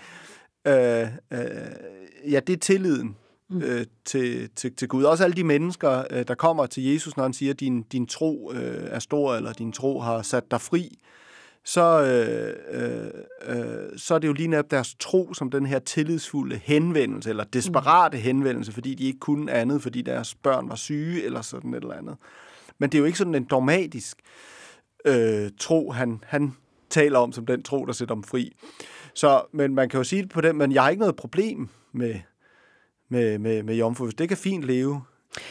[0.66, 3.16] øh, øh, ja, det er tilliden
[3.48, 3.62] mm.
[3.62, 5.04] øh, til, til, til Gud.
[5.04, 8.06] Også alle de mennesker, øh, der kommer til Jesus, når han siger, at din, din
[8.06, 10.98] tro øh, er stor, eller din tro har sat dig fri,
[11.64, 13.10] så, øh, øh,
[13.56, 17.44] øh, så er det jo lige netop deres tro som den her tillidsfulde henvendelse, eller
[17.44, 18.22] desperate mm.
[18.22, 21.94] henvendelse, fordi de ikke kunne andet, fordi deres børn var syge, eller sådan et eller
[21.94, 22.16] andet.
[22.78, 24.18] Men det er jo ikke sådan en dogmatisk
[25.04, 26.56] øh, tro, han, han
[26.90, 28.56] taler om, som den tro, der sætter dem fri.
[29.14, 31.68] Så, men man kan jo sige det på den, men jeg har ikke noget problem
[31.92, 32.14] med,
[33.08, 34.06] med, med, med jomfru.
[34.06, 35.02] Det kan fint leve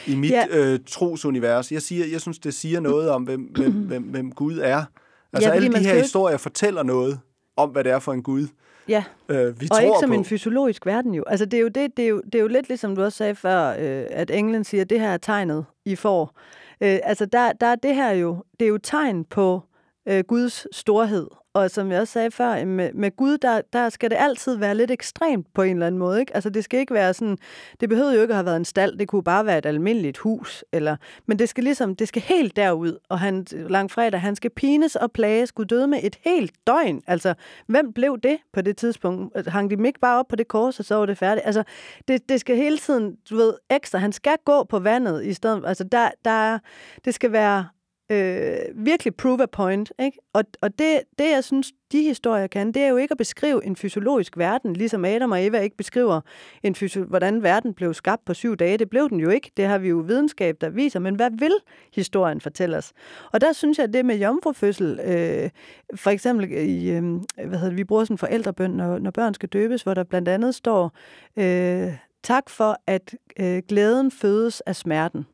[0.06, 0.46] i mit ja.
[0.50, 1.72] øh, trosunivers.
[1.72, 4.84] Jeg, siger, jeg synes, det siger noget om, hvem, hvem, hvem, hvem Gud er.
[5.32, 7.20] Altså ja, alle de her historier fortæller noget
[7.56, 8.46] om, hvad det er for en Gud.
[8.88, 10.14] Ja, øh, vi og tror ikke som på.
[10.14, 11.24] en fysiologisk verden jo.
[11.26, 13.18] Altså det er jo, det, det er jo, det er jo lidt ligesom du også
[13.18, 16.38] sagde før, øh, at englen siger, at det her er tegnet, I får.
[16.80, 19.62] Øh, altså der, der er det her jo, det er jo tegn på
[20.08, 23.88] øh, Guds storhed og som jeg også sagde før, øh, med, med Gud, der, der
[23.88, 26.20] skal det altid være lidt ekstremt på en eller anden måde.
[26.20, 26.34] Ikke?
[26.34, 27.38] Altså det skal ikke være sådan,
[27.80, 30.18] det behøver jo ikke at have været en stald, det kunne bare være et almindeligt
[30.18, 30.64] hus.
[30.72, 30.96] Eller,
[31.26, 32.98] men det skal ligesom, det skal helt derud.
[33.08, 37.02] Og han, langfredag, han skal pines og plages, Gud døde med et helt døgn.
[37.06, 37.34] Altså,
[37.66, 39.36] hvem blev det på det tidspunkt?
[39.36, 41.46] Altså, hang de ikke bare op på det kors, og så var det færdigt?
[41.46, 41.62] Altså,
[42.08, 43.98] det, det skal hele tiden, du ved, ekstra.
[43.98, 45.62] Han skal gå på vandet i stedet.
[45.66, 46.58] Altså, der, der,
[47.04, 47.66] det skal være
[48.12, 49.92] øh, virkelig prove a point.
[49.98, 50.18] Ikke?
[50.32, 53.64] Og, og det, det, jeg synes, de historier kan, det er jo ikke at beskrive
[53.64, 56.20] en fysiologisk verden, ligesom Adam og Eva ikke beskriver,
[56.62, 58.76] en fysio- hvordan verden blev skabt på syv dage.
[58.76, 59.50] Det blev den jo ikke.
[59.56, 61.00] Det har vi jo videnskab, der viser.
[61.00, 61.54] Men hvad vil
[61.94, 62.92] historien fortælle os?
[63.32, 65.50] Og der synes jeg, at det med jomfrufødsel, øh,
[65.94, 67.02] for eksempel i, øh,
[67.36, 70.28] hvad hedder det, vi bruger sådan forældrebøn, når, når børn skal døbes, hvor der blandt
[70.28, 70.92] andet står,
[71.36, 75.26] øh, tak for, at øh, glæden fødes af smerten.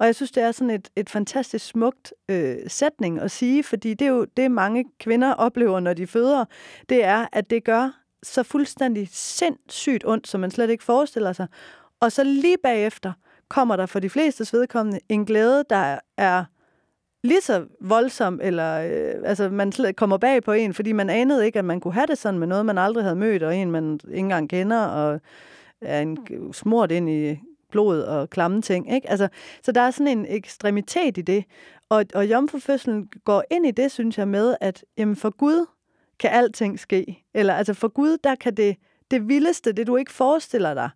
[0.00, 3.94] Og jeg synes, det er sådan et, et fantastisk smukt øh, sætning at sige, fordi
[3.94, 6.44] det er jo det, mange kvinder oplever, når de føder,
[6.88, 11.46] det er, at det gør så fuldstændig sindssygt ondt, som man slet ikke forestiller sig.
[12.00, 13.12] Og så lige bagefter
[13.48, 16.44] kommer der for de fleste vedkommende en glæde, der er
[17.22, 21.58] lige så voldsom, eller øh, altså man kommer bag på en, fordi man anede ikke,
[21.58, 24.00] at man kunne have det sådan med noget, man aldrig havde mødt, og en, man
[24.08, 25.20] ikke engang kender, og
[25.80, 26.18] er en
[26.52, 27.40] smurt ind i
[27.70, 28.94] blod og klamme ting.
[28.94, 29.10] Ikke?
[29.10, 29.28] Altså,
[29.62, 31.44] så der er sådan en ekstremitet i det.
[31.88, 35.66] Og, og jomfrufødslen går ind i det, synes jeg, med, at jamen, for Gud
[36.18, 37.24] kan alting ske.
[37.34, 38.76] Eller altså for Gud, der kan det,
[39.10, 40.90] det vildeste, det du ikke forestiller dig,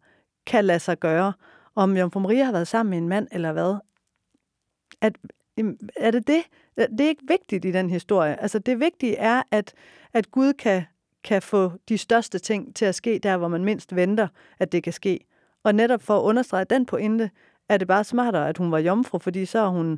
[0.47, 1.33] kan lade sig gøre.
[1.75, 3.77] Om Jomfru Maria har været sammen med en mand, eller hvad.
[5.01, 5.19] At,
[5.97, 6.43] er det det?
[6.77, 8.41] Det er ikke vigtigt i den historie.
[8.41, 9.75] Altså det vigtige er, at,
[10.13, 10.83] at Gud kan,
[11.25, 14.29] kan få de største ting til at ske der, hvor man mindst venter,
[14.59, 15.27] at det kan ske.
[15.65, 17.31] Og netop for at understrege den pointe,
[17.69, 19.93] er det bare smartere, at hun var jomfru, fordi så er hun...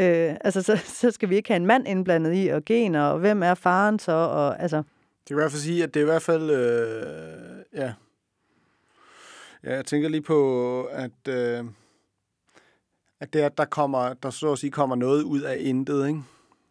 [0.00, 3.18] Øh, altså, så, så skal vi ikke have en mand indblandet i, og gener, og
[3.18, 4.76] hvem er faren så, og altså...
[4.76, 6.50] Det kan i hvert fald sige, at det er i hvert fald...
[6.50, 7.92] Øh, ja.
[9.64, 11.28] ja, jeg tænker lige på, at...
[11.28, 11.64] Øh,
[13.20, 16.08] at det er, at der kommer, der så at sige kommer noget ud af intet,
[16.08, 16.22] ikke?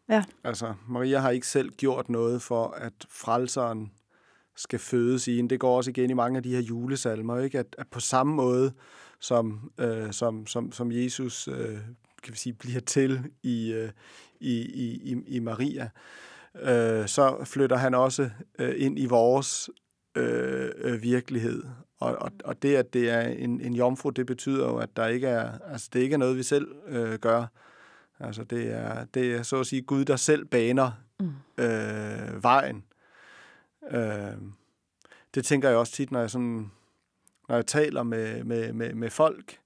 [0.09, 0.23] Ja.
[0.43, 3.91] Altså, Maria har ikke selv gjort noget for, at frelseren
[4.60, 5.49] skal fødes i en.
[5.49, 7.60] Det går også igen i mange af de her julesalmer, ikke?
[7.60, 8.73] At, at på samme måde,
[9.19, 11.77] som, øh, som, som, som Jesus øh,
[12.23, 13.90] kan vi sige, bliver til i, øh,
[14.40, 14.61] i,
[15.11, 15.90] i, i Maria,
[16.61, 18.30] øh, så flytter han også
[18.60, 19.69] øh, ind i vores
[20.15, 21.64] øh, øh, virkelighed.
[21.99, 25.07] Og, og, og det, at det er en, en jomfru, det betyder jo, at der
[25.07, 27.45] ikke er, altså, det ikke er noget, vi selv øh, gør.
[28.19, 31.31] Altså, det er, det er så at sige Gud, der selv baner mm.
[31.57, 32.84] øh, vejen
[33.91, 34.38] Øh,
[35.36, 36.72] det tænker jeg også tit, når jeg, sådan,
[37.49, 39.60] når jeg taler med, med, med, med folk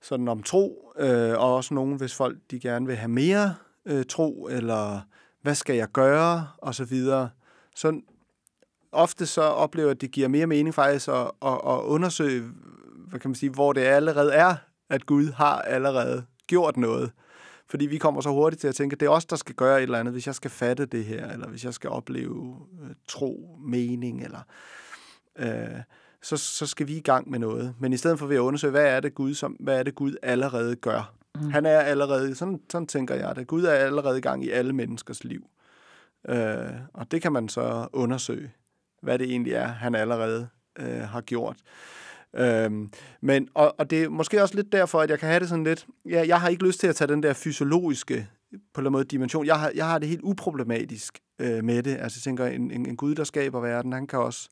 [0.00, 3.54] sådan om tro, øh, og også nogen, hvis folk de gerne vil have mere
[3.86, 5.00] øh, tro, eller
[5.42, 7.30] hvad skal jeg gøre, og så videre.
[7.74, 8.00] Så
[8.92, 12.50] ofte så oplever jeg, at det giver mere mening faktisk at, at, at undersøge,
[13.08, 14.54] hvad kan man sige, hvor det allerede er,
[14.88, 17.12] at Gud har allerede gjort noget.
[17.70, 19.78] Fordi vi kommer så hurtigt til at tænke, at det er os, der skal gøre
[19.78, 22.90] et eller andet, hvis jeg skal fatte det her, eller hvis jeg skal opleve øh,
[23.08, 24.40] tro, mening, eller...
[25.38, 25.80] Øh,
[26.22, 27.74] så, så skal vi i gang med noget.
[27.78, 29.94] Men i stedet for ved at undersøge, hvad er det Gud, som, hvad er det
[29.94, 31.14] Gud allerede gør?
[31.34, 31.50] Mm.
[31.50, 34.72] Han er allerede, sådan, sådan tænker jeg det, Gud er allerede i gang i alle
[34.72, 35.44] menneskers liv.
[36.28, 38.52] Øh, og det kan man så undersøge,
[39.02, 41.56] hvad det egentlig er, han allerede øh, har gjort.
[42.36, 42.90] Øhm,
[43.20, 45.64] men, og, og det er måske også lidt derfor, at jeg kan have det sådan
[45.64, 48.28] lidt, ja, jeg har ikke lyst til at tage den der fysiologiske
[48.74, 49.46] på en måde dimension.
[49.46, 51.96] Jeg har, jeg har det helt uproblematisk øh, med det.
[52.00, 54.48] Altså jeg tænker, en, en, en Gud, der skaber verden, han kan også...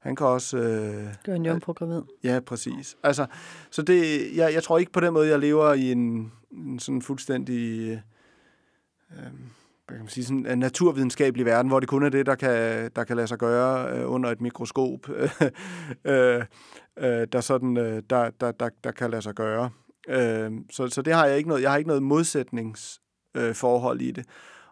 [0.00, 0.58] Han kan også...
[0.58, 1.74] Øh, Gør en jomfru.
[2.24, 2.96] Ja, præcis.
[3.02, 3.26] Altså,
[3.70, 7.02] så det, jeg, jeg tror ikke på den måde, jeg lever i en, en sådan
[7.02, 7.90] fuldstændig...
[9.10, 9.26] Øh,
[9.94, 13.04] kan man sige, sådan en naturvidenskabelig verden, hvor det kun er det, der kan, der
[13.04, 15.08] kan lade sig gøre øh, under et mikroskop,
[16.04, 16.44] øh,
[16.98, 19.70] øh, der, sådan, øh, der, der, der, der kan lade sig gøre.
[20.08, 24.10] Øh, så, så det har jeg ikke noget, jeg har ikke noget modsætningsforhold øh, i
[24.10, 24.26] det.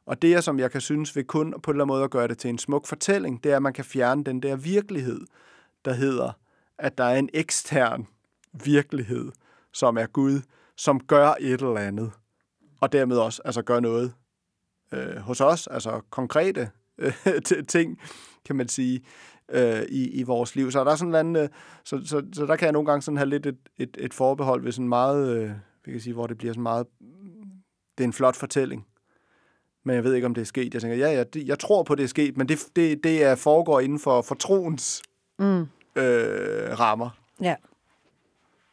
[0.06, 2.28] Og det, som jeg kan synes ved kun på en eller anden måde at gøre
[2.28, 5.20] det til en smuk fortælling, det er, at man kan fjerne den der virkelighed,
[5.84, 6.32] der hedder,
[6.78, 8.06] at der er en ekstern
[8.64, 9.32] virkelighed,
[9.72, 10.40] som er Gud,
[10.76, 12.12] som gør et eller andet,
[12.80, 14.12] og dermed også altså gør noget
[14.92, 17.12] øh, hos os, altså konkrete øh,
[17.68, 18.00] ting,
[18.44, 19.02] kan man sige,
[19.48, 20.70] øh, i, i vores liv.
[20.70, 21.48] Så der er sådan en anden, øh,
[21.84, 24.62] så, så, så der kan jeg nogle gange sådan have lidt et, et, et forbehold
[24.62, 25.50] ved sådan meget, øh,
[25.84, 26.86] vi kan sige, hvor det bliver sådan meget,
[27.98, 28.86] det er en flot fortælling,
[29.84, 30.74] men jeg ved ikke, om det er sket.
[30.74, 33.24] Jeg tænker, ja, ja, det, jeg tror på, det er sket, men det, det, det
[33.24, 35.02] er foregår inden for, for troens
[35.38, 35.60] mm.
[35.96, 37.10] øh, rammer.
[37.40, 37.54] Ja.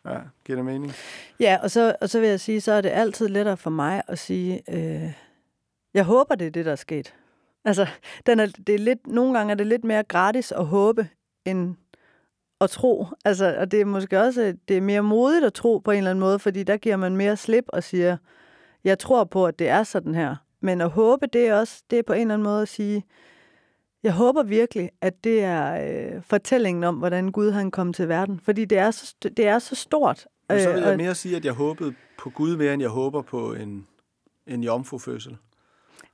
[0.06, 0.94] Ja, giver det mening?
[1.40, 4.02] Ja, og så, og så vil jeg sige, så er det altid lettere for mig
[4.07, 5.14] at sige, øh,
[5.94, 7.15] jeg håber, det er det, der er sket.
[7.65, 7.88] Altså,
[8.26, 11.07] den er, det er lidt, nogle gange er det lidt mere gratis at håbe,
[11.45, 11.76] end
[12.61, 13.06] at tro.
[13.26, 16.11] Altså, og det er måske også det er mere modigt at tro på en eller
[16.11, 18.18] anden måde, fordi der giver man mere slip og siger,
[18.84, 20.36] jeg tror på, at det er sådan her.
[20.61, 23.06] Men at håbe, det er også det er på en eller anden måde at sige,
[24.03, 28.40] jeg håber virkelig, at det er øh, fortællingen om, hvordan Gud han kom til verden.
[28.40, 30.28] Fordi det er så, det er så stort.
[30.49, 33.22] Men så vil jeg mere sige, at jeg håbede på Gud mere, end jeg håber
[33.22, 33.88] på en,
[34.48, 35.38] en jomfrufødsel.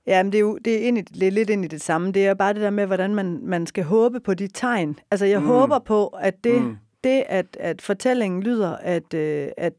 [0.09, 1.81] Ja, men det er jo det er, ind i, det er lidt ind i det
[1.81, 2.11] samme.
[2.11, 4.99] Det er bare det der med, hvordan man, man skal håbe på de tegn.
[5.11, 5.47] Altså, jeg mm.
[5.47, 6.77] håber på, at det, mm.
[7.03, 9.73] det at, at fortællingen lyder, at, øh, at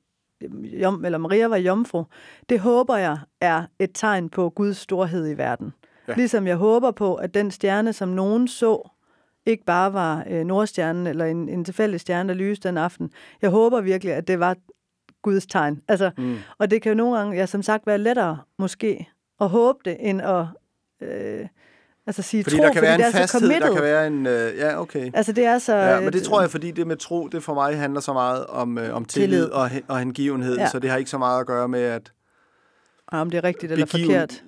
[0.83, 2.05] Jom, eller Maria var jomfru,
[2.49, 5.73] det håber jeg er et tegn på Guds storhed i verden.
[6.09, 6.15] Ja.
[6.15, 8.91] Ligesom jeg håber på, at den stjerne, som nogen så,
[9.47, 13.11] ikke bare var øh, Nordstjernen eller en, en tilfældig stjerne, der lyste den aften.
[13.43, 14.57] Jeg håber virkelig, at det var
[15.23, 15.83] Guds tegn.
[15.89, 16.37] Altså, mm.
[16.59, 19.10] Og det kan jo nogle gange, ja, som sagt, være lettere måske
[19.41, 20.47] at håbe det, end at
[21.01, 21.47] øh,
[22.07, 24.57] altså sige fordi tro, der kan fordi være en fasthed, der kan være en, øh,
[24.57, 25.11] ja, okay.
[25.15, 25.75] Altså det er så...
[25.77, 28.47] Ja, men det tror jeg, fordi det med tro, det for mig handler så meget
[28.47, 29.51] om, øh, om tillid, tillid.
[29.51, 30.69] Og, og hengivenhed, ja.
[30.69, 32.13] så det har ikke så meget at gøre med, at...
[33.13, 34.45] Ja, om det er rigtigt eller begiven, forkert.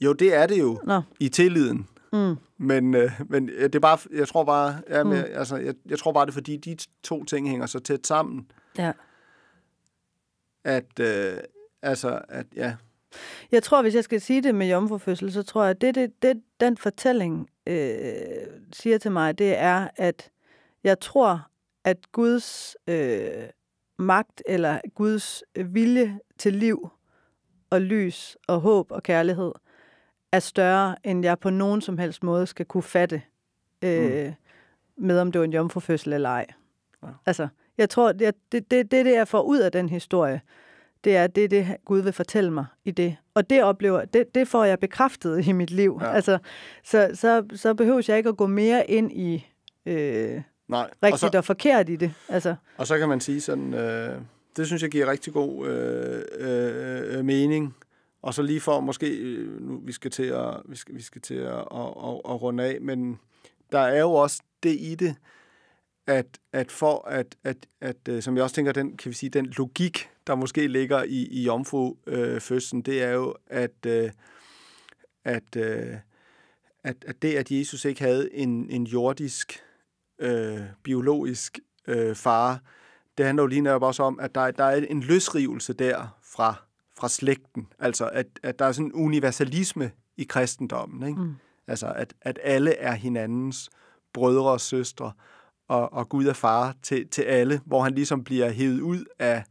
[0.00, 1.02] Jo, det er det jo Nå.
[1.20, 1.88] i tilliden.
[2.12, 2.36] Mm.
[2.58, 5.12] Men, øh, men det er bare, jeg tror bare, ja, mm.
[5.12, 8.50] altså, jeg, jeg tror bare, det er fordi, de to ting hænger så tæt sammen.
[8.78, 8.92] Ja.
[10.64, 11.36] At, øh,
[11.82, 12.74] altså, at, ja,
[13.52, 16.22] jeg tror, hvis jeg skal sige det med jomfrufødsel, så tror jeg, at det, det,
[16.22, 18.06] det den fortælling øh,
[18.72, 20.30] siger til mig, det er, at
[20.84, 21.46] jeg tror,
[21.84, 23.44] at Guds øh,
[23.98, 26.88] magt eller Guds vilje til liv
[27.70, 29.52] og lys og håb og kærlighed
[30.32, 33.22] er større, end jeg på nogen som helst måde skal kunne fatte
[33.82, 34.34] øh, mm.
[34.96, 36.46] med, om det var en jomfrufødsel eller ej.
[37.02, 37.08] Ja.
[37.26, 37.48] Altså,
[37.78, 40.40] jeg tror, det, det, det, det, jeg får ud af den historie,
[41.06, 43.16] det er det, det Gud vil fortælle mig i det.
[43.34, 45.98] Og det oplever, det, det får jeg bekræftet i mit liv.
[46.02, 46.12] Ja.
[46.12, 46.38] Altså,
[46.84, 49.46] så, så, så behøver jeg ikke at gå mere ind i
[49.86, 50.90] øh, Nej.
[51.02, 52.14] rigtigt og, så, og forkert i det.
[52.28, 52.54] Altså.
[52.76, 54.20] Og så kan man sige sådan, øh,
[54.56, 57.76] det synes jeg giver rigtig god øh, øh, mening.
[58.22, 61.22] Og så lige for måske, øh, nu vi skal til at, vi skal, vi skal
[61.22, 63.18] til at, at, at, at runde af, men
[63.72, 65.14] der er jo også det i det,
[66.06, 69.14] at, at for at, at, at, at, øh, som jeg også tænker, den, kan vi
[69.14, 74.10] sige, den logik, der måske ligger i, i jomfru-fødslen, det er jo, at, øh,
[75.24, 75.94] at, øh,
[76.84, 79.60] at, at det, at Jesus ikke havde en, en jordisk,
[80.18, 82.60] øh, biologisk øh, far,
[83.18, 86.54] det handler jo lige netop også om, at der, der er en løsrivelse der fra,
[86.98, 87.66] fra slægten.
[87.78, 91.08] Altså, at, at der er sådan en universalisme i kristendommen.
[91.08, 91.20] Ikke?
[91.20, 91.34] Mm.
[91.66, 93.70] Altså, at, at alle er hinandens
[94.12, 95.12] brødre og søstre,
[95.68, 99.44] og, og Gud er far til, til alle, hvor han ligesom bliver hævet ud af,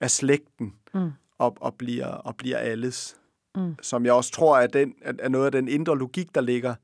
[0.00, 1.10] af slægten mm.
[1.38, 3.16] og, og, bliver, og bliver alles.
[3.56, 3.74] Mm.
[3.82, 6.74] Som jeg også tror er, den, er noget af den indre logik, der ligger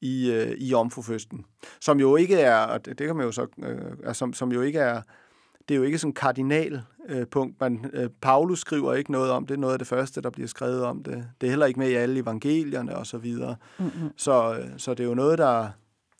[0.00, 1.44] i, øh, i omforføsten.
[1.80, 4.60] Som jo ikke er, og det, det kan man jo så, øh, som, som jo
[4.60, 5.02] ikke er,
[5.68, 7.60] det er jo ikke sådan en kardinal øh, punkt.
[7.60, 9.48] Man, øh, Paulus skriver ikke noget om det.
[9.48, 11.28] Det er noget af det første, der bliver skrevet om det.
[11.40, 13.56] Det er heller ikke med i alle evangelierne og så videre.
[13.78, 14.10] Mm-hmm.
[14.16, 15.68] Så, øh, så det er jo noget, der...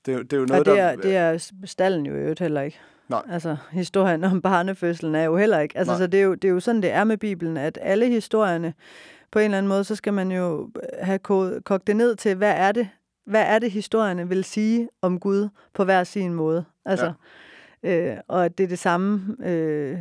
[0.07, 2.61] Det, det er jo noget, ja, det er, der, det er stallen jo øvrigt heller
[2.61, 2.81] ikke.
[3.09, 3.23] Nej.
[3.31, 5.79] Altså, historien om barnefødselen er jo heller ikke.
[5.79, 8.07] Altså, så det er, jo, det er jo sådan, det er med Bibelen, at alle
[8.07, 8.75] historierne,
[9.31, 10.71] på en eller anden måde, så skal man jo
[11.03, 11.19] have
[11.65, 12.89] kogt det ned til, hvad er det,
[13.27, 16.65] hvad er det, historierne vil sige om Gud på hver sin måde.
[16.85, 17.13] Altså,
[17.83, 18.13] ja.
[18.13, 19.99] øh, og at det er det samme øh,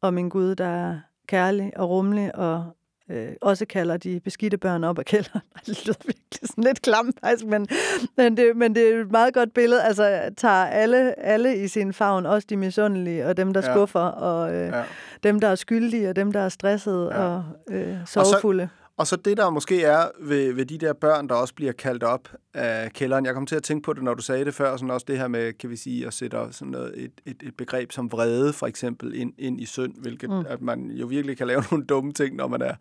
[0.00, 2.76] om en Gud, der er kærlig og rummelig og
[3.12, 5.40] øh, også kalder de beskidte børn op af kælderen.
[5.66, 7.68] Det lyder virkelig sådan lidt klamt, faktisk, men,
[8.16, 9.82] men, det, men det er et meget godt billede.
[9.82, 13.74] Altså, tager alle, alle i sin favn, også de misundelige, og dem, der Ja.
[13.74, 14.82] skuffer, og øh, Ja.
[15.22, 17.18] dem, der er skyldige, og dem, der er stressede Ja.
[17.22, 18.62] og øh, sorgfulde.
[18.62, 18.81] Og så
[19.16, 22.92] det, der måske er ved, ved de der børn, der også bliver kaldt op af
[22.92, 23.26] kælderen.
[23.26, 25.18] Jeg kom til at tænke på det, når du sagde det før, sådan også det
[25.18, 28.52] her med, kan vi sige, at sætte sådan noget, et, et, et begreb som vrede,
[28.52, 30.44] for eksempel, ind, ind i synd, hvilket mm.
[30.48, 32.74] at man jo virkelig kan lave nogle dumme ting, når man er,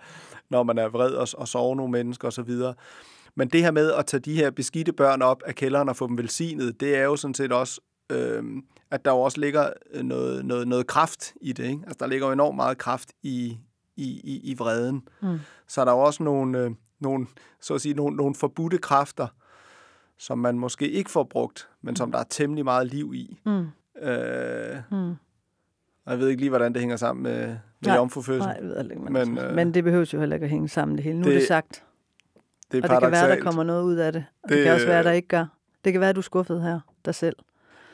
[0.49, 2.51] når man er vred og, og sover nogle mennesker osv.
[3.35, 6.07] Men det her med at tage de her beskidte børn op af kælderen og få
[6.07, 7.81] dem velsignet, det er jo sådan set også,
[8.11, 8.43] øh,
[8.91, 9.69] at der jo også ligger
[10.03, 11.63] noget, noget, noget kraft i det.
[11.63, 11.79] Ikke?
[11.83, 13.57] Altså, der ligger jo enormt meget kraft i,
[13.95, 15.07] i, i, i vreden.
[15.21, 15.39] Mm.
[15.67, 17.27] Så er der jo også nogle, øh, nogle,
[17.61, 19.27] så at sige, nogle, nogle forbudte kræfter,
[20.17, 23.39] som man måske ikke får brugt, men som der er temmelig meget liv i.
[23.45, 23.51] Mm.
[24.01, 25.09] Øh, Mm.
[26.05, 28.39] og jeg ved ikke lige, hvordan det hænger sammen med, med Nej, jomfrufødsel.
[28.47, 29.01] Nej, jeg ved ikke.
[29.03, 31.17] Men, Men, øh, men det behøver jo heller ikke at hænge sammen det hele.
[31.19, 31.83] Nu det- er det sagt.
[32.71, 34.25] Det er Og det kan være, der kommer noget ud af det.
[34.43, 35.45] Og det, Det, kan også være, der øh, ikke gør.
[35.85, 37.35] Det kan være, at du er skuffet her dig selv.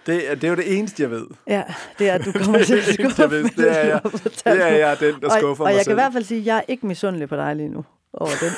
[0.08, 1.28] Det, er, det er jo det eneste, jeg ved.
[1.48, 1.64] Ja,
[2.00, 3.44] det er, at du kommer til at er det skuffe jeg ved.
[3.44, 4.02] Det er jeg.
[4.04, 5.86] Det er jeg, den, der skuffer og, og mig jeg selv.
[5.86, 8.32] kan i hvert fald sige, at jeg er ikke misundelig på dig lige nu over
[8.42, 8.52] den.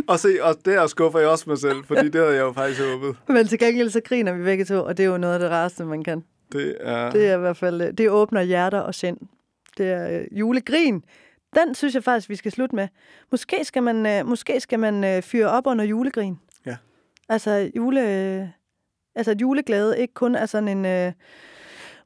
[0.10, 2.80] og se, og der skuffer jeg også mig selv, fordi det havde jeg jo faktisk
[2.80, 3.16] håbet.
[3.34, 5.50] Men til gengæld så griner vi begge to, og det er jo noget af det
[5.50, 6.24] rareste, man kan.
[6.52, 7.10] Det er...
[7.10, 9.18] Det er i hvert fald, øh, det åbner hjerter og sind.
[9.78, 11.04] Det er øh, julegrin.
[11.54, 12.88] Den synes jeg faktisk, vi skal slutte med.
[13.30, 16.38] Måske skal man, øh, måske skal man øh, fyre op under julegrin.
[16.66, 16.76] Ja.
[17.28, 18.46] Altså, jule, øh,
[19.14, 21.12] altså et juleglæde ikke kun er sådan en øh,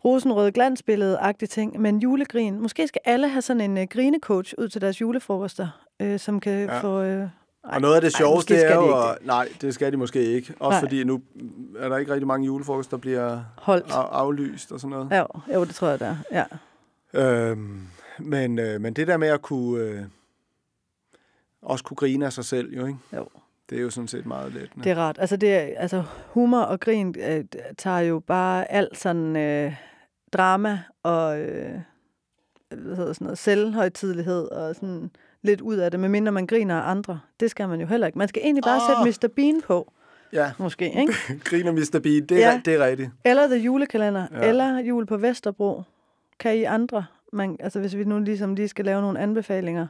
[0.05, 2.61] rosenrød glansbillede-agtig ting, men julegrin.
[2.61, 6.53] Måske skal alle have sådan en øh, grinecoach ud til deres julefrokoster, øh, som kan
[6.65, 6.81] Ja.
[6.81, 7.03] få...
[7.03, 7.29] Øh,
[7.65, 8.87] Og noget af det ej, sjoveste måske er skal de jo...
[8.87, 10.55] ikke at- Nej, det skal de måske ikke.
[10.61, 10.81] Også Nej.
[10.81, 11.23] fordi nu
[11.79, 13.91] er der ikke rigtig mange julefrokoster, der bliver holdt.
[13.91, 15.09] af- aflyst og sådan noget.
[15.11, 15.25] Ja,
[15.55, 16.45] jo, det tror jeg, der er.
[17.15, 17.21] Ja.
[17.51, 17.81] Øhm,
[18.19, 19.81] men, øh, men det der med at kunne...
[19.81, 20.03] Øh,
[21.63, 22.99] også kunne grine af sig selv, jo, ikke?
[23.17, 23.29] Jo.
[23.71, 24.71] Det er jo sådan set meget let.
[24.85, 25.17] Det er rart.
[25.19, 27.45] Altså, det er, altså humor og grin øh,
[27.79, 29.75] tager jo bare alt sådan øh,
[30.33, 31.81] drama og øh,
[32.69, 35.11] hvad hedder sådan noget, selvhøjtidelighed og sådan
[35.43, 37.21] lidt ud af det, medmindre man griner af andre.
[37.41, 38.19] Det skal man jo heller ikke.
[38.19, 39.07] Man skal egentlig bare oh.
[39.09, 39.33] sætte Mr.
[39.35, 39.93] Bean på,
[40.33, 41.15] Ja, måske, ikke?
[41.51, 42.01] griner Mr.
[42.03, 42.61] Bean, det er, Ja.
[42.65, 43.11] det er rigtigt.
[43.25, 44.49] Eller The Julekalender, ja.
[44.49, 45.83] eller Jul på Vesterbro.
[46.39, 47.05] Kan I andre?
[47.33, 49.87] Man, altså, hvis vi nu ligesom lige skal lave nogle anbefalinger.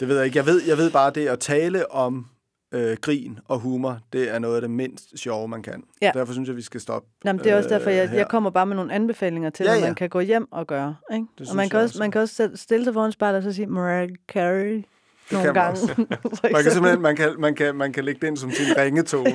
[0.00, 0.38] Det ved jeg ikke.
[0.38, 2.26] Jeg ved, jeg ved bare, det at tale om
[2.72, 5.82] øh, grin og humor, det er noget af det mindst sjove, man kan.
[6.02, 6.10] Ja.
[6.14, 7.08] Derfor synes jeg, vi skal stoppe.
[7.24, 8.16] Jamen, det er også derfor, jeg, her.
[8.18, 9.86] jeg kommer bare med nogle anbefalinger til, Ja, hvad ja.
[9.86, 10.96] man kan gå hjem og gøre.
[11.14, 11.26] Ikke?
[11.36, 11.98] synes Og man kan, også, også.
[11.98, 14.84] man kan også stille sig foran spejlet og så sige, Mariah Carey,
[15.32, 15.70] nogle kan man gange.
[15.70, 15.86] også.
[16.36, 18.76] for Man kan simpelthen man kan, man kan, man kan lægge det ind som sin
[18.78, 19.32] ringetone.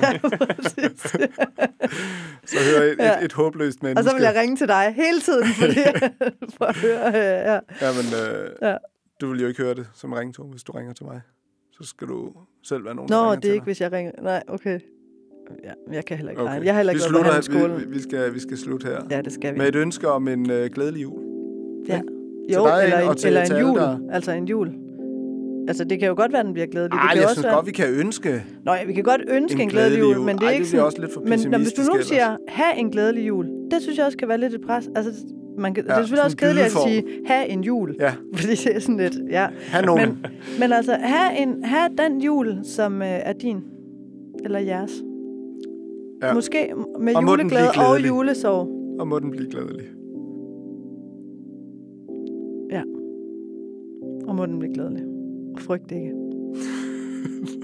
[0.62, 1.00] Præcis.
[2.46, 3.18] så hører et, Ja.
[3.18, 4.00] et, et håbløst menneske.
[4.00, 5.74] og så vil jeg ringe til dig hele tiden, fordi,
[6.58, 7.06] for at høre.
[7.08, 7.58] øh, Ja.
[7.86, 8.76] Jamen, øh, Ja.
[9.20, 11.20] du vil jo ikke høre det som ringetone, hvis du ringer til mig.
[11.72, 12.28] Så skal du
[12.62, 13.64] selv være nogen, Nå, der ringer det er ikke, dig.
[13.64, 14.12] hvis jeg ringer.
[14.22, 14.80] Nej, okay.
[15.64, 16.56] Ja, jeg kan heller ikke Okay.
[16.56, 16.64] okay.
[16.66, 19.00] Jeg har heller vi ikke været på slutter, vi, vi, skal, vi skal slutte her.
[19.10, 19.58] Ja, det skal vi.
[19.58, 21.22] Med et ønske om en øh, glædelig jul.
[21.88, 21.94] Ja.
[22.48, 23.78] Til Jo, dig eller en, til- eller en jul.
[23.78, 24.68] der- Altså en jul.
[25.68, 26.92] Altså, det kan jo godt være, den bliver glædelig.
[26.92, 27.54] det Ej, kan jeg også synes være...
[27.54, 28.44] godt, vi kan ønske.
[28.64, 30.26] Nå ja, vi kan godt ønske En en, glædelig jul, jul.
[30.26, 30.86] men det er Ej, ikke det sådan...
[30.86, 32.06] også lidt for men når, hvis du nu ellers.
[32.06, 34.88] siger, have en glædelig jul, det synes jeg også kan være lidt et pres.
[34.96, 35.12] Altså,
[35.58, 37.96] man kan, ja, det er selvfølgelig også kedeligt at sige, have en jul.
[38.00, 39.48] Ja, Fordi det er sådan lidt, ja.
[39.60, 40.08] have nogen.
[40.08, 40.30] Men,
[40.60, 43.60] men altså, have, en, have den jul, som øh, er din.
[44.44, 45.02] Eller jeres.
[46.22, 46.26] Ja.
[46.26, 46.34] Ja.
[46.34, 48.68] Måske med Og juleglæde og julesorg.
[49.00, 49.86] Og må den blive glædelig.
[54.32, 55.04] Og må den blive glædelig.
[55.54, 56.12] Og frygt ikke.